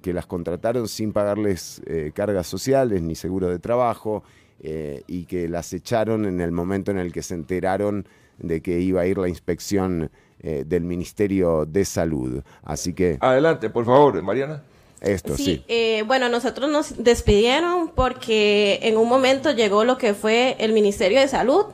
que 0.00 0.12
las 0.12 0.26
contrataron 0.26 0.86
sin 0.86 1.12
pagarles 1.12 1.82
cargas 2.14 2.46
sociales 2.46 3.02
ni 3.02 3.16
seguro 3.16 3.48
de 3.48 3.58
trabajo 3.58 4.22
y 4.62 5.24
que 5.24 5.48
las 5.48 5.72
echaron 5.72 6.24
en 6.24 6.40
el 6.40 6.52
momento 6.52 6.92
en 6.92 6.98
el 6.98 7.12
que 7.12 7.22
se 7.22 7.34
enteraron 7.34 8.06
de 8.38 8.62
que 8.62 8.78
iba 8.78 9.00
a 9.00 9.06
ir 9.06 9.18
la 9.18 9.28
inspección 9.28 10.08
del 10.40 10.84
Ministerio 10.84 11.66
de 11.66 11.84
Salud. 11.84 12.44
Así 12.62 12.92
que... 12.92 13.18
Adelante, 13.20 13.70
por 13.70 13.84
favor, 13.84 14.22
Mariana. 14.22 14.62
Esto 15.02 15.36
sí. 15.36 15.44
Sí, 15.44 15.64
eh, 15.66 16.04
bueno, 16.06 16.28
nosotros 16.28 16.70
nos 16.70 17.02
despidieron 17.02 17.88
porque 17.88 18.78
en 18.82 18.96
un 18.96 19.08
momento 19.08 19.50
llegó 19.50 19.82
lo 19.82 19.98
que 19.98 20.14
fue 20.14 20.54
el 20.60 20.72
Ministerio 20.72 21.18
de 21.18 21.26
Salud 21.26 21.66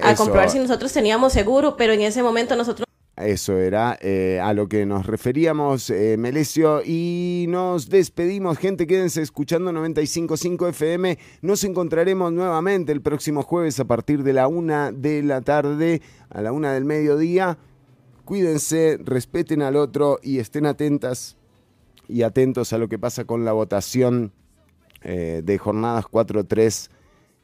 a 0.00 0.12
Eso. 0.12 0.22
comprobar 0.22 0.50
si 0.50 0.60
nosotros 0.60 0.92
teníamos 0.92 1.32
seguro, 1.32 1.76
pero 1.76 1.92
en 1.92 2.02
ese 2.02 2.22
momento 2.22 2.54
nosotros 2.54 2.86
Eso 3.16 3.58
era 3.58 3.98
eh, 4.00 4.38
a 4.40 4.52
lo 4.54 4.68
que 4.68 4.86
nos 4.86 5.04
referíamos, 5.06 5.90
eh, 5.90 6.16
Melesio, 6.16 6.80
y 6.84 7.46
nos 7.48 7.88
despedimos. 7.88 8.56
Gente, 8.58 8.86
quédense 8.86 9.20
escuchando 9.20 9.72
95.5 9.72 10.68
FM. 10.68 11.18
Nos 11.42 11.64
encontraremos 11.64 12.32
nuevamente 12.32 12.92
el 12.92 13.02
próximo 13.02 13.42
jueves 13.42 13.80
a 13.80 13.84
partir 13.86 14.22
de 14.22 14.32
la 14.32 14.46
una 14.46 14.92
de 14.92 15.24
la 15.24 15.40
tarde, 15.40 16.02
a 16.30 16.40
la 16.40 16.52
una 16.52 16.72
del 16.72 16.84
mediodía. 16.84 17.58
Cuídense, 18.24 18.98
respeten 19.02 19.62
al 19.62 19.74
otro 19.74 20.20
y 20.22 20.38
estén 20.38 20.66
atentas 20.66 21.36
y 22.08 22.22
atentos 22.22 22.72
a 22.72 22.78
lo 22.78 22.88
que 22.88 22.98
pasa 22.98 23.24
con 23.24 23.44
la 23.44 23.52
votación 23.52 24.32
eh, 25.02 25.42
de 25.44 25.58
jornadas 25.58 26.04
4-3 26.06 26.90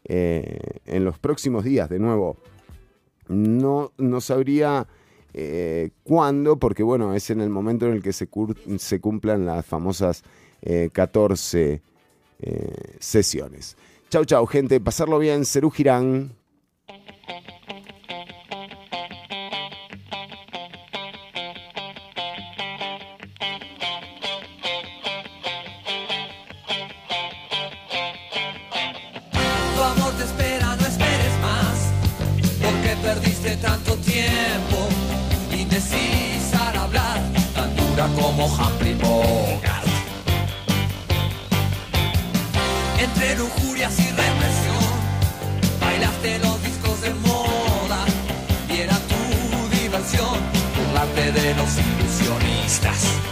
eh, 0.04 0.58
en 0.86 1.04
los 1.04 1.18
próximos 1.18 1.64
días. 1.64 1.88
De 1.88 1.98
nuevo, 1.98 2.36
no, 3.28 3.92
no 3.98 4.20
sabría 4.20 4.86
eh, 5.34 5.90
cuándo, 6.02 6.58
porque 6.58 6.82
bueno, 6.82 7.14
es 7.14 7.30
en 7.30 7.40
el 7.40 7.48
momento 7.48 7.86
en 7.86 7.92
el 7.92 8.02
que 8.02 8.12
se, 8.12 8.28
cumplan 8.28 9.46
las 9.46 9.64
famosas 9.64 10.22
eh, 10.60 10.90
14 10.92 11.82
eh, 12.40 12.72
sesiones. 12.98 13.76
Chau, 14.10 14.24
chau, 14.24 14.46
gente. 14.46 14.80
Pasarlo 14.80 15.18
bien. 15.18 15.46
Cerú 15.46 15.70
Girán. 15.70 16.32
Como 38.14 38.46
Humphrey 38.46 38.94
Bogart. 38.94 39.86
Entre 42.98 43.36
lujurias 43.36 43.98
y 43.98 44.08
represión, 44.10 44.84
bailaste 45.80 46.38
los 46.38 46.62
discos 46.62 47.00
de 47.00 47.10
moda, 47.14 48.04
y 48.68 48.86
tu 49.10 49.76
diversión, 49.76 50.38
burlarte 50.76 51.32
de 51.32 51.54
los 51.54 51.70
ilusionistas. 51.78 53.31